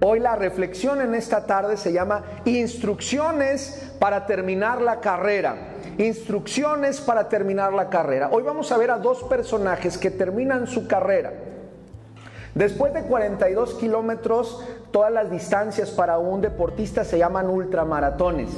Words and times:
Hoy 0.00 0.20
la 0.20 0.36
reflexión 0.36 1.00
en 1.00 1.14
esta 1.14 1.44
tarde 1.44 1.76
se 1.76 1.92
llama 1.92 2.22
Instrucciones 2.44 3.92
para 3.98 4.26
terminar 4.26 4.80
la 4.80 5.00
carrera. 5.00 5.56
Instrucciones 5.98 7.00
para 7.00 7.28
terminar 7.28 7.72
la 7.72 7.90
carrera. 7.90 8.28
Hoy 8.30 8.44
vamos 8.44 8.70
a 8.70 8.78
ver 8.78 8.92
a 8.92 8.98
dos 8.98 9.24
personajes 9.24 9.98
que 9.98 10.12
terminan 10.12 10.68
su 10.68 10.86
carrera. 10.86 11.32
Después 12.54 12.94
de 12.94 13.02
42 13.02 13.74
kilómetros, 13.74 14.64
todas 14.92 15.10
las 15.12 15.32
distancias 15.32 15.90
para 15.90 16.18
un 16.18 16.42
deportista 16.42 17.04
se 17.04 17.18
llaman 17.18 17.50
ultramaratones. 17.50 18.50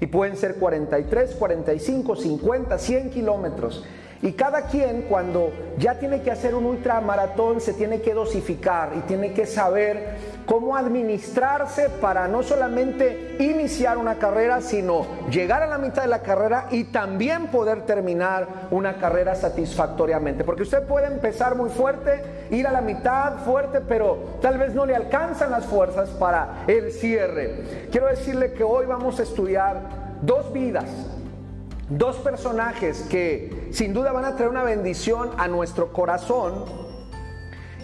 Y 0.00 0.06
pueden 0.06 0.36
ser 0.36 0.56
43, 0.56 1.36
45, 1.36 2.16
50, 2.16 2.76
100 2.76 3.10
kilómetros. 3.10 3.84
Y 4.20 4.32
cada 4.32 4.62
quien 4.62 5.02
cuando 5.02 5.52
ya 5.78 5.98
tiene 5.98 6.22
que 6.22 6.32
hacer 6.32 6.54
un 6.54 6.66
ultramaratón 6.66 7.60
se 7.60 7.72
tiene 7.72 8.00
que 8.00 8.14
dosificar 8.14 8.90
y 8.96 9.00
tiene 9.02 9.32
que 9.32 9.46
saber 9.46 10.16
cómo 10.44 10.76
administrarse 10.76 11.88
para 11.88 12.26
no 12.26 12.42
solamente 12.42 13.36
iniciar 13.38 13.96
una 13.96 14.16
carrera, 14.16 14.60
sino 14.60 15.06
llegar 15.30 15.62
a 15.62 15.66
la 15.66 15.78
mitad 15.78 16.02
de 16.02 16.08
la 16.08 16.22
carrera 16.22 16.66
y 16.70 16.84
también 16.84 17.46
poder 17.46 17.82
terminar 17.82 18.48
una 18.72 18.96
carrera 18.96 19.36
satisfactoriamente. 19.36 20.42
Porque 20.42 20.62
usted 20.62 20.82
puede 20.82 21.06
empezar 21.06 21.54
muy 21.54 21.70
fuerte, 21.70 22.20
ir 22.50 22.66
a 22.66 22.72
la 22.72 22.80
mitad 22.80 23.36
fuerte, 23.44 23.80
pero 23.80 24.38
tal 24.42 24.58
vez 24.58 24.74
no 24.74 24.84
le 24.84 24.96
alcanzan 24.96 25.52
las 25.52 25.66
fuerzas 25.66 26.08
para 26.10 26.64
el 26.66 26.90
cierre. 26.90 27.88
Quiero 27.92 28.08
decirle 28.08 28.52
que 28.52 28.64
hoy 28.64 28.86
vamos 28.86 29.20
a 29.20 29.22
estudiar 29.22 29.80
dos 30.22 30.52
vidas 30.52 30.86
Dos 31.90 32.16
personajes 32.16 33.06
que 33.08 33.70
sin 33.72 33.94
duda 33.94 34.12
van 34.12 34.26
a 34.26 34.36
traer 34.36 34.50
una 34.50 34.62
bendición 34.62 35.30
a 35.38 35.48
nuestro 35.48 35.90
corazón. 35.90 36.66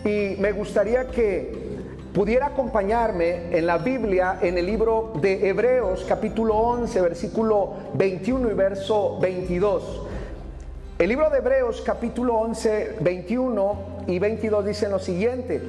Y 0.04 0.36
me 0.38 0.52
gustaría 0.52 1.06
que 1.06 1.78
pudiera 2.12 2.48
acompañarme 2.48 3.56
en 3.56 3.66
la 3.66 3.78
Biblia, 3.78 4.40
en 4.42 4.58
el 4.58 4.66
libro 4.66 5.14
de 5.22 5.48
Hebreos 5.48 6.04
capítulo 6.06 6.54
11, 6.54 7.00
versículo 7.00 7.72
21 7.94 8.50
y 8.50 8.54
verso 8.54 9.18
22. 9.20 10.02
El 10.98 11.08
libro 11.08 11.30
de 11.30 11.38
Hebreos 11.38 11.80
capítulo 11.80 12.34
11, 12.34 12.96
21 13.00 14.04
y 14.06 14.18
22 14.18 14.66
dicen 14.66 14.90
lo 14.90 14.98
siguiente, 14.98 15.62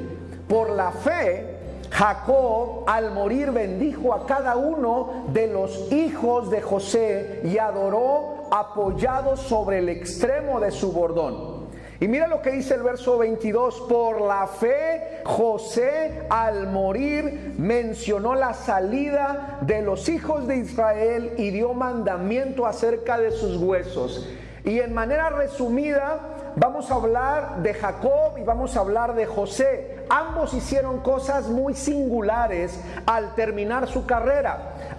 por 0.50 0.72
la 0.72 0.92
fe 0.92 1.56
Jacob 1.96 2.84
al 2.88 3.12
morir 3.12 3.52
bendijo 3.52 4.14
a 4.14 4.26
cada 4.26 4.58
uno 4.58 5.26
de 5.31 5.48
los 5.48 5.92
hijos 5.94 6.50
de 6.50 6.62
José 6.62 7.40
y 7.46 7.58
adoró 7.58 8.34
apoyado 8.52 9.38
sobre 9.38 9.80
el 9.80 9.90
extremo 9.90 10.60
de 10.60 10.72
su 10.72 10.92
bordón. 10.92 11.66
Y 12.00 12.08
mira 12.10 12.28
lo 12.28 12.42
que 12.42 12.52
dice 12.52 12.74
el 12.74 12.84
verso 12.84 13.18
22, 13.18 13.86
por 13.88 14.20
la 14.22 14.48
fe 14.48 15.22
José 15.24 16.24
al 16.30 16.68
morir 16.68 17.54
mencionó 17.58 18.36
la 18.36 18.54
salida 18.54 19.60
de 19.62 19.82
los 19.82 20.10
hijos 20.10 20.46
de 20.46 20.58
Israel 20.58 21.34
y 21.38 21.52
dio 21.52 21.74
mandamiento 21.74 22.66
acerca 22.66 23.18
de 23.18 23.32
sus 23.32 23.58
huesos. 23.58 24.28
Y 24.66 24.80
en 24.80 24.94
manera 24.94 25.30
resumida, 25.30 26.34
vamos 26.56 26.89
a 26.92 26.95
hablar 26.95 27.61
de 27.61 27.73
Jacob 27.73 28.38
y 28.38 28.44
vamos 28.44 28.75
a 28.75 28.80
hablar 28.80 29.16
de 29.16 29.25
José. 29.25 30.06
Ambos 30.09 30.53
hicieron 30.53 31.00
cosas 31.00 31.47
muy 31.47 31.73
singulares 31.73 32.80
al 33.06 33.36
terminar 33.36 33.88
su 33.88 34.06
carrera. 34.06 34.97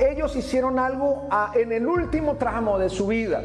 ellos 0.00 0.36
hicieron 0.36 0.78
algo 0.78 1.28
en 1.54 1.72
el 1.72 1.86
último 1.86 2.36
tramo 2.36 2.78
de 2.78 2.88
su 2.88 3.06
vida. 3.06 3.42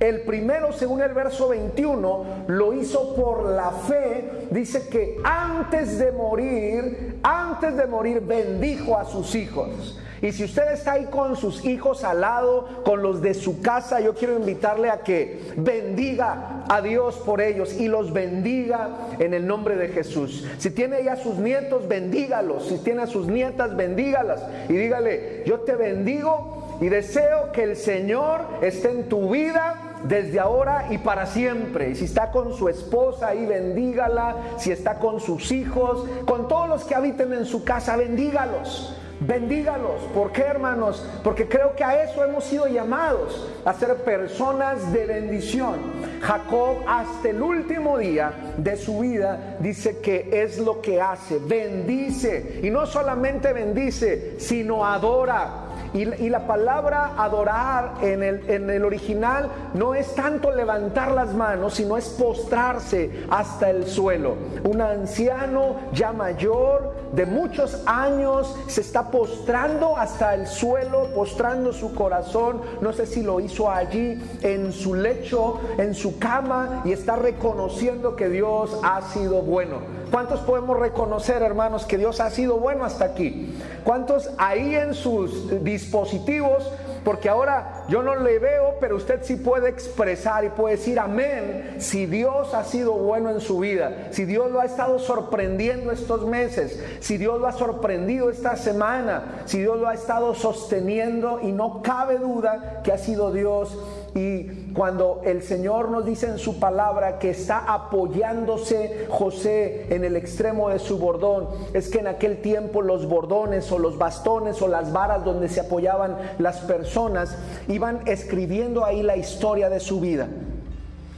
El 0.00 0.20
primero, 0.20 0.72
según 0.72 1.02
el 1.02 1.12
verso 1.12 1.48
21, 1.48 2.44
lo 2.46 2.72
hizo 2.72 3.16
por 3.16 3.46
la 3.46 3.72
fe. 3.72 4.46
Dice 4.50 4.88
que 4.88 5.16
antes 5.24 5.98
de 5.98 6.12
morir, 6.12 7.18
antes 7.24 7.76
de 7.76 7.86
morir, 7.86 8.20
bendijo 8.20 8.96
a 8.96 9.04
sus 9.04 9.34
hijos. 9.34 9.98
Y 10.20 10.32
si 10.32 10.44
usted 10.44 10.72
está 10.72 10.92
ahí 10.92 11.06
con 11.06 11.36
sus 11.36 11.64
hijos 11.64 12.04
al 12.04 12.22
lado, 12.22 12.82
con 12.84 13.02
los 13.02 13.22
de 13.22 13.34
su 13.34 13.60
casa, 13.60 14.00
yo 14.00 14.14
quiero 14.14 14.36
invitarle 14.36 14.90
a 14.90 15.00
que 15.00 15.40
bendiga 15.56 16.64
a 16.68 16.80
Dios 16.82 17.16
por 17.24 17.40
ellos 17.40 17.74
y 17.74 17.88
los 17.88 18.12
bendiga 18.12 18.90
en 19.18 19.34
el 19.34 19.46
nombre 19.46 19.76
de 19.76 19.88
Jesús. 19.88 20.46
Si 20.58 20.70
tiene 20.70 21.04
ya 21.04 21.16
sus 21.16 21.36
nietos, 21.36 21.88
bendígalos. 21.88 22.66
Si 22.66 22.78
tiene 22.78 23.02
a 23.02 23.06
sus 23.06 23.26
nietas, 23.26 23.76
bendígalas. 23.76 24.42
Y 24.68 24.74
dígale, 24.74 25.44
yo 25.46 25.60
te 25.60 25.76
bendigo 25.76 26.78
y 26.80 26.88
deseo 26.88 27.52
que 27.52 27.62
el 27.62 27.76
Señor 27.76 28.42
esté 28.62 28.90
en 28.90 29.08
tu 29.08 29.30
vida 29.30 29.76
desde 30.04 30.38
ahora 30.38 30.86
y 30.90 30.98
para 30.98 31.26
siempre. 31.26 31.90
Y 31.90 31.94
si 31.94 32.04
está 32.04 32.30
con 32.30 32.54
su 32.54 32.68
esposa 32.68 33.28
ahí, 33.28 33.46
bendígala. 33.46 34.36
Si 34.58 34.70
está 34.70 34.98
con 34.98 35.20
sus 35.20 35.50
hijos, 35.52 36.08
con 36.24 36.48
todos 36.48 36.68
los 36.68 36.84
que 36.84 36.94
habiten 36.94 37.32
en 37.32 37.44
su 37.46 37.64
casa, 37.64 37.96
bendígalos. 37.96 38.97
Bendígalos. 39.20 40.02
¿Por 40.14 40.30
qué, 40.32 40.42
hermanos? 40.42 41.04
Porque 41.24 41.48
creo 41.48 41.74
que 41.74 41.82
a 41.82 42.04
eso 42.04 42.24
hemos 42.24 42.44
sido 42.44 42.66
llamados, 42.68 43.48
a 43.64 43.74
ser 43.74 43.96
personas 43.96 44.92
de 44.92 45.06
bendición. 45.06 45.76
Jacob 46.20 46.78
hasta 46.86 47.30
el 47.30 47.42
último 47.42 47.98
día 47.98 48.32
de 48.56 48.76
su 48.76 49.00
vida 49.00 49.56
dice 49.58 49.98
que 49.98 50.28
es 50.32 50.58
lo 50.58 50.80
que 50.80 51.00
hace, 51.00 51.38
bendice. 51.38 52.60
Y 52.62 52.70
no 52.70 52.86
solamente 52.86 53.52
bendice, 53.52 54.38
sino 54.38 54.86
adora 54.86 55.67
y, 55.94 56.28
la 56.28 56.46
palabra 56.46 57.12
adorar 57.16 57.94
en 58.02 58.22
el, 58.22 58.50
en 58.50 58.68
el 58.68 58.84
original 58.84 59.48
no 59.74 59.94
es 59.94 60.14
tanto 60.14 60.50
levantar 60.50 61.12
las 61.12 61.34
manos, 61.34 61.74
sino 61.74 61.96
es 61.96 62.08
postrarse 62.10 63.24
hasta 63.30 63.70
el 63.70 63.86
suelo. 63.86 64.36
Un 64.64 64.82
anciano 64.82 65.76
ya 65.92 66.12
mayor, 66.12 66.94
de 67.12 67.24
muchos 67.24 67.82
años, 67.86 68.54
se 68.66 68.82
está 68.82 69.10
postrando 69.10 69.96
hasta 69.96 70.34
el 70.34 70.46
suelo, 70.46 71.08
postrando 71.14 71.72
su 71.72 71.94
corazón. 71.94 72.60
No 72.80 72.92
sé 72.92 73.06
si 73.06 73.22
lo 73.22 73.40
hizo 73.40 73.70
allí, 73.70 74.22
en 74.42 74.72
su 74.72 74.94
lecho, 74.94 75.60
en 75.78 75.94
su 75.94 76.18
cama, 76.18 76.82
y 76.84 76.92
está 76.92 77.16
reconociendo 77.16 78.14
que 78.14 78.28
Dios 78.28 78.78
ha 78.82 79.00
sido 79.02 79.42
bueno. 79.42 79.97
¿Cuántos 80.10 80.40
podemos 80.40 80.78
reconocer, 80.78 81.42
hermanos, 81.42 81.84
que 81.84 81.98
Dios 81.98 82.20
ha 82.20 82.30
sido 82.30 82.58
bueno 82.58 82.84
hasta 82.84 83.04
aquí? 83.04 83.54
¿Cuántos 83.84 84.30
ahí 84.38 84.74
en 84.74 84.94
sus 84.94 85.62
dispositivos 85.64 86.70
porque 87.08 87.30
ahora 87.30 87.84
yo 87.88 88.02
no 88.02 88.16
le 88.16 88.38
veo, 88.38 88.74
pero 88.80 88.96
usted 88.96 89.20
sí 89.22 89.36
puede 89.36 89.70
expresar 89.70 90.44
y 90.44 90.50
puede 90.50 90.76
decir 90.76 90.98
amén 90.98 91.76
si 91.78 92.04
Dios 92.04 92.52
ha 92.52 92.64
sido 92.64 92.92
bueno 92.92 93.30
en 93.30 93.40
su 93.40 93.60
vida, 93.60 94.08
si 94.10 94.26
Dios 94.26 94.50
lo 94.50 94.60
ha 94.60 94.66
estado 94.66 94.98
sorprendiendo 94.98 95.90
estos 95.90 96.26
meses, 96.26 96.78
si 97.00 97.16
Dios 97.16 97.40
lo 97.40 97.46
ha 97.46 97.52
sorprendido 97.52 98.28
esta 98.28 98.56
semana, 98.56 99.42
si 99.46 99.58
Dios 99.58 99.78
lo 99.78 99.88
ha 99.88 99.94
estado 99.94 100.34
sosteniendo 100.34 101.40
y 101.42 101.52
no 101.52 101.80
cabe 101.82 102.18
duda 102.18 102.82
que 102.84 102.92
ha 102.92 102.98
sido 102.98 103.32
Dios 103.32 103.78
y 104.14 104.57
cuando 104.74 105.22
el 105.24 105.42
Señor 105.42 105.90
nos 105.90 106.04
dice 106.04 106.26
en 106.26 106.38
su 106.38 106.58
palabra 106.58 107.18
que 107.18 107.30
está 107.30 107.58
apoyándose 107.72 109.06
José 109.08 109.86
en 109.90 110.04
el 110.04 110.16
extremo 110.16 110.68
de 110.68 110.78
su 110.78 110.98
bordón, 110.98 111.48
es 111.72 111.88
que 111.88 111.98
en 111.98 112.06
aquel 112.06 112.40
tiempo 112.42 112.82
los 112.82 113.08
bordones 113.08 113.70
o 113.72 113.78
los 113.78 113.98
bastones 113.98 114.60
o 114.62 114.68
las 114.68 114.92
varas 114.92 115.24
donde 115.24 115.48
se 115.48 115.60
apoyaban 115.60 116.16
las 116.38 116.58
personas 116.60 117.36
iban 117.68 118.00
escribiendo 118.06 118.84
ahí 118.84 119.02
la 119.02 119.16
historia 119.16 119.70
de 119.70 119.80
su 119.80 120.00
vida. 120.00 120.28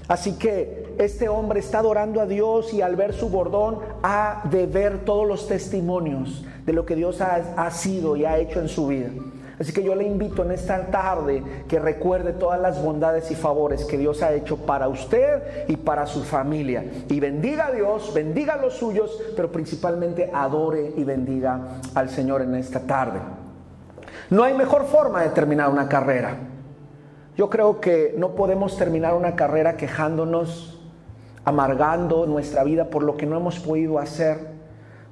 Así 0.08 0.32
que 0.38 0.94
este 0.98 1.28
hombre 1.28 1.60
está 1.60 1.78
adorando 1.78 2.20
a 2.20 2.26
Dios 2.26 2.74
y 2.74 2.82
al 2.82 2.96
ver 2.96 3.14
su 3.14 3.28
bordón 3.28 3.78
ha 4.02 4.42
de 4.50 4.66
ver 4.66 5.04
todos 5.04 5.26
los 5.26 5.46
testimonios 5.46 6.44
de 6.66 6.72
lo 6.72 6.84
que 6.84 6.96
Dios 6.96 7.20
ha, 7.20 7.36
ha 7.56 7.70
sido 7.70 8.16
y 8.16 8.24
ha 8.24 8.38
hecho 8.38 8.60
en 8.60 8.68
su 8.68 8.88
vida. 8.88 9.08
Así 9.60 9.74
que 9.74 9.82
yo 9.82 9.94
le 9.94 10.04
invito 10.04 10.42
en 10.42 10.52
esta 10.52 10.86
tarde 10.86 11.42
que 11.68 11.78
recuerde 11.78 12.32
todas 12.32 12.58
las 12.58 12.82
bondades 12.82 13.30
y 13.30 13.34
favores 13.34 13.84
que 13.84 13.98
Dios 13.98 14.22
ha 14.22 14.32
hecho 14.32 14.56
para 14.56 14.88
usted 14.88 15.68
y 15.68 15.76
para 15.76 16.06
su 16.06 16.22
familia. 16.22 16.82
Y 17.10 17.20
bendiga 17.20 17.66
a 17.66 17.70
Dios, 17.70 18.10
bendiga 18.14 18.54
a 18.54 18.56
los 18.56 18.72
suyos, 18.72 19.22
pero 19.36 19.52
principalmente 19.52 20.30
adore 20.32 20.94
y 20.96 21.04
bendiga 21.04 21.80
al 21.94 22.08
Señor 22.08 22.40
en 22.40 22.54
esta 22.54 22.80
tarde. 22.80 23.20
No 24.30 24.44
hay 24.44 24.54
mejor 24.54 24.86
forma 24.86 25.22
de 25.22 25.28
terminar 25.28 25.68
una 25.68 25.90
carrera. 25.90 26.38
Yo 27.36 27.50
creo 27.50 27.82
que 27.82 28.14
no 28.16 28.34
podemos 28.34 28.78
terminar 28.78 29.12
una 29.12 29.36
carrera 29.36 29.76
quejándonos, 29.76 30.80
amargando 31.44 32.24
nuestra 32.24 32.64
vida 32.64 32.86
por 32.86 33.02
lo 33.02 33.18
que 33.18 33.26
no 33.26 33.36
hemos 33.36 33.60
podido 33.60 33.98
hacer 33.98 34.59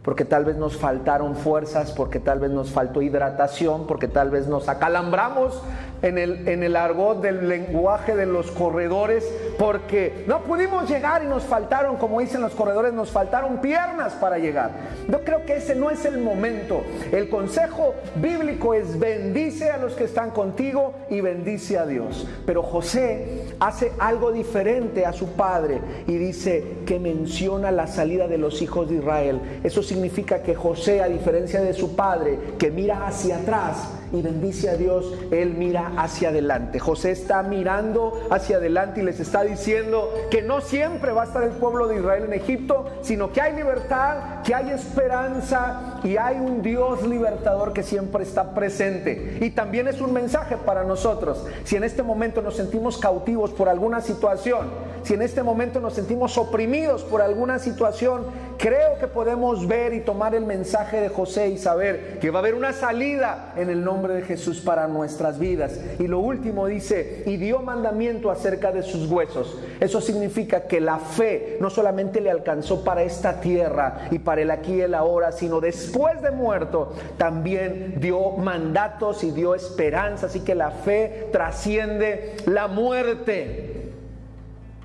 porque 0.09 0.25
tal 0.25 0.47
vez 0.47 0.57
nos 0.57 0.75
faltaron 0.75 1.37
fuerzas, 1.37 1.93
porque 1.93 2.19
tal 2.19 2.41
vez 2.41 2.51
nos 2.51 2.71
faltó 2.71 3.03
hidratación, 3.03 3.87
porque 3.87 4.09
tal 4.09 4.31
vez 4.31 4.47
nos 4.47 4.67
acalambramos 4.71 5.63
en 6.01 6.17
el, 6.17 6.49
en 6.49 6.63
el 6.63 6.77
argot 6.77 7.21
del 7.21 7.47
lenguaje 7.47 8.17
de 8.17 8.25
los 8.25 8.51
corredores, 8.51 9.31
porque 9.59 10.25
no 10.27 10.45
pudimos 10.45 10.89
llegar 10.89 11.23
y 11.25 11.27
nos 11.27 11.43
faltaron, 11.43 11.97
como 11.97 12.21
dicen 12.21 12.41
los 12.41 12.55
corredores, 12.55 12.95
nos 12.95 13.11
faltaron 13.11 13.61
piernas 13.61 14.15
para 14.15 14.39
llegar. 14.39 14.71
Yo 15.09 15.25
creo 15.25 15.45
que 15.45 15.57
ese 15.57 15.75
no 15.75 15.91
es 15.91 16.07
el 16.07 16.19
momento. 16.19 16.83
El 17.13 17.29
consejo 17.29 17.95
bíblico 18.17 18.73
es 18.73 18.99
bendice 18.99 19.71
a 19.71 19.77
los 19.77 19.93
que 19.93 20.05
están 20.05 20.31
contigo 20.31 20.95
y 21.11 21.21
bendice 21.21 21.77
a 21.77 21.85
Dios. 21.85 22.27
Pero 22.47 22.63
José 22.63 23.45
hace 23.61 23.93
algo 23.99 24.33
diferente 24.33 25.05
a 25.05 25.13
su 25.13 25.33
padre 25.33 25.81
y 26.07 26.17
dice 26.17 26.79
que 26.87 26.99
menciona 26.99 27.71
la 27.71 27.89
salida 27.89 28.27
de 28.27 28.39
los 28.39 28.63
hijos 28.63 28.89
de 28.89 28.97
Israel. 28.97 29.61
Eso 29.65 29.83
significa 29.83 29.98
significa 29.99 30.41
que 30.41 30.55
José, 30.55 31.03
a 31.03 31.09
diferencia 31.09 31.61
de 31.61 31.75
su 31.75 31.97
padre, 31.97 32.39
que 32.57 32.71
mira 32.71 33.07
hacia 33.07 33.39
atrás 33.39 33.98
y 34.13 34.23
bendice 34.23 34.71
a 34.71 34.77
Dios, 34.77 35.13
él 35.31 35.55
mira 35.55 35.93
hacia 35.97 36.31
adelante. 36.31 36.79
José 36.79 37.11
está 37.11 37.43
mirando 37.43 38.21
hacia 38.31 38.57
adelante 38.57 39.01
y 39.01 39.05
les 39.05 39.21
está 39.21 39.43
diciendo 39.43 40.13
que 40.31 40.43
no 40.43 40.61
siempre 40.61 41.13
va 41.13 41.23
a 41.23 41.27
estar 41.27 41.43
el 41.43 41.51
pueblo 41.51 41.89
de 41.89 41.97
Israel 41.97 42.25
en 42.25 42.33
Egipto, 42.33 42.87
sino 43.03 43.33
que 43.33 43.41
hay 43.41 43.55
libertad, 43.55 44.43
que 44.45 44.55
hay 44.55 44.71
esperanza 44.71 46.01
y 46.03 46.17
hay 46.17 46.37
un 46.37 46.63
Dios 46.63 47.07
libertador 47.07 47.73
que 47.73 47.83
siempre 47.83 48.23
está 48.23 48.55
presente. 48.55 49.39
Y 49.41 49.51
también 49.51 49.89
es 49.89 50.01
un 50.01 50.13
mensaje 50.13 50.57
para 50.57 50.85
nosotros. 50.85 51.47
Si 51.65 51.77
en 51.77 51.85
este 51.85 52.03
momento 52.03 52.43
nos 52.43 52.57
sentimos 52.57 52.99
cautivos 52.99 53.51
por 53.51 53.69
alguna 53.69 54.01
situación, 54.01 54.69
si 55.03 55.15
en 55.15 55.23
este 55.23 55.43
momento 55.43 55.81
nos 55.81 55.95
sentimos 55.95 56.37
oprimidos 56.39 57.05
por 57.05 57.23
alguna 57.23 57.59
situación, 57.59 58.27
creo 58.59 58.99
que 58.99 59.07
podemos 59.07 59.67
ver 59.67 59.95
y 59.95 60.01
tomar 60.01 60.35
el 60.35 60.45
mensaje 60.45 61.01
de 61.01 61.09
José 61.09 61.49
y 61.49 61.59
saber 61.59 62.19
que 62.21 62.31
va 62.31 62.39
a 62.39 62.43
haber 62.43 62.55
una 62.55 62.73
salida 62.73 63.53
en 63.57 63.71
el 63.71 63.85
nombre 63.85 63.98
de 64.07 64.23
Jesús 64.23 64.61
para 64.61 64.87
nuestras 64.87 65.39
vidas. 65.39 65.81
Y 65.99 66.07
lo 66.07 66.21
último 66.21 66.67
dice, 66.67 67.25
y 67.27 67.37
dio 67.37 67.61
mandamiento 67.61 68.31
acerca 68.31 68.71
de 68.71 68.83
sus 68.83 69.11
huesos. 69.11 69.59
Eso 69.81 70.01
significa 70.01 70.63
que 70.69 70.81
la 70.81 70.99
fe 70.99 71.59
no 71.61 71.71
solamente 71.71 72.21
le 72.21 72.31
alcanzó 72.31 72.85
para 72.85 73.03
esta 73.03 73.41
tierra 73.41 74.09
y 74.11 74.21
para 74.21 74.43
el 74.43 74.51
aquí 74.51 74.75
y 74.75 74.81
el 74.83 74.95
ahora, 74.95 75.33
sino 75.33 75.61
después 75.61 76.23
de 76.23 76.31
muerto 76.31 76.93
también 77.17 77.97
dio 77.99 78.31
mandatos 78.33 79.25
y 79.25 79.33
dio 79.33 79.55
esperanza. 79.55 80.27
Así 80.27 80.41
que 80.41 80.55
la 80.55 80.71
fe 80.71 81.29
trasciende 81.33 82.37
la 82.47 82.69
muerte. 82.69 83.91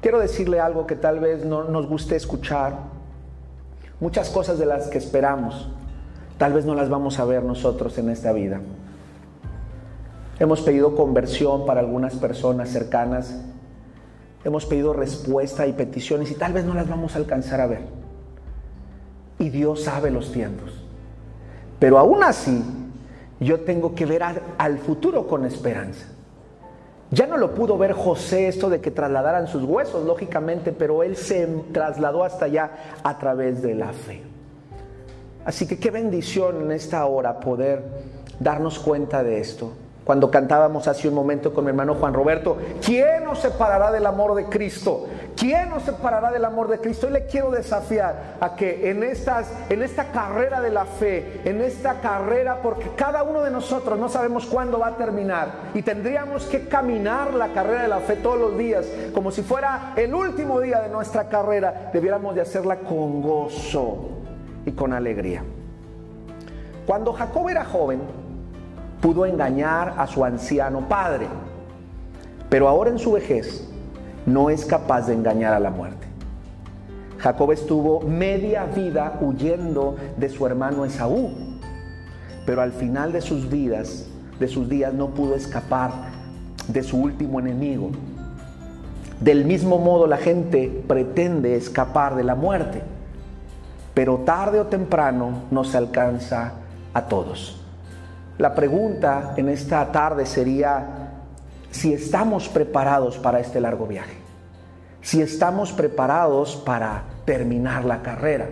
Quiero 0.01 0.19
decirle 0.19 0.59
algo 0.59 0.87
que 0.87 0.95
tal 0.95 1.19
vez 1.19 1.45
no 1.45 1.63
nos 1.63 1.87
guste 1.87 2.15
escuchar. 2.15 2.73
Muchas 3.99 4.29
cosas 4.29 4.59
de 4.59 4.65
las 4.65 4.87
que 4.87 4.97
esperamos, 4.97 5.69
tal 6.37 6.51
vez 6.51 6.65
no 6.65 6.75
las 6.75 6.89
vamos 6.89 7.19
a 7.19 7.25
ver 7.25 7.41
nosotros 7.43 7.97
en 7.97 8.09
esta 8.09 8.33
vida. 8.33 8.59
Hemos 10.43 10.59
pedido 10.59 10.93
conversión 10.93 11.65
para 11.65 11.79
algunas 11.79 12.15
personas 12.15 12.67
cercanas. 12.67 13.33
Hemos 14.43 14.65
pedido 14.65 14.91
respuesta 14.91 15.65
y 15.67 15.71
peticiones 15.71 16.31
y 16.31 16.35
tal 16.35 16.51
vez 16.51 16.65
no 16.65 16.73
las 16.73 16.89
vamos 16.89 17.15
a 17.15 17.19
alcanzar 17.19 17.61
a 17.61 17.67
ver. 17.67 17.83
Y 19.39 19.47
Dios 19.47 19.83
sabe 19.83 20.11
los 20.11 20.33
tiempos. 20.33 20.83
Pero 21.79 21.97
aún 21.97 22.25
así, 22.25 22.61
yo 23.39 23.61
tengo 23.61 23.95
que 23.95 24.05
ver 24.05 24.21
al 24.57 24.79
futuro 24.79 25.27
con 25.27 25.45
esperanza. 25.45 26.07
Ya 27.09 27.25
no 27.25 27.37
lo 27.37 27.55
pudo 27.55 27.77
ver 27.77 27.93
José 27.93 28.49
esto 28.49 28.69
de 28.69 28.81
que 28.81 28.91
trasladaran 28.91 29.47
sus 29.47 29.63
huesos, 29.63 30.05
lógicamente, 30.05 30.73
pero 30.73 31.03
él 31.03 31.15
se 31.15 31.47
trasladó 31.71 32.25
hasta 32.25 32.43
allá 32.43 32.69
a 33.01 33.17
través 33.17 33.61
de 33.61 33.75
la 33.75 33.93
fe. 33.93 34.23
Así 35.45 35.65
que 35.65 35.79
qué 35.79 35.89
bendición 35.89 36.63
en 36.63 36.73
esta 36.73 37.05
hora 37.05 37.39
poder 37.39 37.81
darnos 38.41 38.77
cuenta 38.77 39.23
de 39.23 39.39
esto. 39.39 39.71
Cuando 40.03 40.29
cantábamos 40.29 40.87
hace 40.89 41.07
un 41.07 41.13
momento 41.13 41.53
con 41.53 41.63
mi 41.63 41.69
hermano 41.69 41.95
Juan 41.95 42.13
Roberto, 42.13 42.57
¿quién 42.85 43.23
nos 43.23 43.39
separará 43.39 43.89
del 43.89 44.05
amor 44.05 44.35
de 44.35 44.45
Cristo? 44.45 45.07
¿Quién 45.37 45.69
nos 45.69 45.83
separará 45.83 46.29
del 46.29 46.43
amor 46.43 46.67
de 46.67 46.79
Cristo? 46.79 47.07
Y 47.07 47.11
le 47.11 47.25
quiero 47.25 47.51
desafiar 47.51 48.35
a 48.41 48.53
que 48.55 48.89
en, 48.89 49.01
estas, 49.01 49.49
en 49.69 49.81
esta 49.81 50.11
carrera 50.11 50.59
de 50.59 50.71
la 50.71 50.85
fe, 50.85 51.41
en 51.45 51.61
esta 51.61 52.01
carrera, 52.01 52.59
porque 52.61 52.89
cada 52.97 53.23
uno 53.23 53.41
de 53.43 53.51
nosotros 53.51 53.97
no 53.97 54.09
sabemos 54.09 54.45
cuándo 54.45 54.77
va 54.77 54.87
a 54.87 54.97
terminar 54.97 55.47
y 55.73 55.81
tendríamos 55.81 56.45
que 56.45 56.67
caminar 56.67 57.33
la 57.33 57.53
carrera 57.53 57.83
de 57.83 57.87
la 57.87 57.99
fe 57.99 58.17
todos 58.17 58.37
los 58.37 58.57
días, 58.57 58.85
como 59.13 59.31
si 59.31 59.41
fuera 59.41 59.93
el 59.95 60.13
último 60.13 60.59
día 60.59 60.81
de 60.81 60.89
nuestra 60.89 61.29
carrera, 61.29 61.91
debiéramos 61.93 62.35
de 62.35 62.41
hacerla 62.41 62.79
con 62.79 63.21
gozo 63.21 64.09
y 64.65 64.71
con 64.73 64.91
alegría. 64.91 65.43
Cuando 66.85 67.13
Jacob 67.13 67.47
era 67.47 67.63
joven, 67.63 68.01
pudo 69.03 69.25
engañar 69.25 69.95
a 69.97 70.07
su 70.07 70.23
anciano 70.23 70.87
padre, 70.87 71.27
pero 72.49 72.69
ahora 72.69 72.89
en 72.89 72.97
su 72.97 73.11
vejez 73.11 73.69
no 74.25 74.49
es 74.49 74.63
capaz 74.63 75.07
de 75.07 75.13
engañar 75.13 75.53
a 75.53 75.59
la 75.59 75.71
muerte. 75.71 76.07
Jacob 77.17 77.51
estuvo 77.51 77.99
media 77.99 78.63
vida 78.63 79.19
huyendo 79.19 79.97
de 80.15 80.29
su 80.29 80.47
hermano 80.47 80.85
Esaú, 80.85 81.31
pero 82.45 82.61
al 82.61 82.71
final 82.71 83.11
de 83.11 83.19
sus 83.19 83.49
vidas, 83.49 84.07
de 84.39 84.47
sus 84.47 84.69
días 84.69 84.93
no 84.93 85.09
pudo 85.09 85.35
escapar 85.35 85.91
de 86.69 86.81
su 86.81 86.97
último 86.97 87.41
enemigo. 87.41 87.91
Del 89.19 89.43
mismo 89.43 89.79
modo 89.79 90.07
la 90.07 90.17
gente 90.17 90.83
pretende 90.87 91.57
escapar 91.57 92.15
de 92.15 92.23
la 92.23 92.35
muerte, 92.35 92.81
pero 93.93 94.19
tarde 94.19 94.61
o 94.61 94.67
temprano 94.67 95.43
nos 95.51 95.75
alcanza 95.75 96.53
a 96.93 97.01
todos. 97.07 97.62
La 98.37 98.55
pregunta 98.55 99.33
en 99.37 99.49
esta 99.49 99.91
tarde 99.91 100.25
sería 100.25 101.11
si 101.69 101.93
estamos 101.93 102.49
preparados 102.49 103.17
para 103.17 103.39
este 103.39 103.59
largo 103.61 103.85
viaje, 103.85 104.15
si 105.01 105.21
estamos 105.21 105.71
preparados 105.71 106.55
para 106.55 107.03
terminar 107.25 107.85
la 107.85 108.01
carrera, 108.01 108.49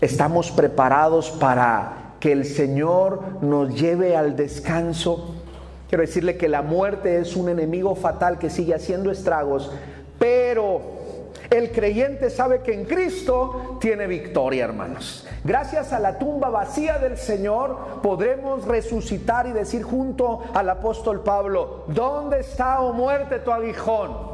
estamos 0.00 0.50
preparados 0.50 1.30
para 1.30 2.14
que 2.20 2.32
el 2.32 2.44
Señor 2.44 3.42
nos 3.42 3.74
lleve 3.74 4.16
al 4.16 4.36
descanso. 4.36 5.34
Quiero 5.88 6.02
decirle 6.02 6.36
que 6.36 6.48
la 6.48 6.62
muerte 6.62 7.18
es 7.18 7.34
un 7.34 7.48
enemigo 7.48 7.96
fatal 7.96 8.38
que 8.38 8.50
sigue 8.50 8.74
haciendo 8.74 9.10
estragos, 9.10 9.72
pero 10.18 10.99
el 11.50 11.72
creyente 11.72 12.30
sabe 12.30 12.60
que 12.60 12.72
en 12.72 12.84
Cristo 12.84 13.78
tiene 13.80 14.06
victoria, 14.06 14.64
hermanos. 14.64 15.26
Gracias 15.42 15.92
a 15.92 15.98
la 15.98 16.18
tumba 16.18 16.48
vacía 16.48 16.98
del 16.98 17.16
Señor 17.16 18.00
podremos 18.02 18.64
resucitar 18.66 19.46
y 19.48 19.52
decir 19.52 19.82
junto 19.82 20.44
al 20.54 20.70
apóstol 20.70 21.22
Pablo, 21.22 21.84
¿dónde 21.88 22.40
está, 22.40 22.80
oh 22.80 22.92
muerte, 22.92 23.40
tu 23.40 23.50
aguijón? 23.50 24.30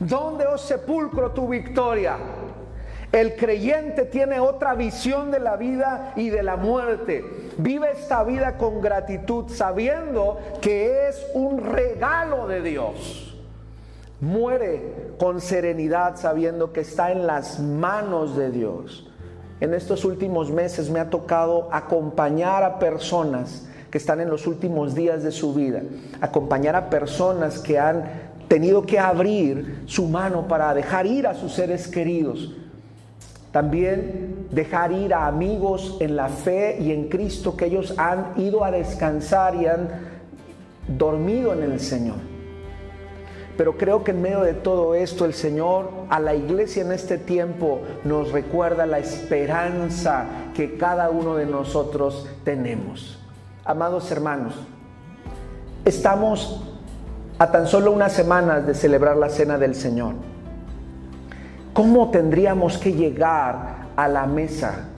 ¿Dónde, 0.00 0.46
oh 0.46 0.58
sepulcro, 0.58 1.30
tu 1.30 1.46
victoria? 1.46 2.16
El 3.12 3.36
creyente 3.36 4.04
tiene 4.04 4.40
otra 4.40 4.74
visión 4.74 5.30
de 5.30 5.40
la 5.40 5.56
vida 5.56 6.12
y 6.16 6.30
de 6.30 6.42
la 6.42 6.56
muerte. 6.56 7.24
Vive 7.58 7.92
esta 7.92 8.24
vida 8.24 8.56
con 8.56 8.80
gratitud, 8.80 9.48
sabiendo 9.48 10.38
que 10.60 11.08
es 11.08 11.26
un 11.34 11.58
regalo 11.58 12.46
de 12.46 12.62
Dios. 12.62 13.29
Muere 14.20 15.14
con 15.18 15.40
serenidad 15.40 16.16
sabiendo 16.16 16.72
que 16.72 16.80
está 16.80 17.10
en 17.10 17.26
las 17.26 17.58
manos 17.58 18.36
de 18.36 18.50
Dios. 18.50 19.06
En 19.60 19.72
estos 19.72 20.04
últimos 20.04 20.50
meses 20.50 20.90
me 20.90 21.00
ha 21.00 21.08
tocado 21.08 21.68
acompañar 21.72 22.62
a 22.62 22.78
personas 22.78 23.66
que 23.90 23.98
están 23.98 24.20
en 24.20 24.28
los 24.28 24.46
últimos 24.46 24.94
días 24.94 25.22
de 25.22 25.32
su 25.32 25.54
vida, 25.54 25.82
acompañar 26.20 26.76
a 26.76 26.90
personas 26.90 27.58
que 27.58 27.78
han 27.78 28.04
tenido 28.46 28.82
que 28.82 28.98
abrir 28.98 29.84
su 29.86 30.06
mano 30.06 30.46
para 30.46 30.74
dejar 30.74 31.06
ir 31.06 31.26
a 31.26 31.34
sus 31.34 31.52
seres 31.54 31.88
queridos. 31.88 32.54
También 33.52 34.46
dejar 34.50 34.92
ir 34.92 35.12
a 35.14 35.26
amigos 35.26 35.96
en 36.00 36.14
la 36.14 36.28
fe 36.28 36.78
y 36.80 36.92
en 36.92 37.08
Cristo 37.08 37.56
que 37.56 37.66
ellos 37.66 37.94
han 37.96 38.34
ido 38.36 38.64
a 38.64 38.70
descansar 38.70 39.56
y 39.56 39.66
han 39.66 39.88
dormido 40.86 41.52
en 41.52 41.62
el 41.62 41.80
Señor. 41.80 42.29
Pero 43.60 43.76
creo 43.76 44.02
que 44.02 44.12
en 44.12 44.22
medio 44.22 44.40
de 44.40 44.54
todo 44.54 44.94
esto 44.94 45.26
el 45.26 45.34
Señor 45.34 45.90
a 46.08 46.18
la 46.18 46.34
iglesia 46.34 46.80
en 46.80 46.92
este 46.92 47.18
tiempo 47.18 47.82
nos 48.04 48.32
recuerda 48.32 48.86
la 48.86 48.98
esperanza 48.98 50.24
que 50.54 50.78
cada 50.78 51.10
uno 51.10 51.36
de 51.36 51.44
nosotros 51.44 52.26
tenemos. 52.42 53.18
Amados 53.66 54.10
hermanos, 54.10 54.54
estamos 55.84 56.62
a 57.38 57.52
tan 57.52 57.66
solo 57.66 57.92
unas 57.92 58.14
semanas 58.14 58.66
de 58.66 58.72
celebrar 58.72 59.18
la 59.18 59.28
cena 59.28 59.58
del 59.58 59.74
Señor. 59.74 60.14
¿Cómo 61.74 62.10
tendríamos 62.10 62.78
que 62.78 62.94
llegar 62.94 63.88
a 63.94 64.08
la 64.08 64.24
mesa? 64.24 64.88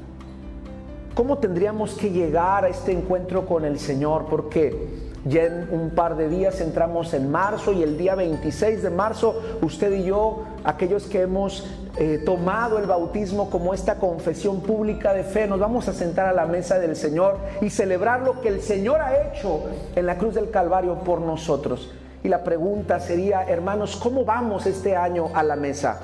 ¿Cómo 1.16 1.38
tendríamos 1.38 1.94
que 1.94 2.10
llegar 2.10 2.64
a 2.66 2.68
este 2.68 2.92
encuentro 2.92 3.44
con 3.44 3.64
el 3.64 3.80
Señor? 3.80 4.26
Porque 4.30 5.10
ya 5.24 5.44
en 5.44 5.68
un 5.70 5.90
par 5.90 6.16
de 6.16 6.28
días 6.28 6.60
entramos 6.60 7.14
en 7.14 7.30
marzo 7.30 7.72
y 7.72 7.82
el 7.82 7.96
día 7.96 8.14
26 8.16 8.82
de 8.82 8.90
marzo 8.90 9.40
usted 9.62 9.92
y 9.92 10.04
yo, 10.04 10.42
aquellos 10.64 11.04
que 11.04 11.22
hemos 11.22 11.64
eh, 11.96 12.20
tomado 12.24 12.78
el 12.78 12.86
bautismo 12.86 13.48
como 13.48 13.72
esta 13.72 13.96
confesión 13.96 14.62
pública 14.62 15.12
de 15.14 15.22
fe, 15.22 15.46
nos 15.46 15.60
vamos 15.60 15.86
a 15.86 15.92
sentar 15.92 16.26
a 16.26 16.32
la 16.32 16.46
mesa 16.46 16.80
del 16.80 16.96
Señor 16.96 17.38
y 17.60 17.70
celebrar 17.70 18.22
lo 18.22 18.40
que 18.40 18.48
el 18.48 18.62
Señor 18.62 19.00
ha 19.00 19.28
hecho 19.28 19.60
en 19.94 20.06
la 20.06 20.18
cruz 20.18 20.34
del 20.34 20.50
Calvario 20.50 20.96
por 21.00 21.20
nosotros. 21.20 21.92
Y 22.24 22.28
la 22.28 22.42
pregunta 22.42 22.98
sería, 22.98 23.42
hermanos, 23.42 23.96
¿cómo 23.96 24.24
vamos 24.24 24.66
este 24.66 24.96
año 24.96 25.30
a 25.34 25.42
la 25.42 25.54
mesa? 25.54 26.00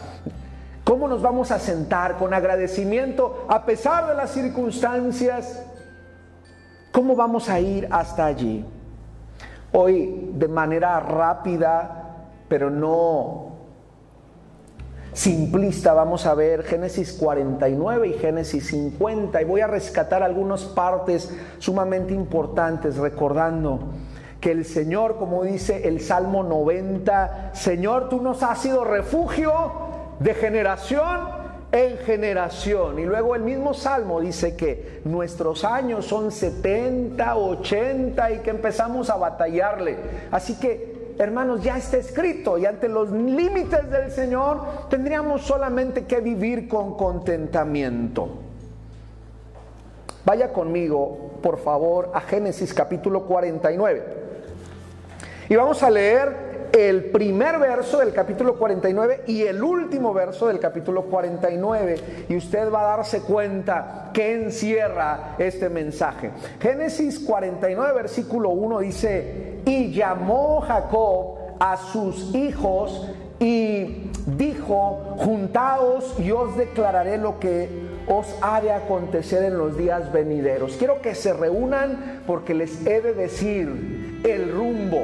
¿Cómo 0.84 1.08
nos 1.08 1.22
vamos 1.22 1.50
a 1.50 1.58
sentar 1.58 2.16
con 2.18 2.32
agradecimiento 2.34 3.46
a 3.48 3.64
pesar 3.64 4.08
de 4.08 4.14
las 4.14 4.30
circunstancias? 4.30 5.64
¿Cómo 6.92 7.16
vamos 7.16 7.48
a 7.48 7.60
ir 7.60 7.88
hasta 7.90 8.26
allí? 8.26 8.64
Hoy 9.72 10.30
de 10.34 10.48
manera 10.48 10.98
rápida, 11.00 12.28
pero 12.48 12.70
no 12.70 13.48
simplista. 15.12 15.92
Vamos 15.94 16.26
a 16.26 16.34
ver 16.34 16.62
Génesis 16.62 17.12
49 17.12 18.08
y 18.08 18.12
Génesis 18.14 18.68
50 18.68 19.42
y 19.42 19.44
voy 19.44 19.60
a 19.60 19.66
rescatar 19.66 20.22
algunas 20.22 20.64
partes 20.64 21.37
sumamente 21.58 22.14
importantes 22.14 22.96
recordando 22.96 23.80
que 24.40 24.52
el 24.52 24.64
Señor, 24.64 25.16
como 25.16 25.42
dice 25.42 25.88
el 25.88 26.00
Salmo 26.00 26.44
90, 26.44 27.50
Señor, 27.54 28.08
tú 28.08 28.22
nos 28.22 28.42
has 28.42 28.60
sido 28.60 28.84
refugio 28.84 29.52
de 30.20 30.34
generación 30.34 31.38
en 31.72 31.98
generación. 31.98 32.98
Y 32.98 33.04
luego 33.04 33.34
el 33.34 33.42
mismo 33.42 33.75
Salmo 33.75 34.20
dice 34.20 34.56
que 34.56 35.00
nuestros 35.04 35.64
años 35.64 36.06
son 36.06 36.30
70, 36.32 37.37
80 37.37 38.30
y 38.32 38.38
que 38.38 38.50
empezamos 38.50 39.10
a 39.10 39.16
batallarle. 39.16 39.96
Así 40.30 40.58
que, 40.58 41.14
hermanos, 41.18 41.62
ya 41.62 41.76
está 41.76 41.98
escrito 41.98 42.58
y 42.58 42.66
ante 42.66 42.88
los 42.88 43.10
límites 43.10 43.90
del 43.90 44.10
Señor 44.10 44.88
tendríamos 44.88 45.42
solamente 45.42 46.06
que 46.06 46.20
vivir 46.20 46.68
con 46.68 46.96
contentamiento. 46.96 48.28
Vaya 50.25 50.52
conmigo, 50.52 51.32
por 51.42 51.58
favor, 51.58 52.10
a 52.14 52.20
Génesis 52.20 52.75
capítulo 52.75 53.25
49. 53.25 54.18
Y 55.48 55.56
vamos 55.56 55.82
a 55.82 55.90
leer 55.90 56.47
el 56.78 57.06
primer 57.06 57.58
verso 57.58 57.99
del 57.99 58.12
capítulo 58.12 58.56
49 58.56 59.25
y 59.26 59.42
el 59.42 59.62
último 59.62 60.14
verso 60.14 60.47
del 60.47 60.61
capítulo 60.61 61.02
49 61.04 62.26
y 62.28 62.37
usted 62.37 62.73
va 62.73 62.80
a 62.80 62.97
darse 62.97 63.23
cuenta 63.23 64.11
que 64.12 64.35
encierra 64.35 65.35
este 65.38 65.68
mensaje. 65.68 66.30
Génesis 66.61 67.18
49 67.18 67.92
versículo 67.94 68.50
1 68.50 68.78
dice, 68.78 69.61
y 69.64 69.90
llamó 69.92 70.61
Jacob 70.61 71.38
a 71.58 71.76
sus 71.76 72.35
hijos 72.35 73.11
y 73.40 74.11
dijo, 74.26 75.16
juntaos 75.18 76.14
y 76.18 76.30
os 76.30 76.56
declararé 76.56 77.18
lo 77.18 77.40
que 77.40 77.68
os 78.06 78.26
ha 78.40 78.61
de 78.61 78.73
acontecer 78.73 79.42
en 79.42 79.58
los 79.58 79.76
días 79.76 80.12
venideros. 80.12 80.76
Quiero 80.76 81.02
que 81.02 81.14
se 81.14 81.32
reúnan 81.32 82.23
porque 82.26 82.54
les 82.54 82.87
he 82.87 83.00
de 83.00 83.14
decir 83.14 84.20
el 84.25 84.52
rumbo 84.52 85.02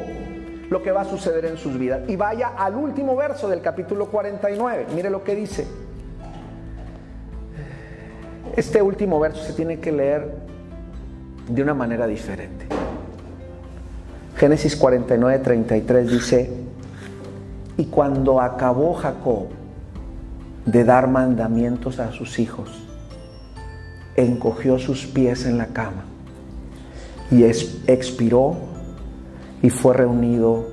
lo 0.71 0.83
que 0.83 0.93
va 0.93 1.03
a 1.03 1.05
suceder 1.05 1.45
en 1.45 1.57
sus 1.57 1.79
vidas. 1.79 2.03
Y 2.09 2.17
vaya 2.17 2.49
al 2.57 2.75
último 2.75 3.17
verso 3.17 3.49
del 3.49 3.61
capítulo 3.61 4.07
49. 4.07 4.87
Mire 4.95 5.11
lo 5.11 5.23
que 5.23 5.35
dice. 5.35 5.67
Este 8.57 8.81
último 8.81 9.19
verso 9.19 9.43
se 9.43 9.53
tiene 9.53 9.81
que 9.81 9.93
leer 9.93 10.33
de 11.49 11.63
una 11.63 11.75
manera 11.75 12.07
diferente. 12.07 12.67
Génesis 14.37 14.77
49, 14.77 15.39
33 15.41 16.11
dice, 16.11 16.51
y 17.77 17.87
cuando 17.87 18.41
acabó 18.41 18.95
Jacob 18.95 19.49
de 20.67 20.85
dar 20.85 21.09
mandamientos 21.09 21.99
a 21.99 22.13
sus 22.13 22.39
hijos, 22.39 22.85
encogió 24.17 24.79
sus 24.79 25.07
pies 25.07 25.47
en 25.47 25.59
la 25.59 25.67
cama 25.67 26.05
y 27.31 27.45
expiró 27.45 28.57
y 29.65 29.71
fue 29.71 29.95
reunido 29.95 30.67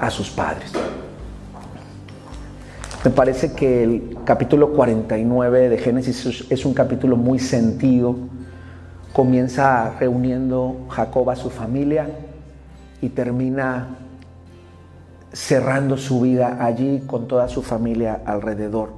a 0.00 0.08
sus 0.08 0.30
padres. 0.30 0.72
Me 3.04 3.10
parece 3.10 3.52
que 3.52 3.82
el 3.82 4.16
capítulo 4.24 4.72
49 4.72 5.68
de 5.68 5.76
Génesis 5.76 6.46
es 6.48 6.64
un 6.64 6.72
capítulo 6.72 7.18
muy 7.18 7.38
sentido. 7.38 8.16
Comienza 9.12 9.92
reuniendo 10.00 10.86
Jacob 10.88 11.28
a 11.28 11.36
su 11.36 11.50
familia 11.50 12.08
y 13.02 13.10
termina 13.10 13.98
cerrando 15.30 15.98
su 15.98 16.22
vida 16.22 16.64
allí 16.64 17.02
con 17.06 17.28
toda 17.28 17.46
su 17.46 17.60
familia 17.60 18.22
alrededor. 18.24 18.94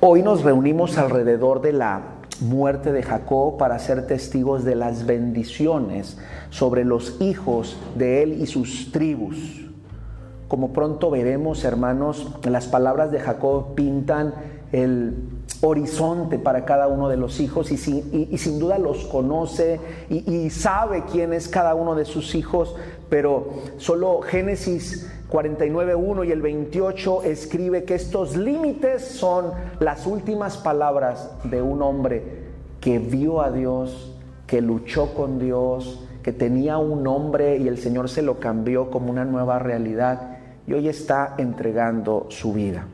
Hoy 0.00 0.22
nos 0.22 0.42
reunimos 0.42 0.98
alrededor 0.98 1.62
de 1.62 1.72
la 1.72 2.17
muerte 2.40 2.92
de 2.92 3.02
Jacob 3.02 3.56
para 3.56 3.78
ser 3.78 4.06
testigos 4.06 4.64
de 4.64 4.74
las 4.74 5.06
bendiciones 5.06 6.18
sobre 6.50 6.84
los 6.84 7.20
hijos 7.20 7.76
de 7.96 8.22
él 8.22 8.40
y 8.40 8.46
sus 8.46 8.92
tribus. 8.92 9.64
Como 10.48 10.72
pronto 10.72 11.10
veremos, 11.10 11.64
hermanos, 11.64 12.26
las 12.44 12.66
palabras 12.66 13.10
de 13.10 13.20
Jacob 13.20 13.74
pintan 13.74 14.34
el 14.72 15.14
horizonte 15.60 16.38
para 16.38 16.64
cada 16.64 16.88
uno 16.88 17.08
de 17.08 17.16
los 17.16 17.40
hijos 17.40 17.70
y, 17.72 17.76
sin, 17.76 18.58
duda 18.58 18.78
los 18.78 19.04
conoce 19.06 19.80
y, 20.08 20.30
y 20.30 20.50
sabe 20.50 21.04
quién 21.10 21.32
es 21.32 21.48
cada 21.48 21.74
uno 21.74 21.94
de 21.94 22.04
sus 22.04 22.34
hijos, 22.34 22.76
pero 23.10 23.48
solo 23.76 24.20
Génesis 24.20 25.10
49.1 25.30 26.26
y 26.26 26.32
el 26.32 26.40
28 26.40 27.22
escribe 27.24 27.84
que 27.84 27.94
estos 27.94 28.36
límites 28.36 29.06
son 29.06 29.52
las 29.78 30.06
últimas 30.06 30.56
palabras 30.56 31.30
de 31.44 31.60
un 31.60 31.82
hombre 31.82 32.48
que 32.80 32.98
vio 32.98 33.42
a 33.42 33.50
Dios, 33.50 34.14
que 34.46 34.62
luchó 34.62 35.12
con 35.12 35.38
Dios, 35.38 36.04
que 36.22 36.32
tenía 36.32 36.78
un 36.78 37.02
nombre 37.02 37.58
y 37.58 37.68
el 37.68 37.78
Señor 37.78 38.08
se 38.08 38.22
lo 38.22 38.40
cambió 38.40 38.90
como 38.90 39.10
una 39.10 39.24
nueva 39.24 39.58
realidad 39.58 40.38
y 40.66 40.72
hoy 40.72 40.88
está 40.88 41.34
entregando 41.38 42.26
su 42.30 42.52
vida. 42.52 42.86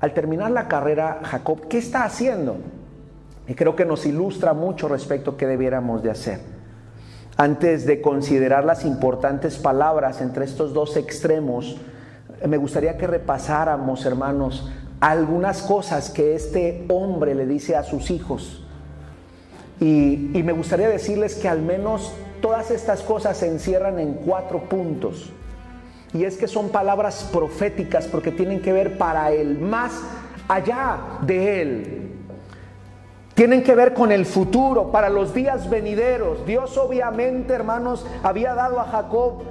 Al 0.00 0.12
terminar 0.12 0.50
la 0.50 0.68
carrera, 0.68 1.20
Jacob, 1.22 1.66
¿qué 1.68 1.78
está 1.78 2.04
haciendo? 2.04 2.56
Y 3.48 3.54
creo 3.54 3.74
que 3.74 3.86
nos 3.86 4.04
ilustra 4.04 4.52
mucho 4.52 4.88
respecto 4.88 5.32
a 5.32 5.36
qué 5.36 5.46
debiéramos 5.46 6.02
de 6.02 6.10
hacer. 6.10 6.53
Antes 7.36 7.84
de 7.84 8.00
considerar 8.00 8.64
las 8.64 8.84
importantes 8.84 9.56
palabras 9.56 10.20
entre 10.20 10.44
estos 10.44 10.72
dos 10.72 10.96
extremos, 10.96 11.76
me 12.46 12.56
gustaría 12.58 12.96
que 12.96 13.08
repasáramos, 13.08 14.06
hermanos, 14.06 14.70
algunas 15.00 15.62
cosas 15.62 16.10
que 16.10 16.36
este 16.36 16.84
hombre 16.88 17.34
le 17.34 17.46
dice 17.46 17.74
a 17.74 17.82
sus 17.82 18.12
hijos. 18.12 18.64
Y, 19.80 20.30
me 20.44 20.52
gustaría 20.52 20.88
decirles 20.88 21.34
que 21.34 21.48
al 21.48 21.60
menos 21.60 22.12
todas 22.40 22.70
estas 22.70 23.02
cosas 23.02 23.36
se 23.36 23.48
encierran 23.48 23.98
en 23.98 24.14
cuatro 24.14 24.68
puntos. 24.68 25.32
Y 26.12 26.24
es 26.24 26.36
que 26.36 26.46
son 26.46 26.68
palabras 26.68 27.28
proféticas 27.32 28.06
porque 28.06 28.30
tienen 28.30 28.62
que 28.62 28.72
ver 28.72 28.96
para 28.96 29.32
él, 29.32 29.58
más 29.58 29.92
allá 30.46 30.98
de 31.22 31.62
él 31.62 32.03
tienen 33.34 33.64
que 33.64 33.74
ver 33.74 33.94
con 33.94 34.12
el 34.12 34.26
futuro, 34.26 34.92
para 34.92 35.08
los 35.08 35.34
días 35.34 35.68
venideros. 35.68 36.46
Dios 36.46 36.78
obviamente, 36.78 37.52
hermanos, 37.52 38.06
había 38.22 38.54
dado 38.54 38.80
a 38.80 38.84
Jacob 38.84 39.42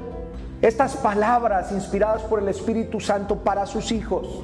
estas 0.61 0.95
palabras 0.95 1.71
inspiradas 1.73 2.21
por 2.23 2.39
el 2.39 2.47
Espíritu 2.47 3.01
Santo 3.01 3.39
para 3.43 3.65
sus 3.65 3.91
hijos. 3.91 4.41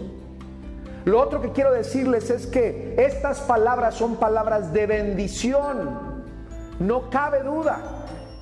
Lo 1.05 1.21
otro 1.21 1.41
que 1.41 1.53
quiero 1.53 1.71
decirles 1.71 2.29
es 2.29 2.45
que 2.47 2.95
estas 2.97 3.39
palabras 3.39 3.95
son 3.95 4.17
palabras 4.17 4.73
de 4.73 4.85
bendición. 4.85 6.19
No 6.79 7.09
cabe 7.09 7.41
duda 7.41 7.79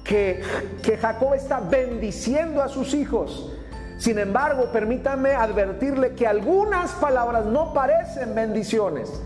que, 0.04 0.42
que 0.82 0.98
Jacob 0.98 1.36
está 1.36 1.60
bendiciendo 1.60 2.64
a 2.64 2.68
sus 2.68 2.96
hijos. 2.96 3.54
Sin 4.00 4.18
embargo, 4.18 4.72
permítanme 4.72 5.34
advertirle 5.34 6.14
que 6.16 6.26
algunas 6.26 6.92
palabras 6.94 7.46
no 7.46 7.74
parecen 7.74 8.34
bendiciones. 8.34 9.22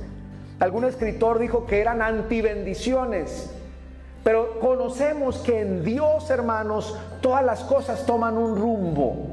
Algún 0.61 0.85
escritor 0.85 1.39
dijo 1.39 1.65
que 1.65 1.81
eran 1.81 2.03
antibendiciones. 2.03 3.49
Pero 4.23 4.59
conocemos 4.59 5.39
que 5.39 5.59
en 5.59 5.83
Dios, 5.83 6.29
hermanos, 6.29 6.95
todas 7.19 7.43
las 7.43 7.61
cosas 7.61 8.05
toman 8.05 8.37
un 8.37 8.55
rumbo. 8.55 9.25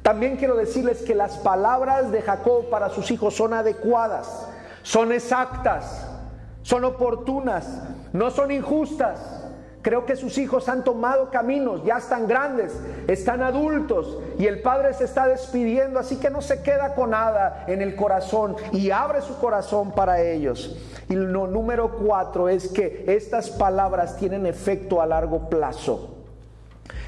También 0.00 0.38
quiero 0.38 0.56
decirles 0.56 1.02
que 1.02 1.14
las 1.14 1.36
palabras 1.36 2.10
de 2.10 2.22
Jacob 2.22 2.70
para 2.70 2.88
sus 2.88 3.10
hijos 3.10 3.36
son 3.36 3.52
adecuadas, 3.52 4.48
son 4.82 5.12
exactas, 5.12 6.08
son 6.62 6.84
oportunas, 6.86 7.82
no 8.14 8.30
son 8.30 8.52
injustas. 8.52 9.39
Creo 9.82 10.04
que 10.04 10.14
sus 10.14 10.36
hijos 10.36 10.68
han 10.68 10.84
tomado 10.84 11.30
caminos, 11.30 11.82
ya 11.84 11.96
están 11.96 12.26
grandes, 12.26 12.78
están 13.08 13.42
adultos 13.42 14.18
y 14.38 14.46
el 14.46 14.60
padre 14.60 14.92
se 14.92 15.04
está 15.04 15.26
despidiendo, 15.26 15.98
así 15.98 16.16
que 16.16 16.28
no 16.28 16.42
se 16.42 16.62
queda 16.62 16.94
con 16.94 17.10
nada 17.10 17.64
en 17.66 17.80
el 17.80 17.96
corazón 17.96 18.56
y 18.72 18.90
abre 18.90 19.22
su 19.22 19.38
corazón 19.38 19.92
para 19.92 20.20
ellos. 20.20 20.76
Y 21.08 21.14
lo 21.14 21.46
número 21.46 21.92
cuatro 21.92 22.50
es 22.50 22.68
que 22.68 23.04
estas 23.08 23.48
palabras 23.48 24.18
tienen 24.18 24.44
efecto 24.44 25.00
a 25.00 25.06
largo 25.06 25.48
plazo. 25.48 26.16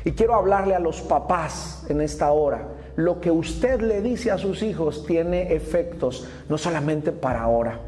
Y 0.04 0.12
quiero 0.12 0.34
hablarle 0.34 0.74
a 0.74 0.80
los 0.80 1.02
papás 1.02 1.84
en 1.90 2.00
esta 2.00 2.32
hora. 2.32 2.68
Lo 2.96 3.20
que 3.20 3.30
usted 3.30 3.80
le 3.82 4.00
dice 4.00 4.30
a 4.30 4.38
sus 4.38 4.62
hijos 4.62 5.04
tiene 5.06 5.54
efectos 5.54 6.26
no 6.48 6.56
solamente 6.56 7.12
para 7.12 7.42
ahora, 7.42 7.80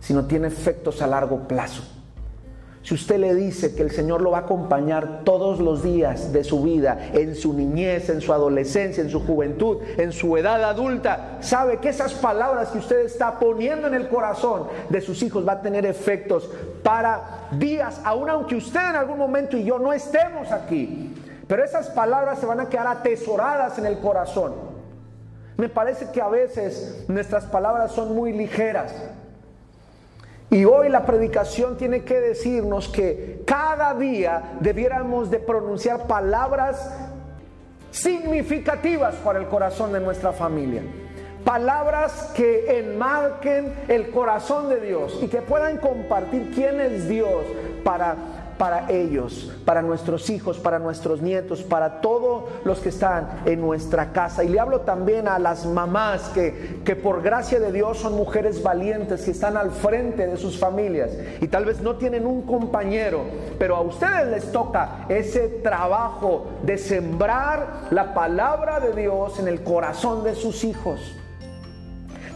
sino 0.00 0.26
tiene 0.26 0.46
efectos 0.46 1.02
a 1.02 1.08
largo 1.08 1.48
plazo. 1.48 1.97
Si 2.88 2.94
usted 2.94 3.18
le 3.18 3.34
dice 3.34 3.74
que 3.74 3.82
el 3.82 3.90
Señor 3.90 4.22
lo 4.22 4.30
va 4.30 4.38
a 4.38 4.40
acompañar 4.40 5.20
todos 5.22 5.60
los 5.60 5.82
días 5.82 6.32
de 6.32 6.42
su 6.42 6.62
vida, 6.62 7.10
en 7.12 7.34
su 7.34 7.52
niñez, 7.52 8.08
en 8.08 8.22
su 8.22 8.32
adolescencia, 8.32 9.02
en 9.02 9.10
su 9.10 9.26
juventud, 9.26 9.82
en 9.98 10.10
su 10.10 10.38
edad 10.38 10.64
adulta, 10.64 11.36
sabe 11.40 11.80
que 11.80 11.90
esas 11.90 12.14
palabras 12.14 12.70
que 12.70 12.78
usted 12.78 13.00
está 13.00 13.38
poniendo 13.38 13.88
en 13.88 13.92
el 13.92 14.08
corazón 14.08 14.68
de 14.88 15.02
sus 15.02 15.22
hijos 15.22 15.46
va 15.46 15.52
a 15.52 15.60
tener 15.60 15.84
efectos 15.84 16.50
para 16.82 17.48
días, 17.50 18.00
aun 18.04 18.30
aunque 18.30 18.56
usted 18.56 18.80
en 18.80 18.96
algún 18.96 19.18
momento 19.18 19.58
y 19.58 19.64
yo 19.64 19.78
no 19.78 19.92
estemos 19.92 20.50
aquí. 20.50 21.14
Pero 21.46 21.62
esas 21.62 21.90
palabras 21.90 22.38
se 22.38 22.46
van 22.46 22.60
a 22.60 22.70
quedar 22.70 22.86
atesoradas 22.86 23.78
en 23.78 23.84
el 23.84 23.98
corazón. 23.98 24.54
Me 25.58 25.68
parece 25.68 26.10
que 26.10 26.22
a 26.22 26.28
veces 26.28 27.04
nuestras 27.06 27.44
palabras 27.44 27.92
son 27.92 28.14
muy 28.14 28.32
ligeras. 28.32 28.94
Y 30.50 30.64
hoy 30.64 30.88
la 30.88 31.04
predicación 31.04 31.76
tiene 31.76 32.04
que 32.04 32.20
decirnos 32.20 32.88
que 32.88 33.42
cada 33.44 33.94
día 33.94 34.54
debiéramos 34.60 35.30
de 35.30 35.40
pronunciar 35.40 36.06
palabras 36.06 36.90
significativas 37.90 39.14
para 39.16 39.38
el 39.38 39.46
corazón 39.46 39.92
de 39.92 40.00
nuestra 40.00 40.32
familia. 40.32 40.82
Palabras 41.44 42.32
que 42.34 42.78
enmarquen 42.78 43.74
el 43.88 44.10
corazón 44.10 44.68
de 44.68 44.80
Dios 44.80 45.18
y 45.22 45.28
que 45.28 45.42
puedan 45.42 45.78
compartir 45.78 46.50
quién 46.54 46.80
es 46.80 47.08
Dios 47.08 47.44
para 47.84 48.16
para 48.58 48.90
ellos, 48.90 49.52
para 49.64 49.82
nuestros 49.82 50.28
hijos, 50.30 50.58
para 50.58 50.78
nuestros 50.78 51.22
nietos, 51.22 51.62
para 51.62 52.00
todos 52.00 52.44
los 52.64 52.80
que 52.80 52.90
están 52.90 53.42
en 53.46 53.60
nuestra 53.60 54.12
casa. 54.12 54.44
Y 54.44 54.48
le 54.48 54.60
hablo 54.60 54.80
también 54.80 55.28
a 55.28 55.38
las 55.38 55.64
mamás 55.64 56.28
que, 56.30 56.80
que 56.84 56.96
por 56.96 57.22
gracia 57.22 57.60
de 57.60 57.72
Dios 57.72 57.98
son 57.98 58.14
mujeres 58.14 58.62
valientes, 58.62 59.22
que 59.22 59.30
están 59.30 59.56
al 59.56 59.70
frente 59.70 60.26
de 60.26 60.36
sus 60.36 60.58
familias 60.58 61.10
y 61.40 61.48
tal 61.48 61.64
vez 61.64 61.80
no 61.80 61.96
tienen 61.96 62.26
un 62.26 62.42
compañero, 62.42 63.22
pero 63.58 63.76
a 63.76 63.80
ustedes 63.80 64.28
les 64.28 64.52
toca 64.52 65.06
ese 65.08 65.48
trabajo 65.62 66.46
de 66.62 66.78
sembrar 66.78 67.88
la 67.90 68.12
palabra 68.14 68.80
de 68.80 68.92
Dios 68.92 69.38
en 69.38 69.48
el 69.48 69.62
corazón 69.62 70.24
de 70.24 70.34
sus 70.34 70.64
hijos 70.64 71.17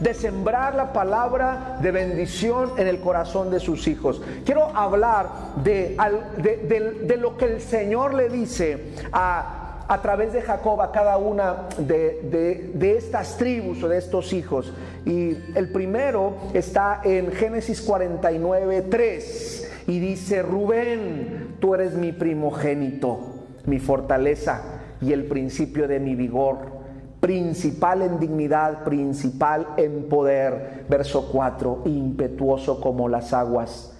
de 0.02 0.14
sembrar 0.14 0.74
la 0.74 0.92
palabra 0.92 1.78
de 1.80 1.92
bendición 1.92 2.72
en 2.76 2.88
el 2.88 3.00
corazón 3.00 3.50
de 3.50 3.60
sus 3.60 3.86
hijos. 3.86 4.20
Quiero 4.44 4.76
hablar 4.76 5.28
de, 5.62 5.96
de, 6.36 7.16
lo 7.16 7.36
que 7.36 7.44
el 7.44 7.60
Señor 7.60 8.14
le 8.14 8.28
dice 8.28 8.94
a, 9.12 9.84
a 9.86 10.02
través 10.02 10.32
de 10.32 10.42
Jacob 10.42 10.80
a 10.80 10.90
cada 10.90 11.18
una 11.18 11.68
de, 11.78 12.70
de, 12.74 12.96
estas 12.96 13.36
tribus 13.36 13.82
o 13.84 13.88
de 13.88 13.98
estos 13.98 14.32
hijos. 14.32 14.72
Y 15.04 15.36
el 15.54 15.70
primero 15.70 16.34
está 16.52 17.00
en 17.04 17.30
Génesis 17.30 17.80
49, 17.80 18.86
3 18.90 19.70
y 19.86 20.00
dice, 20.00 20.42
Rubén, 20.42 21.56
tú 21.60 21.74
eres 21.74 21.94
mi 21.94 22.10
primogénito, 22.10 23.20
mi 23.66 23.78
fortaleza 23.78 24.80
y 25.00 25.12
el 25.12 25.26
principio 25.26 25.86
de 25.86 26.00
mi 26.00 26.16
vigor 26.16 26.81
principal 27.22 28.02
en 28.02 28.18
dignidad, 28.18 28.82
principal 28.82 29.68
en 29.76 30.08
poder. 30.08 30.84
Verso 30.90 31.28
4, 31.30 31.82
impetuoso 31.84 32.80
como 32.80 33.08
las 33.08 33.32
aguas, 33.32 33.92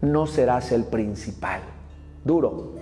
no 0.00 0.28
serás 0.28 0.70
el 0.70 0.84
principal. 0.84 1.60
Duro. 2.24 2.74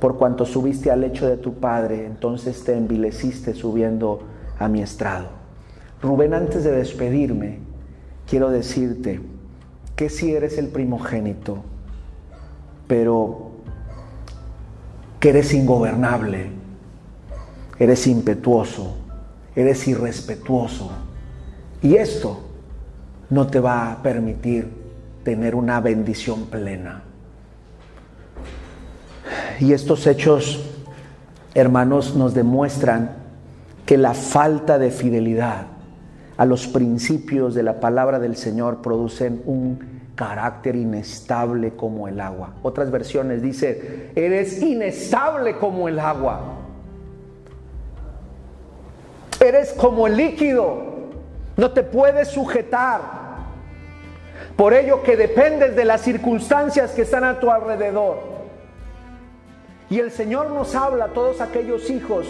Por 0.00 0.18
cuanto 0.18 0.46
subiste 0.46 0.92
al 0.92 1.00
lecho 1.00 1.26
de 1.26 1.36
tu 1.36 1.54
padre, 1.54 2.06
entonces 2.06 2.62
te 2.62 2.76
envileciste 2.76 3.54
subiendo 3.54 4.20
a 4.60 4.68
mi 4.68 4.82
estrado. 4.82 5.26
Rubén, 6.00 6.32
antes 6.32 6.62
de 6.62 6.70
despedirme, 6.70 7.58
quiero 8.30 8.50
decirte 8.50 9.20
que 9.96 10.08
si 10.08 10.32
eres 10.32 10.58
el 10.58 10.68
primogénito, 10.68 11.58
pero 12.86 13.50
que 15.18 15.30
eres 15.30 15.52
ingobernable, 15.52 16.57
eres 17.78 18.06
impetuoso, 18.06 18.96
eres 19.54 19.86
irrespetuoso. 19.86 20.90
Y 21.82 21.94
esto 21.94 22.40
no 23.30 23.46
te 23.46 23.60
va 23.60 23.92
a 23.92 24.02
permitir 24.02 24.68
tener 25.22 25.54
una 25.54 25.80
bendición 25.80 26.46
plena. 26.46 27.02
Y 29.60 29.72
estos 29.72 30.06
hechos, 30.06 30.64
hermanos, 31.54 32.14
nos 32.14 32.34
demuestran 32.34 33.16
que 33.84 33.98
la 33.98 34.14
falta 34.14 34.78
de 34.78 34.90
fidelidad 34.90 35.66
a 36.36 36.44
los 36.44 36.68
principios 36.68 37.54
de 37.54 37.64
la 37.64 37.80
palabra 37.80 38.18
del 38.18 38.36
Señor 38.36 38.80
producen 38.80 39.42
un 39.44 39.98
carácter 40.14 40.76
inestable 40.76 41.74
como 41.74 42.08
el 42.08 42.20
agua. 42.20 42.54
Otras 42.62 42.90
versiones 42.90 43.42
dicen, 43.42 44.10
eres 44.14 44.62
inestable 44.62 45.56
como 45.56 45.88
el 45.88 45.98
agua. 45.98 46.57
Eres 49.48 49.72
como 49.72 50.06
líquido, 50.08 50.76
no 51.56 51.70
te 51.70 51.82
puedes 51.82 52.28
sujetar. 52.28 53.00
Por 54.58 54.74
ello 54.74 55.02
que 55.02 55.16
dependes 55.16 55.74
de 55.74 55.86
las 55.86 56.02
circunstancias 56.02 56.90
que 56.90 57.00
están 57.00 57.24
a 57.24 57.40
tu 57.40 57.50
alrededor. 57.50 58.18
Y 59.88 60.00
el 60.00 60.10
Señor 60.10 60.50
nos 60.50 60.74
habla 60.74 61.06
a 61.06 61.08
todos 61.08 61.40
aquellos 61.40 61.88
hijos 61.88 62.26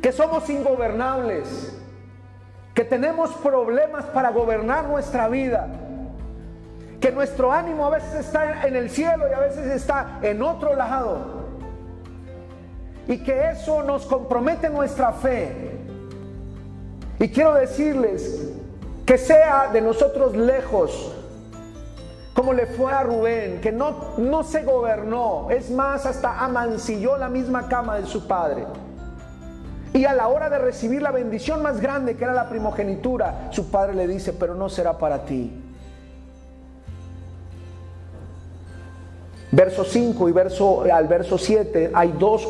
que 0.00 0.12
somos 0.12 0.48
ingobernables, 0.48 1.76
que 2.72 2.84
tenemos 2.84 3.32
problemas 3.38 4.04
para 4.04 4.30
gobernar 4.30 4.84
nuestra 4.84 5.28
vida, 5.28 5.66
que 7.00 7.10
nuestro 7.10 7.50
ánimo 7.50 7.84
a 7.84 7.90
veces 7.90 8.26
está 8.26 8.64
en 8.64 8.76
el 8.76 8.90
cielo 8.90 9.24
y 9.28 9.32
a 9.32 9.40
veces 9.40 9.66
está 9.66 10.20
en 10.22 10.40
otro 10.40 10.76
lado, 10.76 11.48
y 13.08 13.18
que 13.24 13.50
eso 13.50 13.82
nos 13.82 14.06
compromete 14.06 14.70
nuestra 14.70 15.10
fe, 15.10 15.75
y 17.18 17.28
quiero 17.28 17.54
decirles 17.54 18.50
que 19.06 19.16
sea 19.16 19.70
de 19.72 19.80
nosotros 19.80 20.36
lejos, 20.36 21.12
como 22.34 22.52
le 22.52 22.66
fue 22.66 22.92
a 22.92 23.02
Rubén, 23.02 23.60
que 23.62 23.72
no, 23.72 24.14
no 24.18 24.42
se 24.42 24.62
gobernó, 24.62 25.48
es 25.50 25.70
más, 25.70 26.04
hasta 26.04 26.44
amancilló 26.44 27.16
la 27.16 27.28
misma 27.30 27.68
cama 27.68 27.98
de 27.98 28.06
su 28.06 28.26
padre. 28.26 28.66
Y 29.94 30.04
a 30.04 30.12
la 30.12 30.28
hora 30.28 30.50
de 30.50 30.58
recibir 30.58 31.00
la 31.00 31.10
bendición 31.10 31.62
más 31.62 31.80
grande, 31.80 32.16
que 32.16 32.24
era 32.24 32.34
la 32.34 32.50
primogenitura, 32.50 33.48
su 33.50 33.70
padre 33.70 33.94
le 33.94 34.06
dice, 34.06 34.34
pero 34.34 34.54
no 34.54 34.68
será 34.68 34.98
para 34.98 35.24
ti. 35.24 35.62
Verso 39.52 39.84
5 39.84 40.28
y 40.28 40.32
verso, 40.32 40.84
al 40.92 41.06
verso 41.06 41.38
7 41.38 41.92
hay 41.94 42.12
dos 42.18 42.46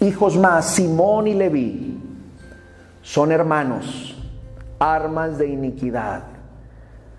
hijos 0.00 0.36
más, 0.36 0.66
Simón 0.66 1.28
y 1.28 1.32
Leví 1.32 1.93
son 3.04 3.30
hermanos, 3.30 4.16
armas 4.78 5.36
de 5.36 5.46
iniquidad. 5.46 6.22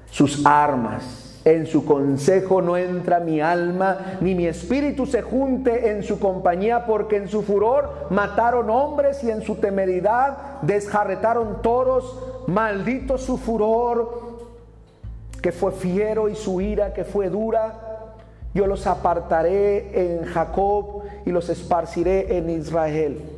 Sus 0.10 0.44
armas, 0.46 1.40
en 1.46 1.68
su 1.68 1.86
consejo 1.86 2.60
no 2.60 2.76
entra 2.76 3.20
mi 3.20 3.40
alma, 3.40 4.18
ni 4.20 4.34
mi 4.34 4.48
espíritu 4.48 5.06
se 5.06 5.22
junte 5.22 5.92
en 5.92 6.02
su 6.02 6.20
compañía, 6.20 6.88
porque 6.88 7.18
en 7.18 7.28
su 7.28 7.44
furor 7.44 8.08
mataron 8.10 8.72
hombres 8.72 9.24
y 9.24 9.30
en 9.30 9.44
su 9.44 9.56
temeridad 9.56 10.60
desjarretaron 10.64 11.62
toros. 11.62 12.18
Maldito 12.48 13.20
su 13.20 13.38
furor, 13.38 14.38
que 15.40 15.52
fue 15.52 15.72
fiero, 15.72 16.30
y 16.30 16.36
su 16.36 16.62
ira, 16.62 16.94
que 16.94 17.04
fue 17.04 17.30
dura. 17.30 18.16
Yo 18.56 18.66
los 18.66 18.88
apartaré 18.88 20.16
en 20.16 20.26
Jacob 20.26 21.04
y 21.26 21.30
los 21.30 21.48
esparciré 21.50 22.38
en 22.38 22.50
Israel. 22.50 23.35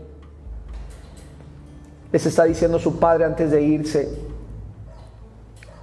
Les 2.11 2.25
está 2.25 2.45
diciendo 2.45 2.79
su 2.79 2.99
padre 2.99 3.25
antes 3.25 3.51
de 3.51 3.61
irse, 3.61 4.09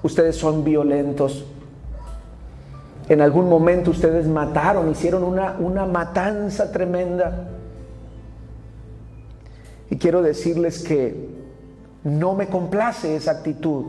ustedes 0.03 0.37
son 0.37 0.65
violentos. 0.65 1.45
En 3.09 3.21
algún 3.21 3.49
momento 3.49 3.91
ustedes 3.91 4.27
mataron, 4.27 4.91
hicieron 4.91 5.23
una, 5.23 5.57
una 5.59 5.85
matanza 5.85 6.73
tremenda. 6.73 7.49
Y 9.91 9.99
quiero 9.99 10.23
decirles 10.23 10.83
que 10.83 11.29
no 12.05 12.35
me 12.35 12.49
complace 12.49 13.17
esa 13.17 13.33
actitud. 13.33 13.85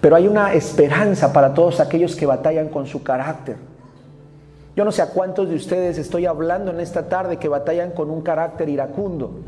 Pero 0.00 0.16
hay 0.16 0.26
una 0.26 0.54
esperanza 0.54 1.32
para 1.32 1.52
todos 1.52 1.78
aquellos 1.80 2.16
que 2.16 2.24
batallan 2.24 2.68
con 2.68 2.86
su 2.86 3.02
carácter. 3.02 3.56
Yo 4.74 4.84
no 4.84 4.92
sé 4.92 5.02
a 5.02 5.10
cuántos 5.10 5.48
de 5.48 5.56
ustedes 5.56 5.98
estoy 5.98 6.24
hablando 6.24 6.70
en 6.70 6.80
esta 6.80 7.08
tarde 7.08 7.36
que 7.36 7.48
batallan 7.48 7.90
con 7.90 8.10
un 8.10 8.22
carácter 8.22 8.68
iracundo 8.70 9.40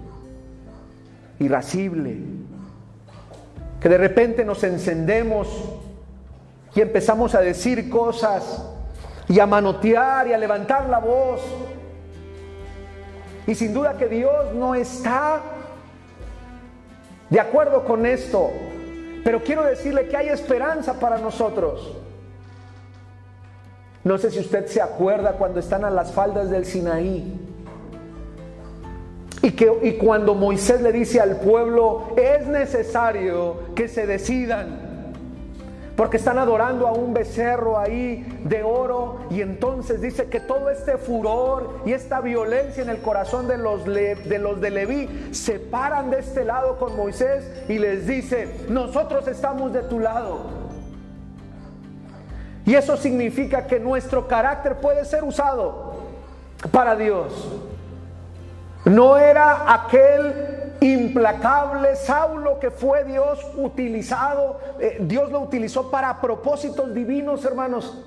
irascible, 1.39 2.19
que 3.81 3.89
de 3.89 3.99
repente 3.99 4.45
nos 4.45 4.63
encendemos 4.65 5.49
y 6.75 6.81
empezamos 6.81 7.35
a 7.35 7.41
decir 7.41 7.89
cosas 7.89 8.65
y 9.29 9.39
a 9.41 9.47
manotear 9.47 10.29
y 10.29 10.33
a 10.33 10.39
levantar 10.39 10.89
la 10.89 10.99
voz. 10.99 11.41
Y 13.47 13.55
sin 13.55 13.73
duda 13.73 13.97
que 13.97 14.09
Dios 14.09 14.55
no 14.55 14.75
está 14.75 15.41
de 17.31 17.41
acuerdo 17.41 17.85
con 17.85 18.05
esto, 18.05 18.51
pero 19.25 19.43
quiero 19.43 19.63
decirle 19.63 20.09
que 20.09 20.17
hay 20.17 20.29
esperanza 20.29 20.99
para 20.99 21.19
nosotros. 21.19 21.97
No 24.05 24.19
sé 24.19 24.31
si 24.31 24.41
usted 24.41 24.67
se 24.67 24.81
acuerda 24.81 25.33
cuando 25.33 25.61
están 25.61 25.85
a 25.85 25.91
las 25.91 26.13
faldas 26.13 26.51
del 26.51 26.65
Sinaí 26.65 27.48
y, 29.49 29.53
que, 29.53 29.73
y 29.83 29.93
cuando 29.93 30.35
Moisés 30.35 30.83
le 30.83 30.93
dice 30.93 31.23
al 31.23 31.37
pueblo, 31.41 32.09
es 32.19 32.47
necesario 32.47 33.75
que 33.75 33.89
se 33.89 34.07
decidan, 34.07 35.15
porque 35.97 36.19
están 36.19 36.37
adorando 36.37 36.87
a 36.87 36.93
un 36.93 37.15
becerro 37.15 37.79
ahí 37.79 38.41
de 38.45 38.63
oro 38.63 39.21
y 39.31 39.41
entonces 39.41 40.03
dice 40.03 40.27
que 40.27 40.39
todo 40.39 40.69
este 40.69 40.99
furor 40.99 41.81
y 41.87 41.95
esta 41.95 42.21
violencia 42.21 42.83
en 42.83 42.91
el 42.91 42.99
corazón 42.99 43.49
de 43.49 43.57
los, 43.57 43.87
de 43.87 44.39
los 44.39 44.61
de 44.61 44.71
Leví 44.71 45.09
se 45.31 45.59
paran 45.59 46.11
de 46.11 46.19
este 46.19 46.45
lado 46.45 46.79
con 46.79 46.95
Moisés 46.95 47.51
y 47.71 47.79
les 47.79 48.07
dice, 48.07 48.67
nosotros 48.69 49.27
estamos 49.29 49.73
de 49.73 49.81
tu 49.81 49.99
lado. 49.99 50.41
Y 52.67 52.75
eso 52.75 52.99
significa 52.99 53.67
que 53.67 53.81
nuestro 53.81 54.29
carácter 54.29 54.77
puede 54.77 55.07
ser 55.07 55.25
usado 55.25 55.95
para 56.71 56.97
Dios. 56.97 57.33
No 58.89 59.19
era 59.19 59.73
aquel 59.73 60.75
implacable 60.81 61.97
Saulo 61.97 62.59
que 62.59 62.71
fue 62.71 63.05
Dios 63.05 63.45
utilizado, 63.57 64.61
eh, 64.81 64.99
Dios 65.01 65.31
lo 65.31 65.41
utilizó 65.41 65.91
para 65.91 66.21
propósitos 66.21 66.95
divinos, 66.95 67.45
hermanos. 67.45 68.05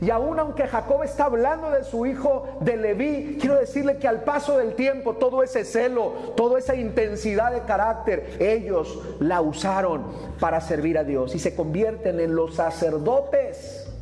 Y 0.00 0.10
aún 0.10 0.38
aunque 0.38 0.68
Jacob 0.68 1.02
está 1.02 1.24
hablando 1.24 1.70
de 1.70 1.82
su 1.82 2.06
hijo 2.06 2.58
de 2.60 2.76
Leví, 2.76 3.36
quiero 3.40 3.56
decirle 3.56 3.98
que 3.98 4.06
al 4.06 4.22
paso 4.22 4.56
del 4.56 4.74
tiempo, 4.74 5.14
todo 5.14 5.42
ese 5.42 5.64
celo, 5.64 6.12
toda 6.36 6.58
esa 6.58 6.76
intensidad 6.76 7.52
de 7.52 7.62
carácter, 7.62 8.36
ellos 8.38 9.00
la 9.18 9.40
usaron 9.40 10.04
para 10.38 10.60
servir 10.60 10.98
a 10.98 11.04
Dios 11.04 11.34
y 11.34 11.40
se 11.40 11.56
convierten 11.56 12.20
en 12.20 12.36
los 12.36 12.54
sacerdotes, 12.54 13.92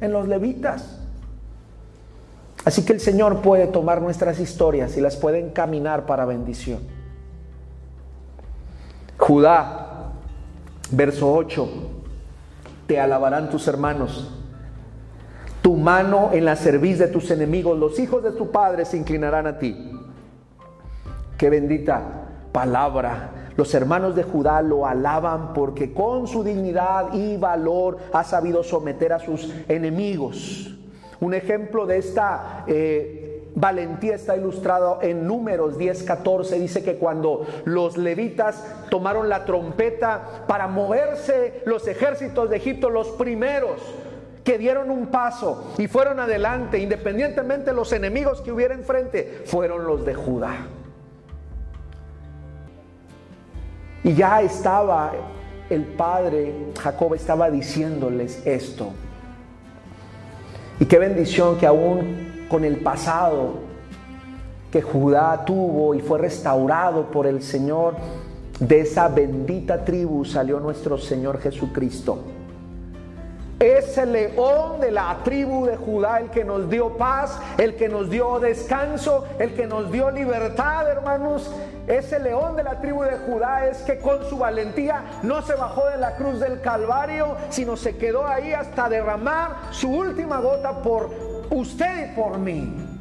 en 0.00 0.12
los 0.12 0.26
levitas. 0.26 1.01
Así 2.64 2.84
que 2.84 2.92
el 2.92 3.00
Señor 3.00 3.42
puede 3.42 3.66
tomar 3.66 4.00
nuestras 4.00 4.38
historias 4.38 4.96
y 4.96 5.00
las 5.00 5.16
puede 5.16 5.40
encaminar 5.40 6.06
para 6.06 6.24
bendición. 6.24 6.80
Judá, 9.18 10.12
verso 10.90 11.32
8, 11.32 11.68
te 12.86 13.00
alabarán 13.00 13.50
tus 13.50 13.66
hermanos. 13.66 14.30
Tu 15.60 15.76
mano 15.76 16.30
en 16.32 16.44
la 16.44 16.56
cerviz 16.56 16.98
de 16.98 17.08
tus 17.08 17.30
enemigos, 17.30 17.78
los 17.78 17.98
hijos 17.98 18.22
de 18.22 18.32
tu 18.32 18.50
padre 18.50 18.84
se 18.84 18.96
inclinarán 18.96 19.46
a 19.46 19.58
ti. 19.58 19.92
Qué 21.38 21.50
bendita 21.50 22.02
palabra. 22.52 23.30
Los 23.56 23.74
hermanos 23.74 24.14
de 24.14 24.22
Judá 24.22 24.62
lo 24.62 24.86
alaban 24.86 25.52
porque 25.52 25.92
con 25.92 26.26
su 26.26 26.42
dignidad 26.42 27.12
y 27.12 27.36
valor 27.36 27.98
ha 28.12 28.24
sabido 28.24 28.62
someter 28.62 29.12
a 29.12 29.18
sus 29.18 29.52
enemigos. 29.68 30.76
Un 31.22 31.34
ejemplo 31.34 31.86
de 31.86 31.98
esta 31.98 32.64
eh, 32.66 33.48
valentía 33.54 34.16
está 34.16 34.36
ilustrado 34.36 34.98
en 35.02 35.24
Números 35.24 35.78
10, 35.78 36.02
14. 36.02 36.58
Dice 36.58 36.82
que 36.82 36.96
cuando 36.96 37.46
los 37.64 37.96
levitas 37.96 38.64
tomaron 38.90 39.28
la 39.28 39.44
trompeta 39.44 40.44
para 40.48 40.66
moverse 40.66 41.62
los 41.64 41.86
ejércitos 41.86 42.50
de 42.50 42.56
Egipto, 42.56 42.90
los 42.90 43.10
primeros 43.10 43.80
que 44.42 44.58
dieron 44.58 44.90
un 44.90 45.12
paso 45.12 45.72
y 45.78 45.86
fueron 45.86 46.18
adelante, 46.18 46.78
independientemente 46.78 47.66
de 47.66 47.76
los 47.76 47.92
enemigos 47.92 48.40
que 48.40 48.50
hubiera 48.50 48.74
enfrente, 48.74 49.42
fueron 49.44 49.84
los 49.86 50.04
de 50.04 50.14
Judá. 50.14 50.66
Y 54.02 54.14
ya 54.14 54.42
estaba 54.42 55.12
el 55.70 55.84
padre, 55.84 56.52
Jacob 56.80 57.14
estaba 57.14 57.48
diciéndoles 57.48 58.44
esto. 58.44 58.92
Y 60.82 60.86
qué 60.86 60.98
bendición 60.98 61.58
que 61.58 61.66
aún 61.68 62.46
con 62.48 62.64
el 62.64 62.78
pasado 62.78 63.52
que 64.72 64.82
Judá 64.82 65.44
tuvo 65.44 65.94
y 65.94 66.00
fue 66.00 66.18
restaurado 66.18 67.08
por 67.08 67.28
el 67.28 67.40
Señor, 67.40 67.94
de 68.58 68.80
esa 68.80 69.06
bendita 69.06 69.84
tribu 69.84 70.24
salió 70.24 70.58
nuestro 70.58 70.98
Señor 70.98 71.38
Jesucristo. 71.38 72.18
Ese 73.62 74.04
león 74.06 74.80
de 74.80 74.90
la 74.90 75.18
tribu 75.22 75.66
de 75.66 75.76
Judá, 75.76 76.18
el 76.18 76.30
que 76.30 76.44
nos 76.44 76.68
dio 76.68 76.96
paz, 76.96 77.38
el 77.58 77.76
que 77.76 77.88
nos 77.88 78.10
dio 78.10 78.40
descanso, 78.40 79.24
el 79.38 79.54
que 79.54 79.68
nos 79.68 79.92
dio 79.92 80.10
libertad, 80.10 80.88
hermanos. 80.90 81.48
Ese 81.86 82.18
león 82.18 82.56
de 82.56 82.64
la 82.64 82.80
tribu 82.80 83.04
de 83.04 83.18
Judá 83.18 83.68
es 83.68 83.78
que 83.82 84.00
con 84.00 84.24
su 84.24 84.38
valentía 84.38 85.04
no 85.22 85.42
se 85.42 85.54
bajó 85.54 85.86
de 85.86 85.96
la 85.96 86.16
cruz 86.16 86.40
del 86.40 86.60
Calvario, 86.60 87.36
sino 87.50 87.76
se 87.76 87.96
quedó 87.96 88.26
ahí 88.26 88.52
hasta 88.52 88.88
derramar 88.88 89.56
su 89.70 89.88
última 89.90 90.40
gota 90.40 90.82
por 90.82 91.10
usted 91.50 92.10
y 92.10 92.16
por 92.16 92.38
mí 92.38 92.91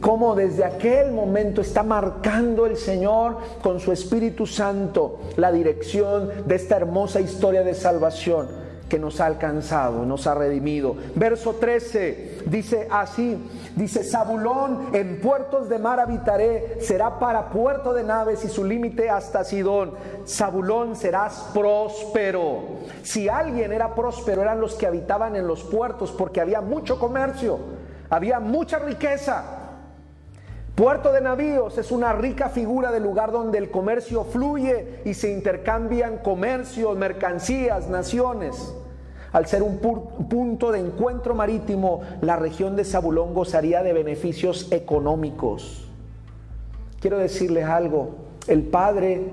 cómo 0.00 0.34
desde 0.34 0.64
aquel 0.64 1.12
momento 1.12 1.60
está 1.60 1.82
marcando 1.82 2.66
el 2.66 2.76
Señor 2.76 3.38
con 3.62 3.80
su 3.80 3.92
Espíritu 3.92 4.46
Santo 4.46 5.20
la 5.36 5.52
dirección 5.52 6.30
de 6.46 6.54
esta 6.54 6.76
hermosa 6.76 7.20
historia 7.20 7.62
de 7.62 7.74
salvación 7.74 8.68
que 8.88 8.98
nos 8.98 9.20
ha 9.20 9.26
alcanzado, 9.26 10.04
nos 10.06 10.26
ha 10.26 10.34
redimido. 10.34 10.96
Verso 11.14 11.54
13 11.54 12.38
dice 12.46 12.88
así, 12.90 13.38
dice, 13.76 14.02
Zabulón 14.02 14.88
en 14.94 15.20
puertos 15.20 15.68
de 15.68 15.78
mar 15.78 16.00
habitaré, 16.00 16.78
será 16.80 17.18
para 17.18 17.50
puerto 17.50 17.92
de 17.92 18.02
naves 18.02 18.44
y 18.44 18.48
su 18.48 18.64
límite 18.64 19.10
hasta 19.10 19.44
Sidón. 19.44 19.92
Zabulón 20.26 20.96
serás 20.96 21.50
próspero. 21.52 22.60
Si 23.02 23.28
alguien 23.28 23.72
era 23.72 23.94
próspero 23.94 24.42
eran 24.42 24.60
los 24.60 24.74
que 24.74 24.86
habitaban 24.86 25.36
en 25.36 25.46
los 25.46 25.62
puertos 25.64 26.10
porque 26.12 26.40
había 26.40 26.60
mucho 26.60 26.98
comercio, 26.98 27.58
había 28.08 28.40
mucha 28.40 28.78
riqueza. 28.78 29.57
Puerto 30.78 31.10
de 31.10 31.20
navíos 31.20 31.76
es 31.76 31.90
una 31.90 32.12
rica 32.12 32.50
figura 32.50 32.92
del 32.92 33.02
lugar 33.02 33.32
donde 33.32 33.58
el 33.58 33.68
comercio 33.68 34.22
fluye 34.22 35.00
y 35.04 35.14
se 35.14 35.32
intercambian 35.32 36.18
comercios, 36.18 36.96
mercancías, 36.96 37.88
naciones. 37.88 38.72
Al 39.32 39.46
ser 39.48 39.64
un 39.64 39.78
punto 39.80 40.70
de 40.70 40.78
encuentro 40.78 41.34
marítimo, 41.34 42.02
la 42.20 42.36
región 42.36 42.76
de 42.76 42.84
Zabulón 42.84 43.34
gozaría 43.34 43.82
de 43.82 43.92
beneficios 43.92 44.70
económicos. 44.70 45.88
Quiero 47.00 47.18
decirles 47.18 47.64
algo, 47.64 48.10
el 48.46 48.62
padre 48.62 49.32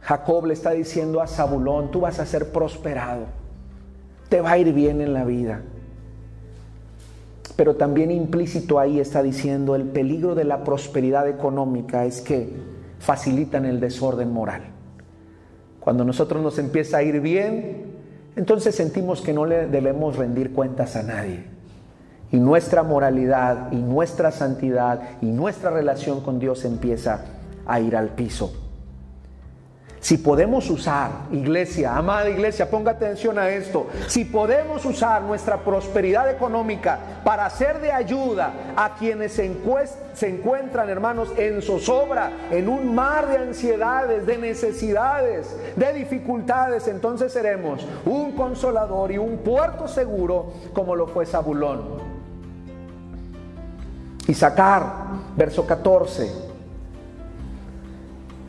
Jacob 0.00 0.46
le 0.46 0.54
está 0.54 0.72
diciendo 0.72 1.20
a 1.20 1.28
Zabulón, 1.28 1.92
tú 1.92 2.00
vas 2.00 2.18
a 2.18 2.26
ser 2.26 2.50
prosperado, 2.50 3.26
te 4.28 4.40
va 4.40 4.50
a 4.50 4.58
ir 4.58 4.72
bien 4.72 5.02
en 5.02 5.14
la 5.14 5.22
vida 5.22 5.62
pero 7.60 7.76
también 7.76 8.10
implícito 8.10 8.78
ahí 8.78 9.00
está 9.00 9.22
diciendo 9.22 9.74
el 9.74 9.82
peligro 9.82 10.34
de 10.34 10.44
la 10.44 10.64
prosperidad 10.64 11.28
económica 11.28 12.06
es 12.06 12.22
que 12.22 12.48
facilitan 12.98 13.66
el 13.66 13.80
desorden 13.80 14.32
moral. 14.32 14.62
Cuando 15.78 16.02
nosotros 16.02 16.42
nos 16.42 16.58
empieza 16.58 16.96
a 16.96 17.02
ir 17.02 17.20
bien, 17.20 17.82
entonces 18.34 18.74
sentimos 18.74 19.20
que 19.20 19.34
no 19.34 19.44
le 19.44 19.66
debemos 19.66 20.16
rendir 20.16 20.54
cuentas 20.54 20.96
a 20.96 21.02
nadie. 21.02 21.44
Y 22.32 22.38
nuestra 22.38 22.82
moralidad 22.82 23.70
y 23.72 23.76
nuestra 23.76 24.30
santidad 24.30 25.18
y 25.20 25.26
nuestra 25.26 25.68
relación 25.68 26.22
con 26.22 26.38
Dios 26.38 26.64
empieza 26.64 27.26
a 27.66 27.78
ir 27.78 27.94
al 27.94 28.08
piso. 28.08 28.69
Si 30.00 30.16
podemos 30.16 30.70
usar, 30.70 31.10
iglesia, 31.30 31.94
amada 31.94 32.30
iglesia, 32.30 32.70
ponga 32.70 32.92
atención 32.92 33.38
a 33.38 33.50
esto, 33.50 33.86
si 34.06 34.24
podemos 34.24 34.82
usar 34.86 35.20
nuestra 35.22 35.58
prosperidad 35.58 36.30
económica 36.30 36.98
para 37.22 37.48
ser 37.50 37.82
de 37.82 37.92
ayuda 37.92 38.72
a 38.76 38.94
quienes 38.94 39.32
se, 39.34 39.44
encuentran, 40.26 40.88
hermanos, 40.88 41.28
en 41.36 41.60
zozobra, 41.60 42.32
en 42.50 42.70
un 42.70 42.94
mar 42.94 43.28
de 43.28 43.36
ansiedades, 43.36 44.24
de 44.24 44.38
necesidades, 44.38 45.54
de 45.76 45.92
dificultades, 45.92 46.88
entonces 46.88 47.30
seremos 47.30 47.86
un 48.06 48.32
consolador 48.32 49.12
y 49.12 49.18
un 49.18 49.36
puerto 49.38 49.86
seguro 49.86 50.54
como 50.72 50.96
lo 50.96 51.08
fue 51.08 51.26
Zabulón. 51.26 52.08
Y 54.26 54.32
sacar, 54.32 54.82
verso 55.36 55.66
14 55.66 56.49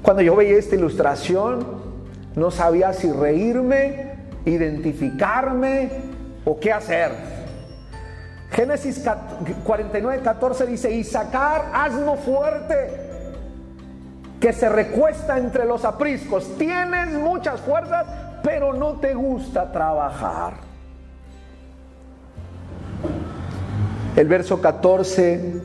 cuando 0.02 0.22
yo 0.24 0.36
veía 0.36 0.58
esta 0.58 0.76
ilustración, 0.76 1.66
no 2.36 2.52
sabía 2.52 2.94
si 2.94 3.12
reírme, 3.12 4.16
identificarme 4.46 5.90
o 6.46 6.60
qué 6.60 6.72
hacer. 6.72 7.12
Génesis 8.52 9.04
49, 9.64 10.22
14 10.24 10.66
dice, 10.66 10.92
y 10.92 11.04
sacar 11.04 11.70
asno 11.74 12.16
fuerte 12.16 12.90
que 14.40 14.52
se 14.52 14.68
recuesta 14.68 15.38
entre 15.38 15.66
los 15.66 15.86
apriscos. 15.86 16.58
Tienes 16.58 17.14
muchas 17.14 17.62
fuerzas, 17.62 18.08
pero 18.44 18.74
no 18.74 19.00
te 19.00 19.14
gusta 19.14 19.72
trabajar. 19.72 20.54
El 24.16 24.28
verso 24.28 24.60
14 24.60 25.62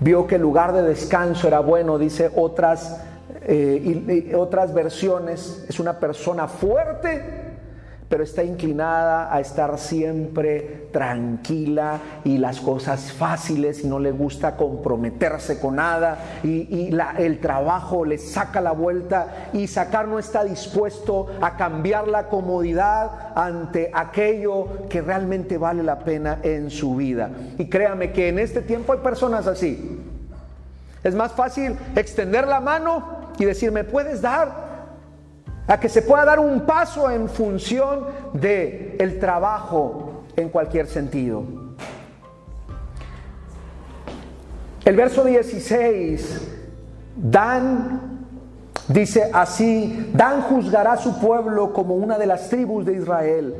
vio 0.00 0.26
que 0.26 0.36
el 0.36 0.42
lugar 0.42 0.72
de 0.72 0.82
descanso 0.82 1.48
era 1.48 1.60
bueno, 1.60 1.98
dice 1.98 2.30
otras 2.34 3.00
eh, 3.46 4.26
y, 4.30 4.34
otras 4.34 4.72
versiones, 4.72 5.64
es 5.68 5.80
una 5.80 5.98
persona 5.98 6.48
fuerte, 6.48 7.22
pero 8.12 8.24
está 8.24 8.44
inclinada 8.44 9.34
a 9.34 9.40
estar 9.40 9.78
siempre 9.78 10.88
tranquila 10.92 11.98
y 12.24 12.36
las 12.36 12.60
cosas 12.60 13.10
fáciles 13.10 13.82
y 13.84 13.86
no 13.86 13.98
le 13.98 14.12
gusta 14.12 14.54
comprometerse 14.58 15.58
con 15.58 15.76
nada 15.76 16.18
y, 16.44 16.94
el 17.16 17.40
trabajo 17.40 18.04
le 18.04 18.18
saca 18.18 18.60
la 18.60 18.72
vuelta 18.72 19.48
y 19.54 19.66
sacar 19.66 20.08
no 20.08 20.18
está 20.18 20.44
dispuesto 20.44 21.28
a 21.40 21.56
cambiar 21.56 22.06
la 22.06 22.28
comodidad 22.28 23.32
ante 23.34 23.90
aquello 23.94 24.86
que 24.90 25.00
realmente 25.00 25.56
vale 25.56 25.82
la 25.82 26.00
pena 26.00 26.38
en 26.42 26.68
su 26.68 26.96
vida. 26.96 27.30
Y 27.56 27.70
créame 27.70 28.12
que 28.12 28.28
en 28.28 28.38
este 28.38 28.60
tiempo 28.60 28.92
hay 28.92 28.98
personas 28.98 29.46
así. 29.46 29.98
Es 31.02 31.14
más 31.14 31.32
fácil 31.32 31.76
extender 31.96 32.46
la 32.46 32.60
mano 32.60 33.21
y 33.38 33.44
decir, 33.44 33.72
¿me 33.72 33.84
puedes 33.84 34.20
dar? 34.20 34.72
a 35.66 35.78
que 35.78 35.88
se 35.88 36.02
pueda 36.02 36.24
dar 36.24 36.38
un 36.40 36.62
paso 36.62 37.10
en 37.10 37.28
función 37.28 38.06
de 38.32 38.96
el 38.98 39.18
trabajo 39.18 40.24
en 40.36 40.48
cualquier 40.48 40.86
sentido. 40.86 41.44
El 44.84 44.96
verso 44.96 45.24
16, 45.24 46.48
Dan 47.16 48.26
dice 48.88 49.30
así, 49.32 50.10
Dan 50.12 50.42
juzgará 50.42 50.92
a 50.92 50.96
su 50.96 51.20
pueblo 51.20 51.72
como 51.72 51.94
una 51.94 52.18
de 52.18 52.26
las 52.26 52.48
tribus 52.48 52.84
de 52.84 52.94
Israel. 52.94 53.54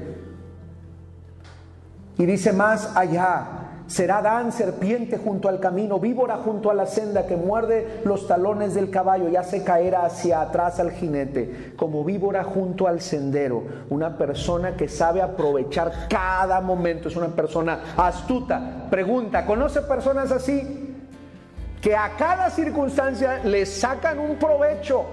Y 2.18 2.26
dice 2.26 2.52
más 2.52 2.96
allá, 2.96 3.46
Será 3.86 4.22
Dan 4.22 4.52
serpiente 4.52 5.18
junto 5.18 5.48
al 5.48 5.60
camino, 5.60 5.98
víbora 5.98 6.36
junto 6.36 6.70
a 6.70 6.74
la 6.74 6.86
senda 6.86 7.26
que 7.26 7.36
muerde 7.36 8.00
los 8.04 8.26
talones 8.26 8.74
del 8.74 8.90
caballo 8.90 9.28
y 9.28 9.36
hace 9.36 9.64
caer 9.64 9.96
hacia 9.96 10.40
atrás 10.40 10.80
al 10.80 10.92
jinete, 10.92 11.74
como 11.76 12.04
víbora 12.04 12.44
junto 12.44 12.86
al 12.86 13.00
sendero. 13.00 13.64
Una 13.90 14.16
persona 14.16 14.76
que 14.76 14.88
sabe 14.88 15.20
aprovechar 15.20 16.08
cada 16.08 16.60
momento, 16.60 17.08
es 17.08 17.16
una 17.16 17.28
persona 17.28 17.94
astuta. 17.96 18.86
Pregunta, 18.90 19.44
¿conoce 19.44 19.82
personas 19.82 20.30
así? 20.30 20.96
Que 21.80 21.96
a 21.96 22.16
cada 22.16 22.48
circunstancia 22.50 23.40
le 23.44 23.66
sacan 23.66 24.18
un 24.18 24.36
provecho. 24.36 25.04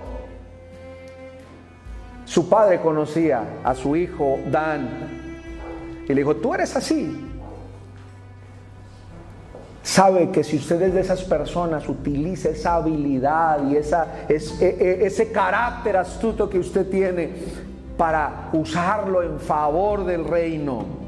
Su 2.26 2.48
padre 2.48 2.80
conocía 2.80 3.44
a 3.64 3.74
su 3.74 3.96
hijo 3.96 4.38
Dan 4.52 4.88
y 6.08 6.14
le 6.14 6.22
dijo, 6.22 6.36
tú 6.36 6.54
eres 6.54 6.76
así, 6.76 7.29
sabe 9.84 10.30
que 10.32 10.44
si 10.44 10.58
usted 10.58 10.82
es 10.82 10.94
de 10.94 11.02
esas 11.02 11.24
personas, 11.24 11.88
utiliza 11.88 12.50
esa 12.50 12.76
habilidad 12.76 13.68
y 13.70 13.78
esa, 13.78 14.26
e, 14.28 14.36
e, 14.36 15.06
ese 15.06 15.32
carácter 15.32 15.98
astuto 15.98 16.50
que 16.50 16.60
usted 16.60 16.89
tiene 16.89 17.30
para 17.98 18.50
usarlo 18.54 19.22
en 19.22 19.39
favor 19.39 20.06
del 20.06 20.26
reino. 20.26 20.99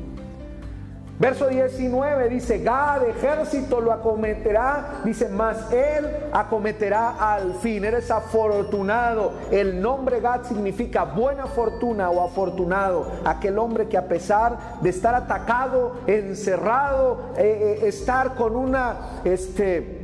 Verso 1.22 1.50
19 1.50 2.30
dice, 2.30 2.64
Gad, 2.64 3.08
ejército 3.08 3.80
lo 3.80 3.92
acometerá, 3.92 5.02
dice, 5.04 5.30
más 5.30 5.72
él 5.72 6.10
acometerá 6.34 7.12
al 7.12 7.54
fin. 7.62 7.86
Eres 7.86 8.10
afortunado. 8.10 9.34
El 9.52 9.80
nombre 9.84 10.20
Gad 10.20 10.46
significa 10.46 11.04
buena 11.04 11.46
fortuna 11.46 12.10
o 12.10 12.26
afortunado. 12.26 13.06
Aquel 13.24 13.60
hombre 13.60 13.88
que 13.88 14.00
a 14.00 14.08
pesar 14.08 14.82
de 14.82 14.90
estar 14.90 15.14
atacado, 15.14 15.98
encerrado, 16.08 17.34
eh, 17.38 17.82
eh, 17.84 17.88
estar 17.88 18.34
con 18.34 18.56
una, 18.56 19.22
este, 19.24 20.01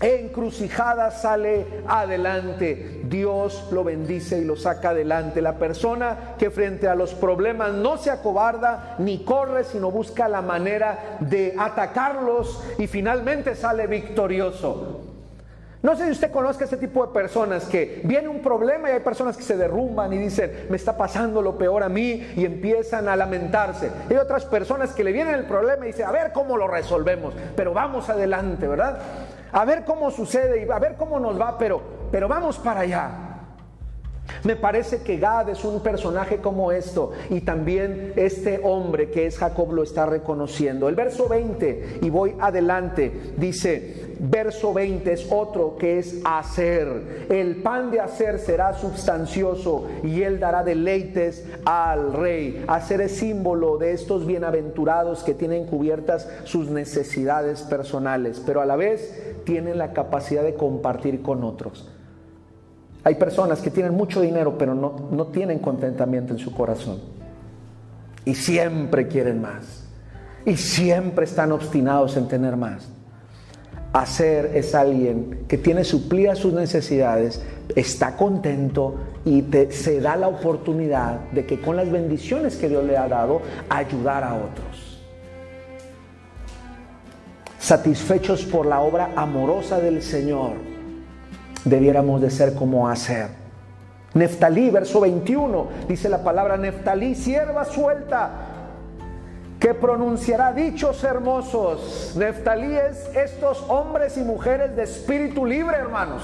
encrucijada 0.00 1.10
sale 1.10 1.66
adelante. 1.86 3.00
Dios 3.04 3.68
lo 3.72 3.84
bendice 3.84 4.38
y 4.38 4.44
lo 4.44 4.56
saca 4.56 4.90
adelante. 4.90 5.42
La 5.42 5.58
persona 5.58 6.34
que 6.38 6.50
frente 6.50 6.88
a 6.88 6.94
los 6.94 7.14
problemas 7.14 7.72
no 7.72 7.96
se 7.96 8.10
acobarda 8.10 8.96
ni 8.98 9.24
corre, 9.24 9.64
sino 9.64 9.90
busca 9.90 10.28
la 10.28 10.42
manera 10.42 11.18
de 11.20 11.54
atacarlos 11.58 12.62
y 12.78 12.86
finalmente 12.86 13.54
sale 13.54 13.86
victorioso. 13.86 15.04
No 15.80 15.94
sé 15.94 16.06
si 16.06 16.10
usted 16.10 16.32
conozca 16.32 16.64
este 16.64 16.76
tipo 16.76 17.06
de 17.06 17.12
personas 17.12 17.64
que 17.66 18.00
viene 18.02 18.26
un 18.26 18.42
problema 18.42 18.90
y 18.90 18.94
hay 18.94 19.00
personas 19.00 19.36
que 19.36 19.44
se 19.44 19.56
derrumban 19.56 20.12
y 20.12 20.18
dicen, 20.18 20.66
me 20.68 20.76
está 20.76 20.96
pasando 20.96 21.40
lo 21.40 21.56
peor 21.56 21.84
a 21.84 21.88
mí 21.88 22.32
y 22.36 22.44
empiezan 22.44 23.08
a 23.08 23.14
lamentarse. 23.14 23.92
Hay 24.10 24.16
otras 24.16 24.44
personas 24.44 24.92
que 24.92 25.04
le 25.04 25.12
vienen 25.12 25.36
el 25.36 25.44
problema 25.44 25.84
y 25.84 25.88
dicen, 25.88 26.06
a 26.06 26.10
ver 26.10 26.32
cómo 26.32 26.56
lo 26.56 26.66
resolvemos, 26.66 27.32
pero 27.54 27.72
vamos 27.72 28.08
adelante, 28.08 28.66
¿verdad? 28.66 28.98
A 29.52 29.64
ver 29.64 29.84
cómo 29.84 30.10
sucede 30.10 30.64
y 30.64 30.70
a 30.70 30.78
ver 30.78 30.96
cómo 30.96 31.18
nos 31.18 31.40
va, 31.40 31.56
pero, 31.58 31.80
pero 32.10 32.28
vamos 32.28 32.58
para 32.58 32.80
allá. 32.80 33.28
Me 34.44 34.56
parece 34.56 35.02
que 35.02 35.16
Gad 35.16 35.48
es 35.48 35.64
un 35.64 35.82
personaje 35.82 36.38
como 36.38 36.70
esto 36.70 37.12
y 37.30 37.40
también 37.40 38.12
este 38.16 38.60
hombre 38.62 39.10
que 39.10 39.26
es 39.26 39.38
Jacob 39.38 39.72
lo 39.72 39.82
está 39.82 40.06
reconociendo. 40.06 40.88
El 40.88 40.94
verso 40.94 41.28
20, 41.28 42.00
y 42.02 42.10
voy 42.10 42.34
adelante, 42.38 43.32
dice, 43.36 44.07
verso 44.18 44.72
20 44.72 45.12
es 45.12 45.26
otro 45.30 45.76
que 45.76 45.98
es 45.98 46.20
hacer. 46.24 47.26
El 47.30 47.56
pan 47.56 47.90
de 47.90 48.00
hacer 48.00 48.38
será 48.38 48.74
sustancioso 48.74 49.86
y 50.02 50.22
él 50.22 50.40
dará 50.40 50.62
deleites 50.64 51.46
al 51.64 52.12
rey. 52.12 52.64
Hacer 52.68 53.00
es 53.00 53.16
símbolo 53.16 53.78
de 53.78 53.92
estos 53.92 54.26
bienaventurados 54.26 55.22
que 55.22 55.34
tienen 55.34 55.66
cubiertas 55.66 56.28
sus 56.44 56.70
necesidades 56.70 57.62
personales, 57.62 58.42
pero 58.44 58.60
a 58.60 58.66
la 58.66 58.76
vez 58.76 59.36
tienen 59.44 59.78
la 59.78 59.92
capacidad 59.92 60.42
de 60.42 60.54
compartir 60.54 61.22
con 61.22 61.44
otros. 61.44 61.90
Hay 63.04 63.14
personas 63.14 63.60
que 63.60 63.70
tienen 63.70 63.94
mucho 63.94 64.20
dinero, 64.20 64.58
pero 64.58 64.74
no, 64.74 65.08
no 65.10 65.28
tienen 65.28 65.60
contentamiento 65.60 66.32
en 66.32 66.38
su 66.38 66.52
corazón. 66.52 66.98
Y 68.24 68.34
siempre 68.34 69.08
quieren 69.08 69.40
más. 69.40 69.84
Y 70.44 70.56
siempre 70.56 71.24
están 71.24 71.52
obstinados 71.52 72.16
en 72.16 72.28
tener 72.28 72.56
más. 72.56 72.88
Hacer 73.92 74.52
es 74.54 74.74
alguien 74.74 75.44
que 75.48 75.56
tiene 75.56 75.82
suplidas 75.82 76.38
sus 76.38 76.52
necesidades, 76.52 77.42
está 77.74 78.16
contento 78.16 78.96
y 79.24 79.44
se 79.70 80.00
da 80.00 80.16
la 80.16 80.28
oportunidad 80.28 81.20
de 81.32 81.46
que 81.46 81.60
con 81.60 81.76
las 81.76 81.90
bendiciones 81.90 82.56
que 82.56 82.68
Dios 82.68 82.84
le 82.84 82.96
ha 82.96 83.08
dado, 83.08 83.40
ayudar 83.68 84.24
a 84.24 84.34
otros. 84.34 85.02
Satisfechos 87.58 88.44
por 88.44 88.66
la 88.66 88.80
obra 88.80 89.10
amorosa 89.16 89.80
del 89.80 90.02
Señor 90.02 90.52
debiéramos 91.64 92.20
de 92.20 92.30
ser 92.30 92.54
como 92.54 92.88
hacer. 92.88 93.28
Neftalí, 94.14 94.70
verso 94.70 95.00
21, 95.00 95.66
dice 95.88 96.08
la 96.08 96.24
palabra 96.24 96.56
Neftalí, 96.56 97.14
sierva 97.14 97.64
suelta, 97.64 98.47
que 99.58 99.74
pronunciará 99.74 100.52
dichos 100.52 101.02
hermosos. 101.02 102.14
Neftalí 102.16 102.76
es 102.76 103.08
estos 103.14 103.64
hombres 103.68 104.16
y 104.16 104.20
mujeres 104.20 104.76
de 104.76 104.84
espíritu 104.84 105.44
libre, 105.44 105.76
hermanos. 105.76 106.22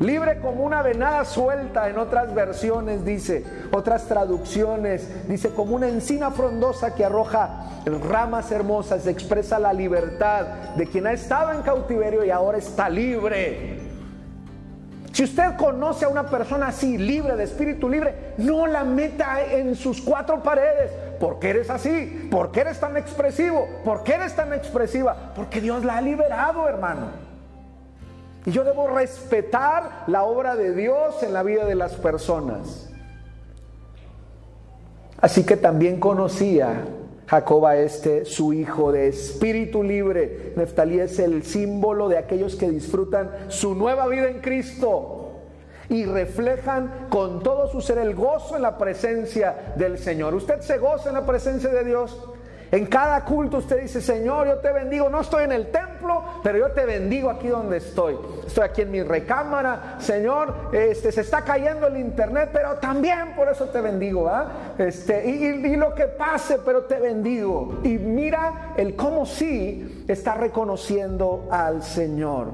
Libre 0.00 0.40
como 0.40 0.64
una 0.64 0.82
venada 0.82 1.26
suelta 1.26 1.90
en 1.90 1.98
otras 1.98 2.34
versiones, 2.34 3.04
dice, 3.04 3.44
otras 3.70 4.06
traducciones, 4.06 5.28
dice 5.28 5.50
como 5.50 5.76
una 5.76 5.88
encina 5.88 6.30
frondosa 6.30 6.94
que 6.94 7.04
arroja 7.04 7.82
ramas 8.08 8.50
hermosas, 8.50 9.06
expresa 9.06 9.58
la 9.58 9.74
libertad 9.74 10.46
de 10.76 10.86
quien 10.86 11.06
ha 11.06 11.12
estado 11.12 11.52
en 11.52 11.60
cautiverio 11.60 12.24
y 12.24 12.30
ahora 12.30 12.56
está 12.56 12.88
libre. 12.88 13.79
Si 15.20 15.24
usted 15.24 15.54
conoce 15.58 16.06
a 16.06 16.08
una 16.08 16.30
persona 16.30 16.68
así, 16.68 16.96
libre, 16.96 17.36
de 17.36 17.44
espíritu 17.44 17.90
libre, 17.90 18.32
no 18.38 18.66
la 18.66 18.84
meta 18.84 19.44
en 19.44 19.76
sus 19.76 20.00
cuatro 20.00 20.42
paredes. 20.42 20.92
¿Por 21.20 21.38
qué 21.38 21.50
eres 21.50 21.68
así? 21.68 22.30
¿Por 22.30 22.50
qué 22.50 22.60
eres 22.60 22.80
tan 22.80 22.96
expresivo? 22.96 23.68
¿Por 23.84 24.02
qué 24.02 24.14
eres 24.14 24.34
tan 24.34 24.54
expresiva? 24.54 25.34
Porque 25.36 25.60
Dios 25.60 25.84
la 25.84 25.98
ha 25.98 26.00
liberado, 26.00 26.66
hermano. 26.66 27.08
Y 28.46 28.50
yo 28.50 28.64
debo 28.64 28.88
respetar 28.88 30.04
la 30.06 30.22
obra 30.22 30.56
de 30.56 30.74
Dios 30.74 31.22
en 31.22 31.34
la 31.34 31.42
vida 31.42 31.66
de 31.66 31.74
las 31.74 31.96
personas. 31.96 32.88
Así 35.20 35.44
que 35.44 35.58
también 35.58 36.00
conocía 36.00 36.82
Jacob 37.30 37.64
a 37.64 37.76
este, 37.76 38.24
su 38.24 38.52
hijo 38.52 38.90
de 38.90 39.06
espíritu 39.06 39.84
libre. 39.84 40.52
Neftalí 40.56 40.98
es 40.98 41.20
el 41.20 41.44
símbolo 41.44 42.08
de 42.08 42.18
aquellos 42.18 42.56
que 42.56 42.68
disfrutan 42.68 43.30
su 43.46 43.76
nueva 43.76 44.08
vida 44.08 44.28
en 44.28 44.40
Cristo 44.40 45.30
y 45.88 46.06
reflejan 46.06 47.06
con 47.08 47.40
todo 47.40 47.70
su 47.70 47.80
ser 47.80 47.98
el 47.98 48.16
gozo 48.16 48.56
en 48.56 48.62
la 48.62 48.76
presencia 48.76 49.74
del 49.76 49.98
Señor. 49.98 50.34
¿Usted 50.34 50.60
se 50.60 50.78
goza 50.78 51.10
en 51.10 51.14
la 51.14 51.26
presencia 51.26 51.70
de 51.70 51.84
Dios? 51.84 52.29
En 52.72 52.86
cada 52.86 53.24
culto 53.24 53.56
usted 53.58 53.82
dice, 53.82 54.00
Señor, 54.00 54.46
yo 54.46 54.58
te 54.58 54.72
bendigo. 54.72 55.08
No 55.08 55.20
estoy 55.20 55.44
en 55.44 55.52
el 55.52 55.70
templo, 55.72 56.22
pero 56.42 56.58
yo 56.58 56.70
te 56.70 56.86
bendigo 56.86 57.28
aquí 57.28 57.48
donde 57.48 57.78
estoy. 57.78 58.16
Estoy 58.46 58.64
aquí 58.64 58.82
en 58.82 58.92
mi 58.92 59.02
recámara. 59.02 59.96
Señor, 59.98 60.70
este, 60.72 61.10
se 61.10 61.22
está 61.22 61.42
cayendo 61.42 61.88
el 61.88 61.96
internet, 61.96 62.50
pero 62.52 62.76
también 62.76 63.34
por 63.34 63.48
eso 63.48 63.66
te 63.66 63.80
bendigo. 63.80 64.30
Este, 64.78 65.28
y, 65.28 65.44
y, 65.66 65.76
lo 65.76 65.94
que 65.94 66.04
pase, 66.04 66.58
pero 66.64 66.84
te 66.84 67.00
bendigo. 67.00 67.80
Y 67.82 67.98
mira 67.98 68.74
el 68.76 68.94
cómo 68.94 69.26
sí 69.26 70.04
está 70.06 70.34
reconociendo 70.34 71.48
al 71.50 71.82
Señor. 71.82 72.52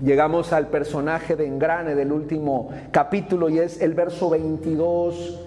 Llegamos 0.00 0.52
al 0.52 0.68
personaje 0.68 1.34
de 1.34 1.46
engrane 1.46 1.94
del 1.94 2.12
último 2.12 2.70
capítulo 2.92 3.48
y 3.48 3.58
es 3.58 3.80
el 3.80 3.94
verso 3.94 4.30
22 4.30 5.40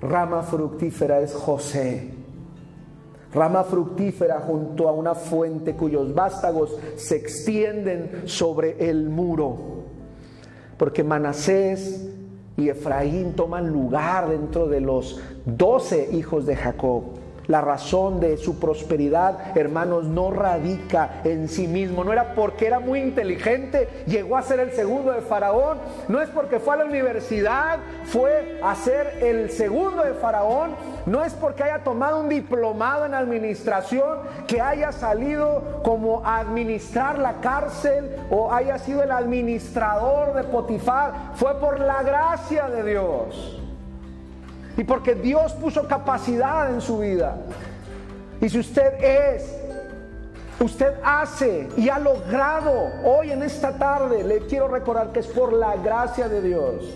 rama 0.00 0.42
fructífera 0.42 1.20
es 1.20 1.34
José. 1.34 2.23
Rama 3.34 3.64
fructífera 3.64 4.40
junto 4.40 4.88
a 4.88 4.92
una 4.92 5.14
fuente 5.14 5.74
cuyos 5.74 6.14
vástagos 6.14 6.76
se 6.96 7.16
extienden 7.16 8.22
sobre 8.26 8.88
el 8.88 9.08
muro. 9.08 9.56
Porque 10.78 11.02
Manasés 11.02 12.08
y 12.56 12.68
Efraín 12.68 13.34
toman 13.34 13.70
lugar 13.70 14.28
dentro 14.28 14.68
de 14.68 14.80
los 14.80 15.20
doce 15.44 16.08
hijos 16.12 16.46
de 16.46 16.56
Jacob. 16.56 17.23
La 17.46 17.60
razón 17.60 18.20
de 18.20 18.38
su 18.38 18.58
prosperidad, 18.58 19.56
hermanos, 19.56 20.04
no 20.04 20.30
radica 20.30 21.20
en 21.24 21.48
sí 21.48 21.68
mismo. 21.68 22.02
No 22.02 22.12
era 22.12 22.34
porque 22.34 22.66
era 22.66 22.80
muy 22.80 23.00
inteligente, 23.00 23.88
llegó 24.06 24.36
a 24.36 24.42
ser 24.42 24.60
el 24.60 24.72
segundo 24.72 25.12
de 25.12 25.20
Faraón. 25.20 25.78
No 26.08 26.22
es 26.22 26.30
porque 26.30 26.58
fue 26.58 26.74
a 26.74 26.78
la 26.78 26.84
universidad, 26.86 27.78
fue 28.04 28.60
a 28.62 28.74
ser 28.74 29.18
el 29.22 29.50
segundo 29.50 30.02
de 30.02 30.14
Faraón. 30.14 30.70
No 31.06 31.22
es 31.22 31.34
porque 31.34 31.64
haya 31.64 31.84
tomado 31.84 32.20
un 32.20 32.28
diplomado 32.28 33.04
en 33.04 33.14
administración, 33.14 34.20
que 34.46 34.60
haya 34.60 34.92
salido 34.92 35.82
como 35.82 36.24
a 36.24 36.38
administrar 36.38 37.18
la 37.18 37.40
cárcel 37.40 38.16
o 38.30 38.52
haya 38.52 38.78
sido 38.78 39.02
el 39.02 39.10
administrador 39.10 40.34
de 40.34 40.44
Potifar. 40.44 41.32
Fue 41.34 41.58
por 41.60 41.78
la 41.80 42.02
gracia 42.02 42.68
de 42.68 42.90
Dios 42.90 43.63
y 44.76 44.84
porque 44.84 45.14
Dios 45.14 45.52
puso 45.54 45.86
capacidad 45.86 46.72
en 46.72 46.80
su 46.80 46.98
vida. 46.98 47.36
Y 48.40 48.48
si 48.48 48.58
usted 48.58 49.02
es, 49.02 49.56
usted 50.60 50.94
hace 51.04 51.68
y 51.76 51.88
ha 51.88 51.98
logrado 51.98 52.72
hoy 53.04 53.30
en 53.30 53.42
esta 53.42 53.78
tarde, 53.78 54.24
le 54.24 54.40
quiero 54.40 54.68
recordar 54.68 55.12
que 55.12 55.20
es 55.20 55.26
por 55.26 55.52
la 55.52 55.76
gracia 55.76 56.28
de 56.28 56.42
Dios. 56.42 56.94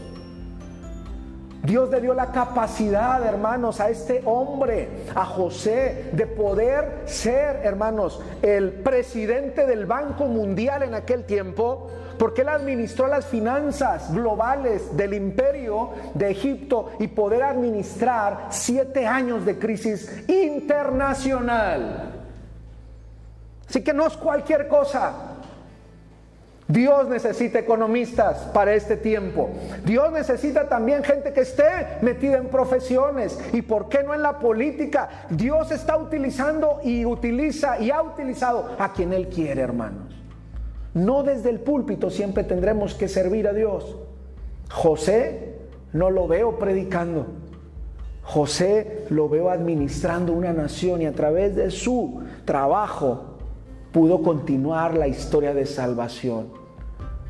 Dios 1.62 1.91
le 1.91 2.01
dio 2.01 2.14
la 2.14 2.33
capacidad, 2.33 3.23
hermanos, 3.27 3.79
a 3.81 3.91
este 3.91 4.23
hombre, 4.25 5.05
a 5.14 5.27
José, 5.27 6.09
de 6.12 6.27
poder 6.27 7.03
ser, 7.05 7.61
hermanos, 7.62 8.23
el 8.41 8.73
presidente 8.73 9.67
del 9.67 9.85
Banco 9.85 10.27
Mundial 10.27 10.83
en 10.83 10.95
aquel 10.95 11.25
tiempo, 11.25 11.88
porque 12.18 12.42
él 12.42 12.48
administró 12.48 13.07
las 13.07 13.26
finanzas 13.26 14.12
globales 14.12 14.96
del 14.96 15.14
imperio 15.14 15.90
de 16.14 16.31
Egipto 16.31 16.90
y 16.98 17.09
poder 17.09 17.42
administrar 17.42 18.48
siete 18.50 19.07
años 19.07 19.46
de 19.46 19.59
crisis 19.59 20.24
internacional. 20.28 22.12
Así 23.68 23.83
que 23.83 23.92
no 23.92 24.07
es 24.07 24.14
cualquier 24.14 24.68
cosa. 24.68 25.28
Dios 26.68 27.09
necesita 27.09 27.59
economistas 27.59 28.40
para 28.52 28.74
este 28.74 28.98
tiempo. 28.98 29.48
Dios 29.85 30.12
necesita 30.12 30.68
también 30.68 31.02
gente 31.02 31.33
que 31.33 31.40
esté 31.40 31.64
metida 32.02 32.37
en 32.37 32.48
profesiones. 32.48 33.38
¿Y 33.54 33.62
por 33.62 33.88
qué 33.88 34.02
no 34.02 34.12
en 34.12 34.20
la 34.20 34.38
política? 34.38 35.09
Dios 35.31 35.70
está 35.70 35.96
utilizando 35.96 36.81
y 36.85 37.07
utiliza 37.07 37.81
y 37.81 37.90
ha 37.90 38.02
utilizado 38.02 38.76
a 38.78 38.92
quien 38.92 39.14
Él 39.14 39.28
quiere, 39.28 39.62
hermanos. 39.62 40.08
No 40.94 41.22
desde 41.22 41.51
el 41.51 41.61
púlpito 41.61 42.11
siempre 42.11 42.44
tendremos 42.44 42.94
que 42.94 43.09
servir 43.09 43.48
a 43.48 43.53
Dios. 43.53 43.96
José 44.70 45.59
no 45.92 46.11
lo 46.11 46.27
veo 46.27 46.59
predicando. 46.59 47.27
José 48.22 49.07
lo 49.09 49.29
veo 49.29 49.51
administrando 49.51 50.33
una 50.33 50.53
nación 50.53 51.03
y 51.03 51.07
a 51.07 51.12
través 51.12 51.57
de 51.57 51.70
su 51.70 52.20
trabajo 52.44 53.38
pudo 53.92 54.22
continuar 54.22 54.96
la 54.96 55.09
historia 55.09 55.55
de 55.55 55.64
salvación. 55.64 56.48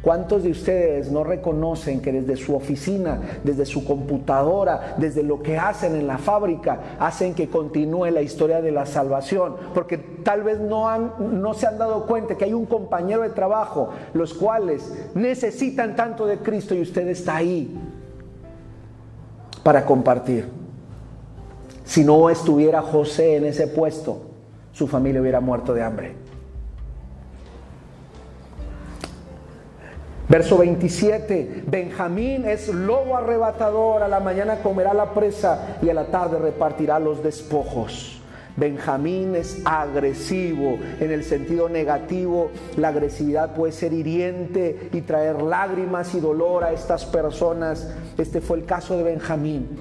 ¿Cuántos 0.01 0.45
de 0.45 0.53
ustedes 0.53 1.11
no 1.11 1.25
reconocen 1.25 2.01
que 2.01 2.13
desde 2.13 2.37
su 2.37 2.55
oficina, 2.55 3.21
desde 3.43 3.67
su 3.67 3.85
computadora, 3.85 4.95
desde 4.97 5.25
lo 5.25 5.43
que 5.43 5.59
hacen 5.59 5.97
en 5.97 6.07
la 6.07 6.19
fábrica, 6.19 6.97
hacen 7.01 7.35
que 7.35 7.49
continúe 7.49 8.07
la 8.11 8.23
historia 8.23 8.63
de 8.63 8.71
la 8.71 8.87
salvación? 8.87 9.57
Porque 9.75 9.99
tal 9.99 10.45
vez 10.45 10.61
no, 10.61 10.89
han, 10.89 11.41
no 11.43 11.53
se 11.53 11.67
han 11.67 11.79
dado 11.79 12.07
cuenta 12.07 12.37
que 12.37 12.45
hay 12.45 12.55
un 12.55 12.67
compañero 12.67 13.23
de 13.23 13.31
trabajo, 13.31 13.91
los 14.15 14.35
cuales 14.35 14.93
necesitan 15.15 15.97
tanto 15.97 16.27
de 16.27 16.39
Cristo 16.39 16.77
y 16.77 16.83
usted 16.83 17.09
está 17.09 17.37
ahí 17.37 17.77
para 19.65 19.85
compartir. 19.85 20.49
Si 21.85 22.05
no 22.05 22.31
estuviera 22.31 22.83
José 22.83 23.35
en 23.37 23.47
ese 23.47 23.67
puesto, 23.67 24.21
su 24.73 24.87
familia 24.87 25.21
hubiera 25.21 25.41
muerto 25.41 25.75
de 25.75 25.83
hambre. 25.83 26.28
Verso 30.29 30.59
27, 30.59 31.65
Benjamín 31.67 32.45
es 32.45 32.69
lobo 32.69 33.17
arrebatador, 33.17 34.03
a 34.03 34.09
la 34.09 34.21
mañana 34.21 34.57
comerá 34.63 34.93
la 34.93 35.15
presa 35.15 35.79
y 35.81 35.89
a 35.89 35.95
la 35.95 36.09
tarde 36.09 36.39
repartirá 36.39 36.99
los 36.99 37.23
despojos. 37.23 38.21
Benjamín 38.55 39.35
es 39.37 39.63
agresivo 39.65 40.77
en 41.01 41.13
el 41.13 41.25
sentido 41.25 41.71
negativo. 41.71 42.51
La 42.77 42.89
agresividad 42.89 43.55
puede 43.55 43.73
ser 43.73 43.95
hiriente 43.95 44.91
y 44.93 45.01
traer 45.01 45.41
lágrimas 45.41 46.15
y 46.15 46.21
dolor 46.21 46.63
a 46.63 46.73
estas 46.73 47.07
personas. 47.07 47.91
Este 48.19 48.43
fue 48.43 48.59
el 48.59 48.67
caso 48.67 48.99
de 48.99 49.05
Benjamín. 49.05 49.79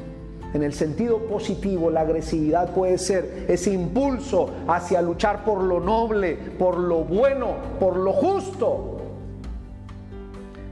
En 0.53 0.63
el 0.63 0.71
sentido 0.71 1.17
positivo, 1.25 1.89
la 1.89 2.01
agresividad 2.01 2.73
puede 2.73 2.97
ser 2.99 3.47
ese 3.49 3.71
impulso 3.73 4.49
hacia 4.69 5.01
luchar 5.01 5.43
por 5.43 5.61
lo 5.61 5.81
noble, 5.81 6.37
por 6.57 6.77
lo 6.77 7.03
bueno, 7.03 7.55
por 7.79 7.97
lo 7.97 8.13
justo. 8.13 8.96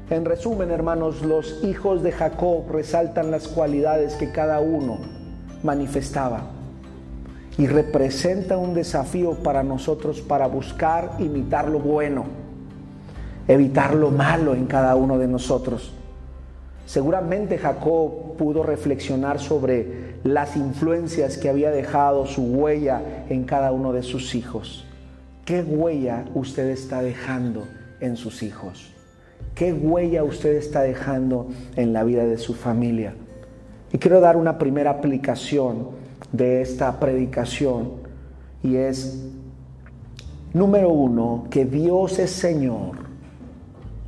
En 0.08 0.24
resumen, 0.24 0.70
hermanos, 0.70 1.24
los 1.24 1.63
hijos 1.63 2.04
de 2.04 2.12
Jacob 2.12 2.65
resaltan 2.72 3.32
las 3.32 3.48
cualidades 3.48 4.13
que 4.13 4.32
cada 4.32 4.60
uno 4.60 5.00
manifestaba 5.63 6.44
y 7.58 7.65
representa 7.65 8.56
un 8.56 8.76
desafío 8.76 9.34
para 9.41 9.63
nosotros 9.63 10.22
para 10.22 10.46
buscar 10.46 11.13
imitar 11.18 11.70
lo 11.70 11.80
bueno, 11.80 12.26
evitar 13.48 13.96
lo 13.96 14.12
malo 14.12 14.54
en 14.54 14.68
cada 14.68 14.96
uno 14.96 15.18
de 15.18 15.28
nosotros. 15.28 15.91
Seguramente 16.86 17.58
Jacob 17.58 18.38
pudo 18.38 18.62
reflexionar 18.62 19.39
sobre 19.39 20.20
las 20.24 20.56
influencias 20.56 21.39
que 21.39 21.50
había 21.50 21.72
dejado 21.72 22.28
su 22.28 22.44
huella 22.44 23.26
en 23.28 23.46
cada 23.46 23.72
uno 23.72 23.91
de 23.91 24.04
sus 24.04 24.36
hijos. 24.36 24.86
¿Qué 25.46 25.63
huella 25.63 26.26
usted 26.36 26.70
está 26.70 27.02
dejando 27.02 27.63
en 28.02 28.18
sus 28.18 28.44
hijos? 28.44 28.95
¿Qué 29.56 29.72
huella 29.72 30.26
usted 30.26 30.56
está 30.56 30.82
dejando 30.82 31.48
en 31.78 31.94
la 31.94 32.04
vida 32.04 32.26
de 32.26 32.38
su 32.38 32.54
familia? 32.54 33.15
Y 33.94 33.98
quiero 33.98 34.20
dar 34.20 34.36
una 34.36 34.58
primera 34.58 34.91
aplicación 34.91 35.91
de 36.34 36.62
esta 36.62 37.00
predicación 37.00 37.94
y 38.62 38.76
es, 38.76 39.26
número 40.54 40.89
uno, 40.89 41.46
que 41.50 41.63
Dios 41.63 42.20
es 42.20 42.32
Señor. 42.32 42.98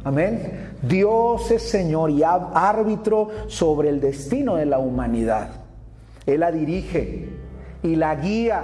Amén. 0.03 0.73
Dios 0.81 1.49
es 1.49 1.61
Señor 1.61 2.11
y 2.11 2.23
árbitro 2.23 3.29
sobre 3.47 3.87
el 3.87 4.01
destino 4.01 4.57
de 4.57 4.65
la 4.65 4.79
humanidad. 4.79 5.49
Él 6.25 6.41
la 6.41 6.51
dirige 6.51 7.29
y 7.83 7.95
la 7.95 8.15
guía 8.15 8.63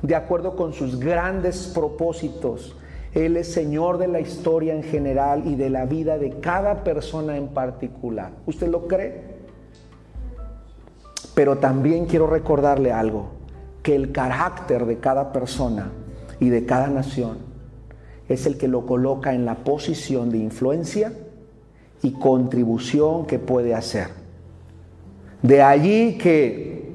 de 0.00 0.14
acuerdo 0.14 0.56
con 0.56 0.72
sus 0.72 0.98
grandes 0.98 1.70
propósitos 1.74 2.74
él 3.14 3.36
es 3.36 3.52
Señor 3.52 3.98
de 3.98 4.08
la 4.08 4.20
historia 4.20 4.74
en 4.74 4.82
general 4.82 5.46
y 5.46 5.54
de 5.54 5.70
la 5.70 5.86
vida 5.86 6.18
de 6.18 6.40
cada 6.40 6.82
persona 6.82 7.36
en 7.36 7.48
particular. 7.48 8.32
¿Usted 8.46 8.68
lo 8.68 8.88
cree? 8.88 9.34
Pero 11.34 11.58
también 11.58 12.06
quiero 12.06 12.26
recordarle 12.26 12.92
algo, 12.92 13.28
que 13.82 13.94
el 13.94 14.10
carácter 14.12 14.86
de 14.86 14.98
cada 14.98 15.32
persona 15.32 15.92
y 16.40 16.48
de 16.48 16.66
cada 16.66 16.88
nación 16.88 17.38
es 18.28 18.46
el 18.46 18.58
que 18.58 18.66
lo 18.66 18.86
coloca 18.86 19.32
en 19.32 19.44
la 19.44 19.56
posición 19.56 20.30
de 20.30 20.38
influencia 20.38 21.12
y 22.02 22.12
contribución 22.12 23.26
que 23.26 23.38
puede 23.38 23.74
hacer. 23.74 24.08
De 25.42 25.62
allí 25.62 26.18
que 26.18 26.94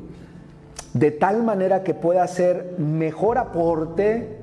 de 0.94 1.12
tal 1.12 1.44
manera 1.44 1.84
que 1.84 1.94
pueda 1.94 2.24
hacer 2.24 2.76
mejor 2.78 3.38
aporte, 3.38 4.40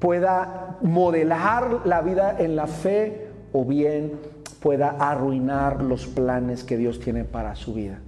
pueda 0.00 0.73
modelar 0.84 1.80
la 1.86 2.02
vida 2.02 2.36
en 2.38 2.56
la 2.56 2.66
fe 2.66 3.28
o 3.52 3.64
bien 3.64 4.12
pueda 4.60 4.90
arruinar 4.98 5.82
los 5.82 6.06
planes 6.06 6.62
que 6.62 6.76
Dios 6.76 7.00
tiene 7.00 7.24
para 7.24 7.56
su 7.56 7.72
vida. 7.72 7.98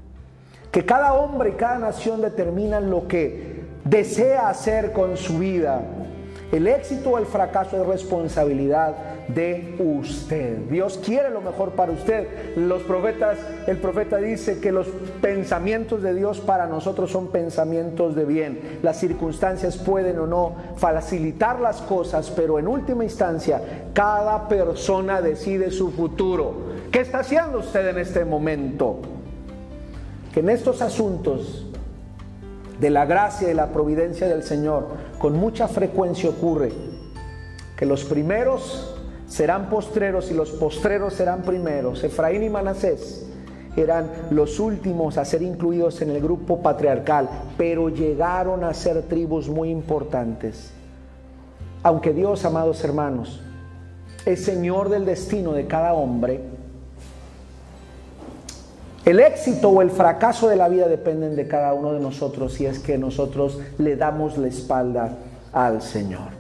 Que 0.71 0.85
cada 0.85 1.15
hombre 1.15 1.51
y 1.51 1.53
cada 1.53 1.79
nación 1.79 2.21
determinan 2.21 2.91
lo 2.91 3.09
que 3.09 3.65
desea 3.85 4.51
hacer 4.51 4.93
con 4.93 5.17
su 5.17 5.39
vida. 5.39 5.81
El 6.53 6.67
éxito 6.67 7.11
o 7.11 7.19
el 7.19 7.25
fracaso 7.25 7.81
es 7.81 7.87
responsabilidad 7.87 8.95
de 9.29 9.75
usted. 9.79 10.59
Dios 10.71 11.01
quiere 11.05 11.31
lo 11.31 11.41
mejor 11.41 11.73
para 11.73 11.93
usted. 11.93 12.57
Los 12.57 12.83
profetas, 12.83 13.39
el 13.67 13.79
profeta 13.79 14.19
dice 14.19 14.61
que 14.61 14.73
los 14.73 14.87
pensamientos 15.21 16.03
de 16.03 16.15
Dios 16.15 16.41
para 16.41 16.67
nosotros 16.67 17.11
son 17.11 17.29
pensamientos 17.29 18.15
de 18.15 18.25
bien. 18.25 18.79
Las 18.83 18.99
circunstancias 18.99 19.77
pueden 19.77 20.19
o 20.19 20.27
no 20.27 20.55
facilitar 20.77 21.61
las 21.61 21.81
cosas, 21.83 22.31
pero 22.31 22.59
en 22.59 22.69
última 22.69 23.05
instancia 23.05 23.61
cada 23.93 24.49
persona 24.49 25.21
decide 25.21 25.71
su 25.71 25.91
futuro. 25.91 26.55
¿Qué 26.91 27.01
está 27.01 27.21
haciendo 27.21 27.59
usted 27.59 27.89
en 27.89 27.99
este 27.99 28.25
momento? 28.25 29.01
Que 30.33 30.41
en 30.41 30.51
estos 30.51 30.83
asuntos 30.83 31.67
de 32.79 32.91
la 32.91 33.07
gracia 33.07 33.51
y 33.51 33.55
la 33.55 33.69
providencia 33.69 34.29
del 34.29 34.43
Señor, 34.43 34.89
con 35.19 35.35
mucha 35.35 35.67
frecuencia 35.67 36.29
ocurre 36.29 36.73
que 37.77 37.87
los 37.87 38.05
primeros 38.05 38.96
serán 39.29 39.69
postreros 39.69 40.31
y 40.31 40.35
los 40.35 40.51
postreros 40.51 41.15
serán 41.15 41.43
primeros. 41.43 42.05
Efraín 42.05 42.43
y 42.43 42.51
Manasés 42.51 43.27
eran 43.77 44.11
los 44.31 44.59
últimos 44.59 45.19
a 45.19 45.25
ser 45.25 45.43
incluidos 45.43 46.01
en 46.01 46.11
el 46.11 46.21
grupo 46.21 46.61
patriarcal, 46.63 47.29
pero 47.59 47.89
llegaron 47.89 48.65
a 48.65 48.73
ser 48.73 49.03
tribus 49.03 49.49
muy 49.49 49.71
importantes. 49.71 50.71
Aunque 51.83 52.13
Dios, 52.13 52.45
amados 52.45 52.83
hermanos, 52.85 53.41
es 54.25 54.45
Señor 54.45 54.89
del 54.89 55.05
destino 55.05 55.53
de 55.53 55.67
cada 55.67 55.93
hombre, 55.93 56.41
el 59.05 59.21
éxito 59.21 59.69
o 59.69 59.83
el 59.83 59.91
fracaso 59.91 60.49
de 60.49 60.57
la 60.57 60.69
vida 60.69 60.89
dependen 60.89 61.37
de 61.37 61.47
cada 61.47 61.73
uno 61.75 61.93
de 61.93 62.01
nosotros 62.01 62.55
si 62.55 62.67
es 62.67 62.81
que 62.81 62.99
nosotros 62.99 63.61
le 63.79 63.95
damos 63.95 64.37
la 64.37 64.49
espalda 64.49 65.17
al 65.53 65.81
Señor. 65.81 66.36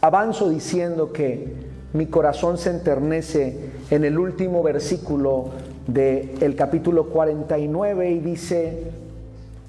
Avanzo 0.00 0.48
diciendo 0.50 1.12
que 1.12 1.66
mi 1.92 2.06
corazón 2.06 2.58
se 2.58 2.70
enternece 2.70 3.70
en 3.90 4.04
el 4.04 4.18
último 4.18 4.62
versículo 4.62 5.50
del 5.86 6.54
capítulo 6.56 7.06
49 7.06 8.10
y 8.10 8.18
dice, 8.18 8.90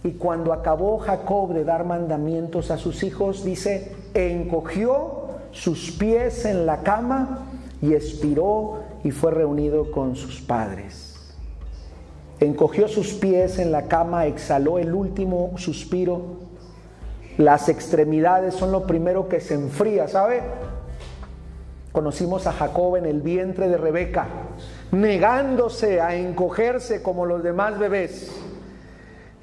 y 0.03 0.11
cuando 0.11 0.53
acabó 0.53 0.99
Jacob 0.99 1.53
de 1.53 1.63
dar 1.63 1.85
mandamientos 1.85 2.71
a 2.71 2.77
sus 2.77 3.03
hijos, 3.03 3.43
dice, 3.43 3.91
encogió 4.13 5.27
sus 5.51 5.91
pies 5.91 6.45
en 6.45 6.65
la 6.65 6.81
cama 6.81 7.47
y 7.81 7.93
expiró 7.93 8.83
y 9.03 9.11
fue 9.11 9.31
reunido 9.31 9.91
con 9.91 10.15
sus 10.15 10.41
padres 10.41 11.17
encogió 12.39 12.87
sus 12.87 13.13
pies 13.13 13.57
en 13.59 13.71
la 13.71 13.87
cama, 13.87 14.27
exhaló 14.27 14.77
el 14.77 14.93
último 14.93 15.53
suspiro. 15.57 16.36
Las 17.37 17.69
extremidades 17.69 18.55
son 18.55 18.71
lo 18.71 18.87
primero 18.87 19.29
que 19.29 19.39
se 19.39 19.53
enfría, 19.53 20.07
¿sabe? 20.07 20.41
Conocimos 21.91 22.47
a 22.47 22.51
Jacob 22.51 22.95
en 22.95 23.05
el 23.05 23.21
vientre 23.21 23.69
de 23.69 23.77
Rebeca, 23.77 24.27
negándose 24.91 26.01
a 26.01 26.15
encogerse 26.15 27.03
como 27.03 27.25
los 27.25 27.43
demás 27.43 27.77
bebés. 27.77 28.31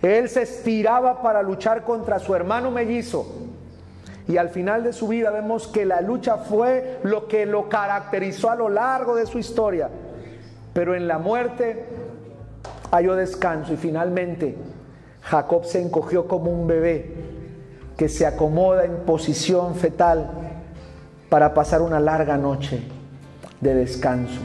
Él 0.03 0.29
se 0.29 0.43
estiraba 0.43 1.23
para 1.23 1.43
luchar 1.43 1.85
contra 1.85 2.19
su 2.19 2.35
hermano 2.35 2.71
mellizo. 2.71 3.27
Y 4.27 4.39
al 4.39 4.49
final 4.49 4.83
de 4.83 4.93
su 4.93 5.09
vida 5.09 5.31
vemos 5.31 5.69
que 5.69 5.85
la 5.85 6.01
lucha 6.01 6.39
fue 6.39 6.99
lo 7.05 7.29
que 7.29 7.47
lo 7.47 7.69
caracterizó 7.69 8.51
a 8.51 8.57
lo 8.57 8.69
largo 8.69 9.15
de 9.15 9.27
su 9.27 9.39
historia. 9.39 9.89
Pero 10.73 10.95
en 10.95 11.07
la 11.07 11.19
muerte 11.19 11.85
halló 12.91 13.15
descanso 13.15 13.73
y 13.73 13.77
finalmente 13.77 14.57
Jacob 15.23 15.65
se 15.65 15.81
encogió 15.81 16.27
como 16.27 16.51
un 16.51 16.67
bebé 16.67 17.24
que 17.97 18.09
se 18.09 18.27
acomoda 18.27 18.85
en 18.85 18.97
posición 19.07 19.75
fetal 19.75 20.31
para 21.29 21.55
pasar 21.55 21.83
una 21.83 22.01
larga 22.01 22.37
noche 22.37 22.83
de 23.61 23.75
descanso 23.75 24.41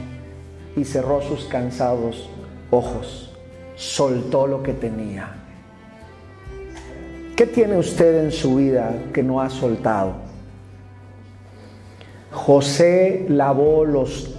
y 0.76 0.84
cerró 0.84 1.20
sus 1.22 1.44
cansados 1.44 2.28
ojos, 2.70 3.32
soltó 3.76 4.46
lo 4.46 4.62
que 4.62 4.72
tenía. 4.72 5.34
¿Qué 7.36 7.46
tiene 7.46 7.78
usted 7.78 8.24
en 8.24 8.32
su 8.32 8.56
vida 8.56 8.92
que 9.12 9.22
no 9.22 9.40
ha 9.40 9.50
soltado? 9.50 10.12
José 12.32 13.26
lavó 13.28 13.84
los 13.84 14.36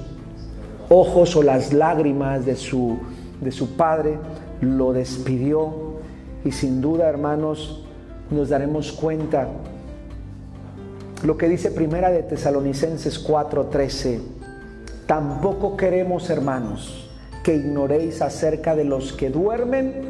ojos 0.89 1.35
o 1.35 1.43
las 1.43 1.73
lágrimas 1.73 2.45
de 2.45 2.55
su 2.55 2.99
de 3.41 3.51
su 3.51 3.75
padre, 3.75 4.17
lo 4.61 4.93
despidió 4.93 5.73
y 6.45 6.51
sin 6.51 6.79
duda, 6.79 7.09
hermanos, 7.09 7.83
nos 8.31 8.49
daremos 8.49 8.91
cuenta 8.91 9.47
lo 11.23 11.37
que 11.37 11.47
dice 11.47 11.69
Primera 11.71 12.09
de 12.09 12.23
Tesalonicenses 12.23 13.19
4:13. 13.19 14.19
Tampoco 15.05 15.77
queremos, 15.77 16.29
hermanos, 16.29 17.09
que 17.43 17.55
ignoréis 17.55 18.21
acerca 18.21 18.75
de 18.75 18.85
los 18.85 19.13
que 19.13 19.29
duermen, 19.29 20.09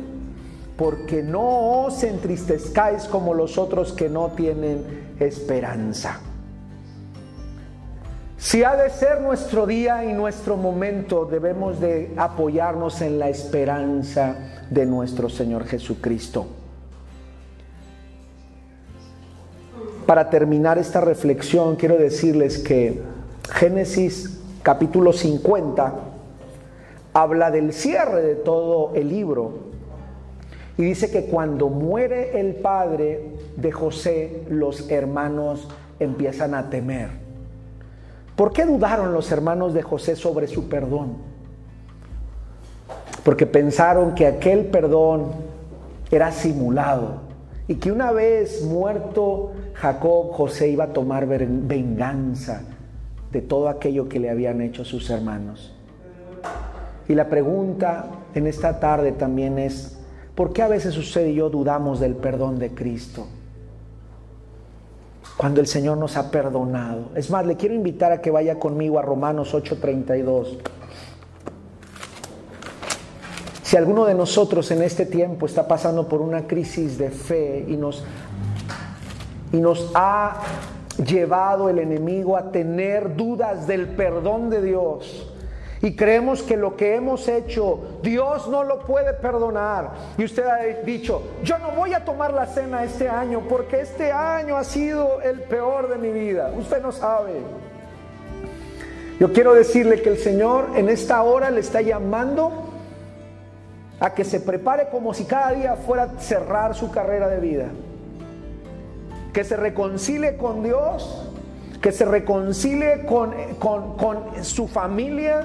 porque 0.77 1.21
no 1.23 1.83
os 1.83 2.03
entristezcáis 2.03 3.05
como 3.05 3.33
los 3.33 3.57
otros 3.57 3.91
que 3.91 4.09
no 4.09 4.29
tienen 4.29 5.15
esperanza. 5.19 6.19
Si 8.37 8.63
ha 8.63 8.75
de 8.75 8.89
ser 8.89 9.21
nuestro 9.21 9.67
día 9.67 10.03
y 10.05 10.13
nuestro 10.13 10.57
momento, 10.57 11.25
debemos 11.25 11.79
de 11.79 12.13
apoyarnos 12.17 13.01
en 13.01 13.19
la 13.19 13.29
esperanza 13.29 14.35
de 14.69 14.85
nuestro 14.85 15.29
Señor 15.29 15.65
Jesucristo. 15.65 16.60
Para 20.11 20.29
terminar 20.29 20.77
esta 20.77 20.99
reflexión, 20.99 21.77
quiero 21.77 21.95
decirles 21.95 22.59
que 22.59 23.01
Génesis 23.49 24.41
capítulo 24.61 25.13
50 25.13 25.93
habla 27.13 27.49
del 27.49 27.71
cierre 27.71 28.21
de 28.21 28.35
todo 28.35 28.91
el 28.93 29.07
libro 29.07 29.53
y 30.77 30.83
dice 30.83 31.11
que 31.11 31.27
cuando 31.27 31.69
muere 31.69 32.41
el 32.41 32.55
padre 32.55 33.23
de 33.55 33.71
José, 33.71 34.43
los 34.49 34.91
hermanos 34.91 35.69
empiezan 35.97 36.55
a 36.55 36.69
temer. 36.69 37.07
¿Por 38.35 38.51
qué 38.51 38.65
dudaron 38.65 39.13
los 39.13 39.31
hermanos 39.31 39.73
de 39.73 39.81
José 39.81 40.17
sobre 40.17 40.47
su 40.47 40.67
perdón? 40.67 41.15
Porque 43.23 43.45
pensaron 43.45 44.13
que 44.13 44.27
aquel 44.27 44.65
perdón 44.65 45.31
era 46.11 46.33
simulado 46.33 47.30
y 47.71 47.75
que 47.75 47.89
una 47.89 48.11
vez 48.11 48.63
muerto 48.63 49.53
Jacob, 49.75 50.33
José 50.33 50.67
iba 50.67 50.83
a 50.83 50.93
tomar 50.93 51.25
venganza 51.25 52.63
de 53.31 53.41
todo 53.41 53.69
aquello 53.69 54.09
que 54.09 54.19
le 54.19 54.29
habían 54.29 54.59
hecho 54.59 54.83
sus 54.83 55.09
hermanos. 55.09 55.73
Y 57.07 57.15
la 57.15 57.29
pregunta 57.29 58.07
en 58.35 58.47
esta 58.47 58.81
tarde 58.81 59.13
también 59.13 59.57
es, 59.57 59.97
¿por 60.35 60.51
qué 60.51 60.63
a 60.63 60.67
veces 60.67 60.97
usted 60.97 61.27
y 61.27 61.35
yo 61.35 61.49
dudamos 61.49 62.01
del 62.01 62.15
perdón 62.15 62.59
de 62.59 62.71
Cristo? 62.71 63.27
cuando 65.37 65.61
el 65.61 65.65
Señor 65.65 65.97
nos 65.97 66.17
ha 66.17 66.29
perdonado. 66.29 67.09
Es 67.15 67.31
más, 67.31 67.45
le 67.47 67.55
quiero 67.55 67.73
invitar 67.73 68.11
a 68.11 68.21
que 68.21 68.29
vaya 68.29 68.59
conmigo 68.59 68.99
a 68.99 69.01
Romanos 69.01 69.55
8:32. 69.55 70.59
Si 73.71 73.77
alguno 73.77 74.03
de 74.03 74.13
nosotros 74.13 74.69
en 74.71 74.81
este 74.81 75.05
tiempo 75.05 75.45
está 75.45 75.65
pasando 75.65 76.05
por 76.05 76.19
una 76.19 76.45
crisis 76.45 76.97
de 76.97 77.09
fe 77.09 77.63
y 77.69 77.77
nos, 77.77 78.03
y 79.53 79.61
nos 79.61 79.93
ha 79.95 80.41
llevado 81.05 81.69
el 81.69 81.79
enemigo 81.79 82.35
a 82.35 82.51
tener 82.51 83.15
dudas 83.15 83.67
del 83.67 83.87
perdón 83.87 84.49
de 84.49 84.61
Dios, 84.61 85.33
y 85.81 85.95
creemos 85.95 86.43
que 86.43 86.57
lo 86.57 86.75
que 86.75 86.95
hemos 86.95 87.29
hecho 87.29 87.79
Dios 88.03 88.49
no 88.49 88.65
lo 88.65 88.79
puede 88.79 89.13
perdonar. 89.13 89.91
Y 90.17 90.25
usted 90.25 90.43
ha 90.43 90.57
dicho, 90.83 91.21
yo 91.41 91.57
no 91.57 91.71
voy 91.71 91.93
a 91.93 92.03
tomar 92.03 92.33
la 92.33 92.47
cena 92.47 92.83
este 92.83 93.07
año 93.07 93.43
porque 93.47 93.79
este 93.79 94.11
año 94.11 94.57
ha 94.57 94.65
sido 94.65 95.21
el 95.21 95.43
peor 95.43 95.87
de 95.87 95.97
mi 95.97 96.11
vida. 96.11 96.51
Usted 96.59 96.81
no 96.81 96.91
sabe. 96.91 97.39
Yo 99.17 99.31
quiero 99.31 99.53
decirle 99.53 100.01
que 100.01 100.09
el 100.09 100.17
Señor 100.17 100.71
en 100.75 100.89
esta 100.89 101.23
hora 101.23 101.49
le 101.49 101.61
está 101.61 101.81
llamando 101.81 102.70
a 104.01 104.15
que 104.15 104.25
se 104.25 104.39
prepare 104.39 104.89
como 104.89 105.13
si 105.13 105.25
cada 105.25 105.51
día 105.51 105.75
fuera 105.75 106.03
a 106.03 106.19
cerrar 106.19 106.73
su 106.73 106.89
carrera 106.89 107.29
de 107.29 107.39
vida. 107.39 107.67
Que 109.31 109.43
se 109.43 109.55
reconcilie 109.55 110.37
con 110.37 110.63
Dios, 110.63 111.29
que 111.81 111.91
se 111.91 112.03
reconcilie 112.03 113.05
con, 113.05 113.31
con, 113.59 113.95
con 113.97 114.43
su 114.43 114.67
familia, 114.67 115.43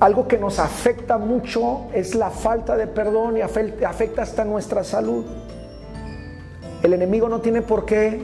algo 0.00 0.26
que 0.26 0.36
nos 0.36 0.58
afecta 0.58 1.16
mucho 1.16 1.82
es 1.94 2.16
la 2.16 2.30
falta 2.30 2.76
de 2.76 2.88
perdón 2.88 3.36
y 3.36 3.40
afecta 3.40 4.22
hasta 4.22 4.44
nuestra 4.44 4.82
salud. 4.82 5.24
El 6.82 6.92
enemigo 6.92 7.28
no 7.28 7.40
tiene 7.40 7.62
por 7.62 7.86
qué 7.86 8.20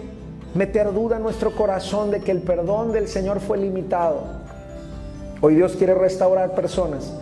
meter 0.54 0.92
duda 0.92 1.18
en 1.18 1.22
nuestro 1.22 1.54
corazón 1.54 2.10
de 2.10 2.18
que 2.18 2.32
el 2.32 2.42
perdón 2.42 2.90
del 2.90 3.06
Señor 3.06 3.38
fue 3.38 3.58
limitado. 3.58 4.24
Hoy 5.40 5.54
Dios 5.54 5.76
quiere 5.76 5.94
restaurar 5.94 6.56
personas. 6.56 7.12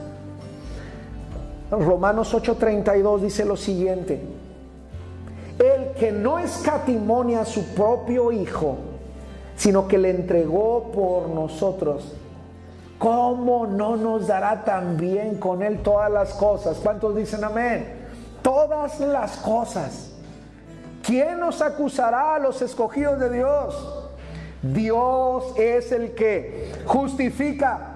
Romanos 1.70 2.32
8:32 2.32 3.20
dice 3.20 3.44
lo 3.44 3.56
siguiente, 3.56 4.20
el 5.58 5.92
que 5.98 6.12
no 6.12 6.38
escatimonia 6.38 7.40
a 7.40 7.44
su 7.44 7.64
propio 7.74 8.30
Hijo, 8.30 8.76
sino 9.56 9.88
que 9.88 9.98
le 9.98 10.10
entregó 10.10 10.92
por 10.92 11.28
nosotros, 11.28 12.14
¿cómo 12.98 13.66
no 13.66 13.96
nos 13.96 14.28
dará 14.28 14.64
también 14.64 15.38
con 15.38 15.62
Él 15.62 15.82
todas 15.82 16.10
las 16.10 16.34
cosas? 16.34 16.78
¿Cuántos 16.82 17.16
dicen 17.16 17.42
amén? 17.42 18.06
Todas 18.42 19.00
las 19.00 19.36
cosas. 19.38 20.12
¿Quién 21.02 21.40
nos 21.40 21.62
acusará 21.62 22.36
a 22.36 22.38
los 22.38 22.62
escogidos 22.62 23.18
de 23.18 23.30
Dios? 23.30 24.10
Dios 24.62 25.52
es 25.56 25.90
el 25.92 26.14
que 26.14 26.72
justifica. 26.84 27.92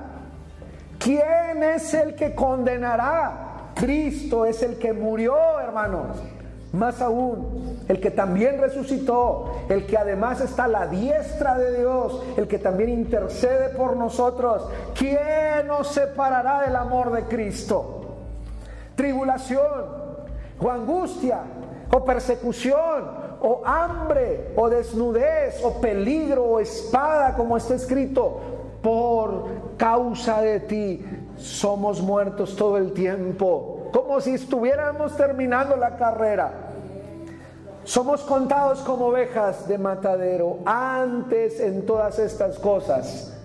¿Quién 0.99 1.63
es 1.63 1.95
el 1.95 2.15
que 2.15 2.35
condenará? 2.35 3.50
Cristo 3.81 4.45
es 4.45 4.63
el 4.63 4.77
que 4.77 4.93
murió, 4.93 5.35
hermanos. 5.59 6.19
Más 6.73 7.01
aún, 7.01 7.81
el 7.89 7.99
que 7.99 8.11
también 8.13 8.61
resucitó, 8.61 9.65
el 9.69 9.87
que 9.87 9.97
además 9.97 10.41
está 10.41 10.65
a 10.65 10.69
la 10.69 10.87
diestra 10.87 11.59
de 11.59 11.79
Dios, 11.79 12.23
el 12.37 12.47
que 12.47 12.59
también 12.59 12.91
intercede 12.91 13.71
por 13.71 13.97
nosotros. 13.97 14.69
¿Quién 14.95 15.67
nos 15.67 15.89
separará 15.89 16.61
del 16.61 16.77
amor 16.77 17.11
de 17.11 17.25
Cristo? 17.25 18.05
Tribulación, 18.95 19.85
o 20.61 20.71
angustia, 20.71 21.41
o 21.91 22.05
persecución, 22.05 23.31
o 23.41 23.63
hambre, 23.65 24.53
o 24.57 24.69
desnudez, 24.69 25.65
o 25.65 25.81
peligro, 25.81 26.45
o 26.45 26.61
espada, 26.61 27.35
como 27.35 27.57
está 27.57 27.75
escrito. 27.75 28.41
Por 28.81 29.77
causa 29.77 30.41
de 30.41 30.61
ti 30.61 31.05
somos 31.41 32.01
muertos 32.01 32.55
todo 32.55 32.77
el 32.77 32.93
tiempo 32.93 33.81
como 33.93 34.21
si 34.21 34.35
estuviéramos 34.35 35.17
terminando 35.17 35.77
la 35.77 35.97
carrera. 35.97 36.53
Somos 37.85 38.21
contados 38.23 38.81
como 38.81 39.07
ovejas 39.07 39.67
de 39.67 39.79
matadero. 39.79 40.59
Antes 40.65 41.61
en 41.61 41.87
todas 41.87 42.19
estas 42.19 42.59
cosas 42.59 43.37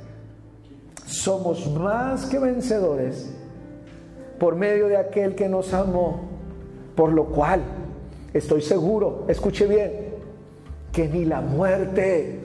somos 1.06 1.68
más 1.72 2.26
que 2.26 2.40
vencedores 2.40 3.32
por 4.40 4.56
medio 4.56 4.88
de 4.88 4.98
aquel 4.98 5.36
que 5.36 5.48
nos 5.48 5.74
amó. 5.74 6.20
Por 6.96 7.12
lo 7.12 7.26
cual 7.26 7.62
estoy 8.34 8.62
seguro, 8.62 9.26
escuche 9.28 9.66
bien, 9.66 10.16
que 10.92 11.08
ni 11.10 11.26
la 11.26 11.42
muerte, 11.42 12.40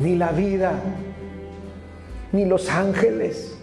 ni 0.00 0.16
la 0.16 0.32
vida, 0.32 0.72
ni 2.32 2.44
los 2.46 2.70
ángeles, 2.70 3.54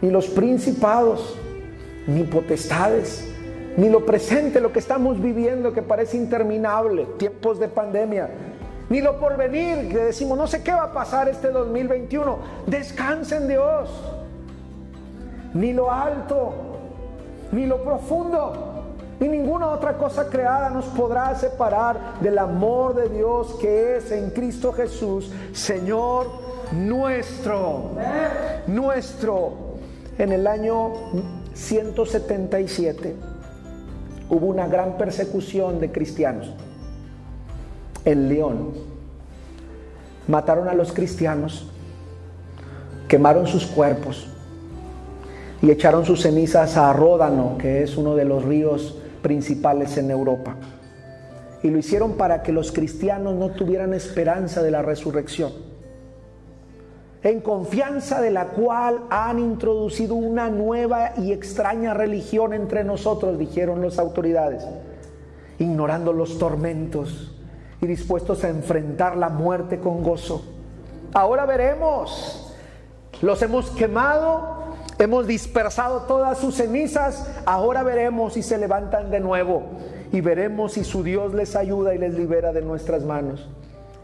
ni 0.00 0.10
los 0.10 0.26
principados, 0.26 1.36
ni 2.06 2.24
potestades, 2.24 3.28
ni 3.76 3.88
lo 3.88 4.04
presente, 4.04 4.60
lo 4.60 4.72
que 4.72 4.80
estamos 4.80 5.20
viviendo 5.20 5.72
que 5.72 5.82
parece 5.82 6.16
interminable, 6.16 7.06
tiempos 7.16 7.58
de 7.58 7.68
pandemia, 7.68 8.28
ni 8.90 9.00
lo 9.00 9.18
porvenir, 9.18 9.88
que 9.88 9.98
decimos, 9.98 10.36
no 10.36 10.46
sé 10.46 10.62
qué 10.62 10.72
va 10.72 10.84
a 10.84 10.92
pasar 10.92 11.28
este 11.28 11.48
2021. 11.48 12.36
Descansen 12.66 13.48
Dios. 13.48 13.88
Ni 15.54 15.72
lo 15.72 15.90
alto, 15.90 16.52
ni 17.52 17.66
lo 17.66 17.82
profundo, 17.82 18.84
ni 19.20 19.28
ninguna 19.28 19.68
otra 19.68 19.96
cosa 19.96 20.28
creada 20.28 20.70
nos 20.70 20.86
podrá 20.86 21.34
separar 21.34 22.18
del 22.20 22.38
amor 22.38 22.94
de 22.94 23.08
Dios 23.08 23.54
que 23.60 23.96
es 23.96 24.10
en 24.10 24.30
Cristo 24.30 24.72
Jesús, 24.72 25.30
Señor 25.52 26.51
nuestro. 26.72 27.92
Nuestro. 28.66 29.52
En 30.18 30.32
el 30.32 30.46
año 30.46 30.92
177 31.54 33.14
hubo 34.28 34.46
una 34.46 34.66
gran 34.66 34.96
persecución 34.96 35.80
de 35.80 35.90
cristianos 35.90 36.52
en 38.04 38.28
León. 38.28 38.70
Mataron 40.28 40.68
a 40.68 40.74
los 40.74 40.92
cristianos, 40.92 41.68
quemaron 43.08 43.46
sus 43.46 43.66
cuerpos 43.66 44.28
y 45.60 45.70
echaron 45.70 46.04
sus 46.04 46.22
cenizas 46.22 46.76
a 46.76 46.92
Ródano, 46.92 47.56
que 47.58 47.82
es 47.82 47.96
uno 47.96 48.14
de 48.14 48.24
los 48.24 48.44
ríos 48.44 48.98
principales 49.22 49.96
en 49.96 50.10
Europa. 50.10 50.56
Y 51.62 51.70
lo 51.70 51.78
hicieron 51.78 52.14
para 52.14 52.42
que 52.42 52.52
los 52.52 52.72
cristianos 52.72 53.34
no 53.34 53.50
tuvieran 53.50 53.94
esperanza 53.94 54.62
de 54.62 54.70
la 54.70 54.82
resurrección 54.82 55.71
en 57.22 57.40
confianza 57.40 58.20
de 58.20 58.32
la 58.32 58.48
cual 58.48 59.04
han 59.10 59.38
introducido 59.38 60.14
una 60.14 60.50
nueva 60.50 61.12
y 61.16 61.32
extraña 61.32 61.94
religión 61.94 62.52
entre 62.52 62.82
nosotros, 62.82 63.38
dijeron 63.38 63.80
las 63.80 63.98
autoridades, 63.98 64.66
ignorando 65.58 66.12
los 66.12 66.38
tormentos 66.38 67.32
y 67.80 67.86
dispuestos 67.86 68.42
a 68.42 68.48
enfrentar 68.48 69.16
la 69.16 69.28
muerte 69.28 69.78
con 69.78 70.02
gozo. 70.02 70.42
Ahora 71.14 71.46
veremos, 71.46 72.52
los 73.20 73.40
hemos 73.42 73.70
quemado, 73.70 74.74
hemos 74.98 75.28
dispersado 75.28 76.02
todas 76.02 76.38
sus 76.38 76.56
cenizas, 76.56 77.30
ahora 77.46 77.84
veremos 77.84 78.32
si 78.32 78.42
se 78.42 78.58
levantan 78.58 79.12
de 79.12 79.20
nuevo 79.20 79.62
y 80.10 80.20
veremos 80.20 80.72
si 80.72 80.82
su 80.82 81.04
Dios 81.04 81.34
les 81.34 81.54
ayuda 81.54 81.94
y 81.94 81.98
les 81.98 82.14
libera 82.14 82.52
de 82.52 82.62
nuestras 82.62 83.04
manos. 83.04 83.48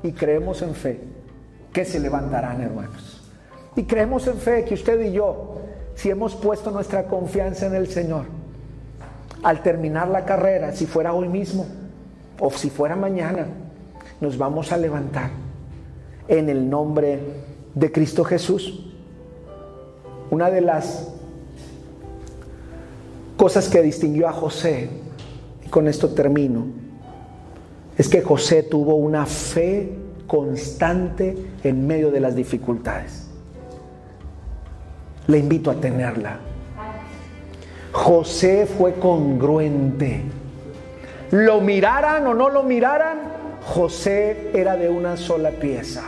Y 0.04 0.12
creemos 0.12 0.62
en 0.62 0.74
fe 0.76 1.17
que 1.72 1.84
se 1.84 2.00
levantarán, 2.00 2.60
hermanos. 2.60 3.22
Y 3.76 3.84
creemos 3.84 4.26
en 4.26 4.38
fe 4.38 4.64
que 4.64 4.74
usted 4.74 5.00
y 5.00 5.12
yo, 5.12 5.60
si 5.94 6.10
hemos 6.10 6.34
puesto 6.34 6.70
nuestra 6.70 7.04
confianza 7.04 7.66
en 7.66 7.74
el 7.74 7.88
Señor, 7.88 8.24
al 9.42 9.62
terminar 9.62 10.08
la 10.08 10.24
carrera, 10.24 10.72
si 10.72 10.86
fuera 10.86 11.12
hoy 11.12 11.28
mismo 11.28 11.66
o 12.40 12.50
si 12.50 12.70
fuera 12.70 12.96
mañana, 12.96 13.46
nos 14.20 14.36
vamos 14.36 14.72
a 14.72 14.76
levantar 14.76 15.30
en 16.26 16.48
el 16.48 16.68
nombre 16.68 17.20
de 17.74 17.92
Cristo 17.92 18.24
Jesús. 18.24 18.84
Una 20.30 20.50
de 20.50 20.60
las 20.60 21.08
cosas 23.36 23.68
que 23.68 23.80
distinguió 23.82 24.28
a 24.28 24.32
José, 24.32 24.90
y 25.64 25.68
con 25.68 25.86
esto 25.86 26.10
termino, 26.10 26.66
es 27.96 28.08
que 28.08 28.22
José 28.22 28.64
tuvo 28.64 28.96
una 28.96 29.26
fe 29.26 29.96
constante 30.28 31.36
en 31.64 31.86
medio 31.86 32.12
de 32.12 32.20
las 32.20 32.36
dificultades. 32.36 33.26
Le 35.26 35.38
invito 35.38 35.70
a 35.72 35.74
tenerla. 35.74 36.38
José 37.90 38.66
fue 38.66 38.94
congruente. 38.94 40.22
Lo 41.32 41.60
miraran 41.60 42.26
o 42.26 42.34
no 42.34 42.48
lo 42.48 42.62
miraran, 42.62 43.18
José 43.66 44.50
era 44.54 44.76
de 44.76 44.88
una 44.88 45.16
sola 45.16 45.50
pieza. 45.50 46.04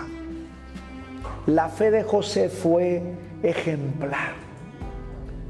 La 1.47 1.69
fe 1.69 1.91
de 1.91 2.05
José 2.05 2.49
fue 2.49 3.03
ejemplar. 3.43 4.35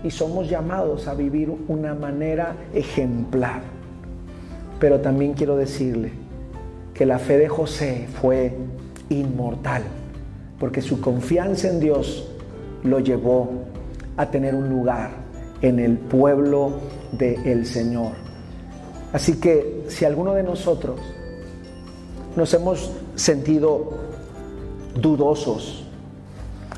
Y 0.03 0.11
somos 0.11 0.49
llamados 0.49 1.09
a 1.09 1.15
vivir 1.15 1.53
una 1.69 1.95
manera 1.95 2.55
ejemplar. 2.73 3.61
Pero 4.79 5.01
también 5.01 5.35
quiero 5.35 5.57
decirle 5.57 6.20
que 7.01 7.07
la 7.07 7.19
fe 7.19 7.39
de 7.39 7.49
José 7.49 8.09
fue 8.21 8.53
inmortal, 9.09 9.85
porque 10.59 10.83
su 10.83 11.01
confianza 11.01 11.69
en 11.69 11.81
Dios 11.81 12.29
lo 12.83 13.01
llevó 13.01 13.53
a 14.19 14.27
tener 14.27 14.55
un 14.55 14.69
lugar 14.69 15.13
en 15.63 15.79
el 15.79 15.97
pueblo 15.97 16.73
del 17.13 17.65
Señor. 17.65 18.13
Así 19.15 19.41
que 19.41 19.87
si 19.89 20.05
alguno 20.05 20.35
de 20.35 20.43
nosotros 20.43 21.01
nos 22.37 22.53
hemos 22.53 22.93
sentido 23.15 23.93
dudosos 24.95 25.87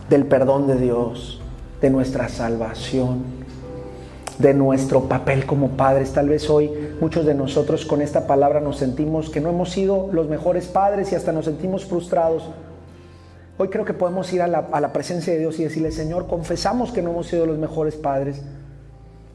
del 0.09 0.25
perdón 0.27 0.69
de 0.69 0.77
Dios, 0.77 1.41
de 1.81 1.91
nuestra 1.91 2.29
salvación, 2.29 3.25
de 4.39 4.55
nuestro 4.55 5.09
papel 5.09 5.47
como 5.47 5.71
padres. 5.71 6.13
Tal 6.13 6.29
vez 6.29 6.49
hoy 6.49 6.71
muchos 7.03 7.27
de 7.27 7.35
nosotros 7.35 7.85
con 7.85 8.01
esta 8.01 8.29
palabra 8.29 8.61
nos 8.61 8.77
sentimos 8.77 9.29
que 9.29 9.41
no 9.41 9.49
hemos 9.49 9.71
sido 9.71 10.09
los 10.13 10.29
mejores 10.29 10.69
padres 10.69 11.11
y 11.11 11.17
hasta 11.17 11.33
nos 11.33 11.47
sentimos 11.47 11.85
frustrados. 11.85 12.49
Hoy 13.59 13.71
creo 13.71 13.85
que 13.85 13.93
podemos 13.93 14.33
ir 14.33 14.41
a 14.41 14.47
la, 14.47 14.93
presencia 14.93 15.33
de 15.33 15.41
Dios 15.41 15.59
y 15.59 15.65
decirle, 15.65 15.91
Señor, 15.91 16.29
confesamos 16.29 16.93
que 16.93 17.03
no 17.03 17.11
hemos 17.11 17.27
sido 17.27 17.45
los 17.45 17.59
mejores 17.59 17.97
padres, 17.97 18.41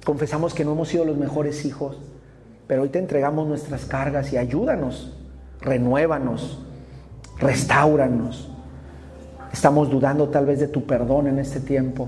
confesamos 0.06 0.54
que 0.54 0.64
no 0.64 0.72
hemos 0.72 0.88
sido 0.88 1.04
los 1.04 1.18
mejores 1.18 1.66
hijos, 1.66 1.98
pero 2.68 2.84
hoy 2.84 2.90
te 2.90 3.00
entregamos 3.00 3.50
nuestras 3.50 3.84
cargas 3.84 4.32
y 4.32 4.38
ayúdanos, 4.38 5.18
renuévanos, 5.60 6.60
restauranos. 7.38 8.50
Estamos 9.52 9.90
dudando 9.90 10.30
tal 10.30 10.46
vez 10.46 10.62
de 10.62 10.70
tu 10.70 10.86
perdón 10.86 11.28
en 11.28 11.38
este 11.38 11.60
tiempo. 11.60 12.08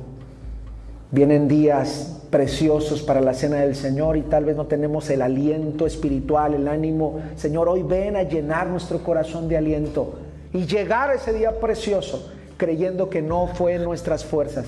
Vienen 1.12 1.50
días 1.50 2.19
preciosos 2.30 3.02
para 3.02 3.22
la 3.22 3.34
cena 3.34 3.58
del 3.58 3.76
Señor 3.76 4.18
y 4.18 4.22
tal 4.22 4.46
vez 4.46 4.56
no 4.56 4.68
tenemos 4.68 5.10
el 5.10 5.22
aliento 5.22 5.86
espiritual, 5.86 6.54
el 6.54 6.68
ánimo. 6.68 7.20
Señor, 7.36 7.68
hoy 7.70 7.84
ven 7.84 8.16
a 8.16 8.24
llenar 8.24 8.68
nuestro 8.68 9.04
corazón 9.04 9.48
de 9.48 9.58
aliento 9.58 10.14
y 10.54 10.66
llegar 10.66 11.10
a 11.10 11.16
ese 11.16 11.34
día 11.34 11.60
precioso 11.60 12.32
creyendo 12.58 13.10
que 13.10 13.22
no 13.22 13.48
fue 13.48 13.76
en 13.76 13.84
nuestras 13.84 14.26
fuerzas, 14.26 14.68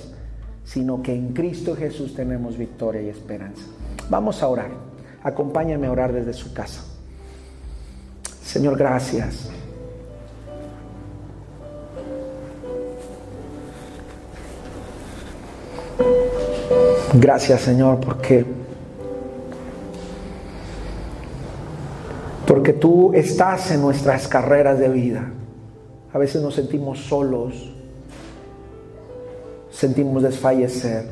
sino 0.64 1.04
que 1.04 1.14
en 1.14 1.34
Cristo 1.34 1.76
Jesús 1.76 2.16
tenemos 2.16 2.58
victoria 2.58 3.02
y 3.02 3.10
esperanza. 3.10 3.64
Vamos 4.10 4.42
a 4.42 4.48
orar. 4.48 4.72
Acompáñame 5.24 5.88
a 5.88 5.92
orar 5.92 6.14
desde 6.14 6.34
su 6.34 6.54
casa. 6.54 6.84
Señor, 8.44 8.78
gracias. 8.78 9.52
Gracias, 17.14 17.62
Señor, 17.62 18.00
porque 18.00 18.46
porque 22.48 22.74
tú 22.74 23.14
estás 23.14 23.72
en 23.72 23.82
nuestras 23.82 24.28
carreras 24.28 24.80
de 24.80 24.90
vida. 24.90 25.32
A 26.14 26.18
veces 26.18 26.42
nos 26.42 26.56
sentimos 26.56 27.00
solos, 27.00 27.74
sentimos 29.70 30.24
desfallecer. 30.24 31.06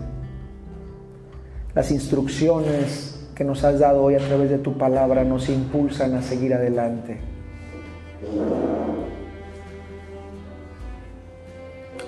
Las 1.73 1.91
instrucciones 1.91 3.19
que 3.35 3.43
nos 3.43 3.63
has 3.63 3.79
dado 3.79 4.03
hoy 4.03 4.15
a 4.15 4.19
través 4.19 4.49
de 4.49 4.57
tu 4.57 4.77
palabra 4.77 5.23
nos 5.23 5.47
impulsan 5.49 6.13
a 6.15 6.21
seguir 6.21 6.53
adelante. 6.53 7.19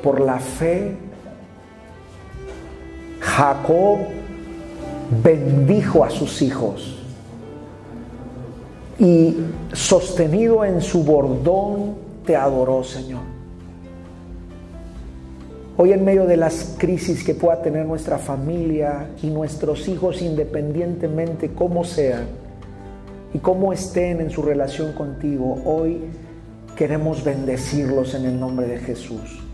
Por 0.04 0.20
la 0.20 0.39
fe, 0.39 0.98
Jacob 3.22 3.99
bendijo 5.24 6.03
a 6.03 6.09
sus 6.09 6.41
hijos 6.41 6.97
y 8.97 9.38
sostenido 9.74 10.65
en 10.65 10.82
su 10.82 11.03
bordón 11.03 11.95
te 12.26 12.36
adoró, 12.36 12.84
Señor. 12.84 13.22
Hoy 15.78 15.93
en 15.93 16.03
medio 16.03 16.26
de 16.26 16.38
las 16.38 16.76
crisis 16.78 17.24
que 17.24 17.34
pueda 17.34 17.61
tener 17.61 17.86
nuestra 17.86 18.17
familia 18.17 19.09
y 19.22 19.28
nuestros 19.28 19.88
hijos 19.88 20.22
independientemente 20.22 21.51
cómo 21.53 21.84
sean 21.84 22.26
y 23.34 23.39
cómo 23.39 23.72
estén 23.72 24.19
en 24.19 24.30
su 24.30 24.41
relación 24.41 24.93
contigo, 24.93 25.61
hoy 25.65 26.01
queremos 26.76 27.24
bendecirlos 27.24 28.13
en 28.15 28.26
el 28.26 28.39
nombre 28.39 28.67
de 28.67 28.80
Jesús. 28.80 29.51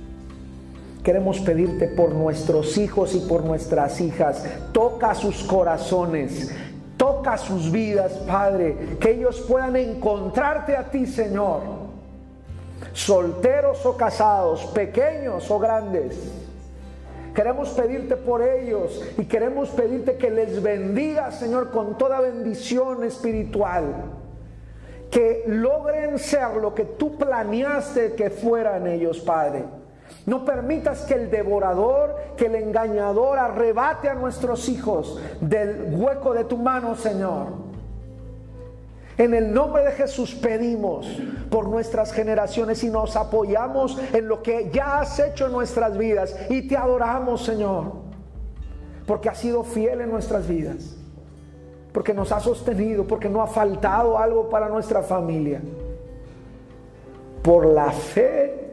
Queremos 1.08 1.39
pedirte 1.39 1.88
por 1.88 2.12
nuestros 2.12 2.78
hijos 2.78 3.16
y 3.16 3.20
por 3.20 3.45
nuestras 3.45 4.01
hijas, 4.01 4.43
toca 4.74 5.16
sus 5.16 5.41
corazones, 5.43 6.51
toca 6.97 7.38
sus 7.38 7.72
vidas, 7.72 8.12
Padre, 8.28 8.97
que 8.99 9.12
ellos 9.12 9.39
puedan 9.47 9.78
encontrarte 9.78 10.76
a 10.76 10.91
ti, 10.91 11.05
Señor 11.05 11.88
solteros 12.91 13.86
o 13.86 13.95
casados, 13.95 14.66
pequeños 14.66 15.49
o 15.49 15.60
grandes. 15.60 16.18
Queremos 17.34 17.70
pedirte 17.70 18.18
por 18.18 18.41
ellos 18.41 19.01
y 19.18 19.24
queremos 19.24 19.70
pedirte 19.70 20.18
que 20.18 20.30
les 20.30 20.62
bendiga, 20.62 21.32
Señor, 21.32 21.72
con 21.72 21.97
toda 21.97 22.20
bendición 22.20 23.05
espiritual. 23.05 23.86
Que 25.10 25.45
logren 25.47 26.20
ser 26.20 26.58
lo 26.58 26.76
que 26.76 26.84
tú 26.84 27.16
planeaste 27.18 28.14
que 28.14 28.30
fueran 28.30 28.88
ellos, 28.88 29.20
Padre. 29.20 29.64
No 30.26 30.43
permitas 30.43 31.01
que 31.03 31.14
el 31.14 31.32
devorador, 31.32 32.16
que 32.36 32.47
el 32.47 32.55
engañador 32.55 33.39
arrebate 33.39 34.10
a 34.10 34.14
nuestros 34.14 34.68
hijos 34.68 35.20
del 35.39 35.95
hueco 35.95 36.34
de 36.34 36.43
tu 36.43 36.58
mano, 36.58 36.95
Señor. 36.95 37.68
En 39.18 39.34
el 39.34 39.51
nombre 39.51 39.84
de 39.84 39.93
Jesús 39.93 40.36
pedimos 40.36 41.08
por 41.49 41.68
nuestras 41.68 42.14
generaciones 42.14 42.84
y 42.84 42.89
nos 42.89 43.16
apoyamos 43.16 43.97
en 44.14 44.28
lo 44.28 44.43
que 44.43 44.70
ya 44.72 44.99
has 44.99 45.18
hecho 45.20 45.47
en 45.47 45.53
nuestras 45.53 45.97
vidas 45.97 46.36
y 46.49 46.68
te 46.68 46.78
adoramos, 46.78 47.43
Señor, 47.43 47.93
porque 49.08 49.30
has 49.30 49.39
sido 49.39 49.64
fiel 49.64 50.01
en 50.01 50.12
nuestras 50.12 50.47
vidas, 50.47 50.97
porque 51.93 52.14
nos 52.14 52.32
ha 52.32 52.39
sostenido, 52.39 53.08
porque 53.08 53.28
no 53.28 53.41
ha 53.41 53.47
faltado 53.47 54.20
algo 54.20 54.49
para 54.49 54.70
nuestra 54.70 55.01
familia. 55.01 55.62
Por 57.41 57.66
la 57.66 57.91
fe, 57.91 58.66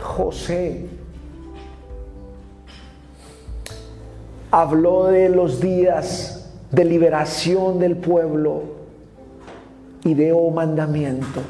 José 0.00 0.86
habló 4.50 5.06
de 5.06 5.28
los 5.28 5.60
días 5.60 6.50
de 6.70 6.84
liberación 6.84 7.78
del 7.78 7.96
pueblo 7.96 8.62
y 10.04 10.14
de 10.14 10.32
mandamiento. 10.54 11.40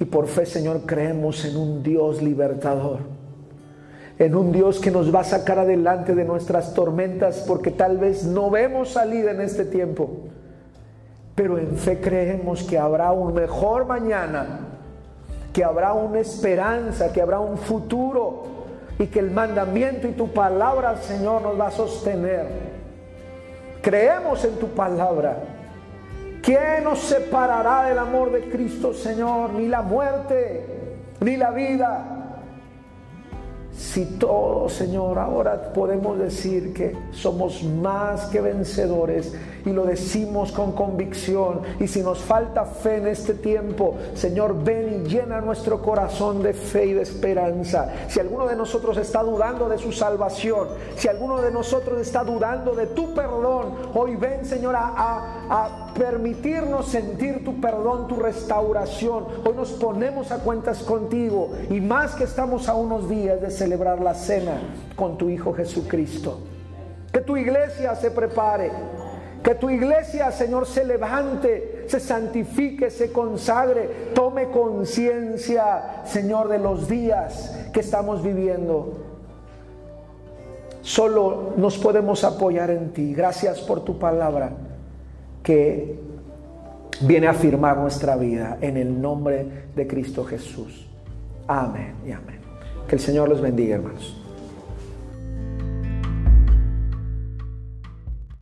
Y 0.00 0.04
por 0.04 0.28
fe, 0.28 0.46
Señor, 0.46 0.82
creemos 0.86 1.44
en 1.44 1.56
un 1.56 1.82
Dios 1.82 2.22
libertador, 2.22 3.00
en 4.18 4.34
un 4.36 4.52
Dios 4.52 4.78
que 4.78 4.90
nos 4.90 5.12
va 5.12 5.20
a 5.20 5.24
sacar 5.24 5.58
adelante 5.58 6.14
de 6.14 6.24
nuestras 6.24 6.72
tormentas, 6.72 7.44
porque 7.46 7.72
tal 7.72 7.98
vez 7.98 8.24
no 8.24 8.48
vemos 8.50 8.90
salida 8.90 9.32
en 9.32 9.40
este 9.40 9.64
tiempo, 9.64 10.08
pero 11.34 11.58
en 11.58 11.76
fe 11.76 12.00
creemos 12.00 12.62
que 12.62 12.78
habrá 12.78 13.10
un 13.10 13.34
mejor 13.34 13.86
mañana, 13.86 14.67
que 15.52 15.64
habrá 15.64 15.92
una 15.92 16.20
esperanza, 16.20 17.12
que 17.12 17.20
habrá 17.20 17.40
un 17.40 17.58
futuro 17.58 18.44
y 18.98 19.06
que 19.06 19.20
el 19.20 19.30
mandamiento 19.30 20.08
y 20.08 20.12
tu 20.12 20.32
palabra, 20.32 20.96
Señor, 20.96 21.42
nos 21.42 21.58
va 21.58 21.68
a 21.68 21.70
sostener. 21.70 22.46
Creemos 23.82 24.44
en 24.44 24.58
tu 24.58 24.68
palabra 24.68 25.36
¿Quién 26.42 26.84
nos 26.84 27.00
separará 27.00 27.88
del 27.88 27.98
amor 27.98 28.32
de 28.32 28.48
Cristo, 28.48 28.94
Señor? 28.94 29.52
Ni 29.52 29.68
la 29.68 29.82
muerte, 29.82 30.64
ni 31.20 31.36
la 31.36 31.50
vida, 31.50 32.17
si 33.78 34.04
todo, 34.18 34.68
Señor, 34.68 35.20
ahora 35.20 35.72
podemos 35.72 36.18
decir 36.18 36.74
que 36.74 36.96
somos 37.12 37.62
más 37.62 38.24
que 38.26 38.40
vencedores 38.40 39.32
y 39.64 39.70
lo 39.70 39.86
decimos 39.86 40.50
con 40.50 40.72
convicción. 40.72 41.60
Y 41.78 41.86
si 41.86 42.02
nos 42.02 42.18
falta 42.18 42.64
fe 42.64 42.96
en 42.96 43.06
este 43.06 43.34
tiempo, 43.34 43.94
Señor, 44.14 44.64
ven 44.64 45.04
y 45.04 45.08
llena 45.08 45.40
nuestro 45.40 45.80
corazón 45.80 46.42
de 46.42 46.54
fe 46.54 46.86
y 46.86 46.92
de 46.94 47.02
esperanza. 47.02 47.88
Si 48.08 48.18
alguno 48.18 48.46
de 48.46 48.56
nosotros 48.56 48.96
está 48.96 49.22
dudando 49.22 49.68
de 49.68 49.78
su 49.78 49.92
salvación, 49.92 50.70
si 50.96 51.06
alguno 51.06 51.40
de 51.40 51.52
nosotros 51.52 52.00
está 52.00 52.24
dudando 52.24 52.74
de 52.74 52.86
tu 52.88 53.14
perdón, 53.14 53.74
hoy 53.94 54.16
ven, 54.16 54.44
Señor, 54.44 54.74
a, 54.74 54.92
a 55.48 55.87
permitirnos 55.98 56.88
sentir 56.88 57.44
tu 57.44 57.60
perdón, 57.60 58.06
tu 58.06 58.16
restauración. 58.16 59.26
Hoy 59.44 59.54
nos 59.54 59.72
ponemos 59.72 60.30
a 60.30 60.38
cuentas 60.38 60.78
contigo 60.78 61.50
y 61.68 61.80
más 61.80 62.14
que 62.14 62.24
estamos 62.24 62.68
a 62.68 62.74
unos 62.74 63.08
días 63.08 63.40
de 63.40 63.50
celebrar 63.50 64.00
la 64.00 64.14
cena 64.14 64.60
con 64.94 65.18
tu 65.18 65.28
Hijo 65.28 65.52
Jesucristo. 65.52 66.40
Que 67.12 67.20
tu 67.20 67.36
iglesia 67.36 67.94
se 67.96 68.10
prepare. 68.10 68.70
Que 69.42 69.54
tu 69.54 69.70
iglesia, 69.70 70.32
Señor, 70.32 70.66
se 70.66 70.84
levante, 70.84 71.84
se 71.86 72.00
santifique, 72.00 72.90
se 72.90 73.12
consagre, 73.12 74.10
tome 74.14 74.50
conciencia, 74.50 76.02
Señor, 76.04 76.48
de 76.48 76.58
los 76.58 76.88
días 76.88 77.56
que 77.72 77.80
estamos 77.80 78.22
viviendo. 78.22 79.04
Solo 80.82 81.52
nos 81.56 81.78
podemos 81.78 82.24
apoyar 82.24 82.70
en 82.70 82.92
ti. 82.92 83.14
Gracias 83.14 83.60
por 83.60 83.84
tu 83.84 83.98
palabra 83.98 84.67
que 85.48 85.94
viene 87.00 87.26
a 87.26 87.30
afirmar 87.30 87.78
nuestra 87.78 88.16
vida 88.16 88.58
en 88.60 88.76
el 88.76 89.00
nombre 89.00 89.46
de 89.74 89.86
Cristo 89.86 90.22
Jesús. 90.22 90.86
Amén 91.46 91.94
y 92.06 92.12
amén. 92.12 92.40
Que 92.86 92.96
el 92.96 93.00
Señor 93.00 93.30
los 93.30 93.40
bendiga, 93.40 93.76
hermanos. 93.76 94.17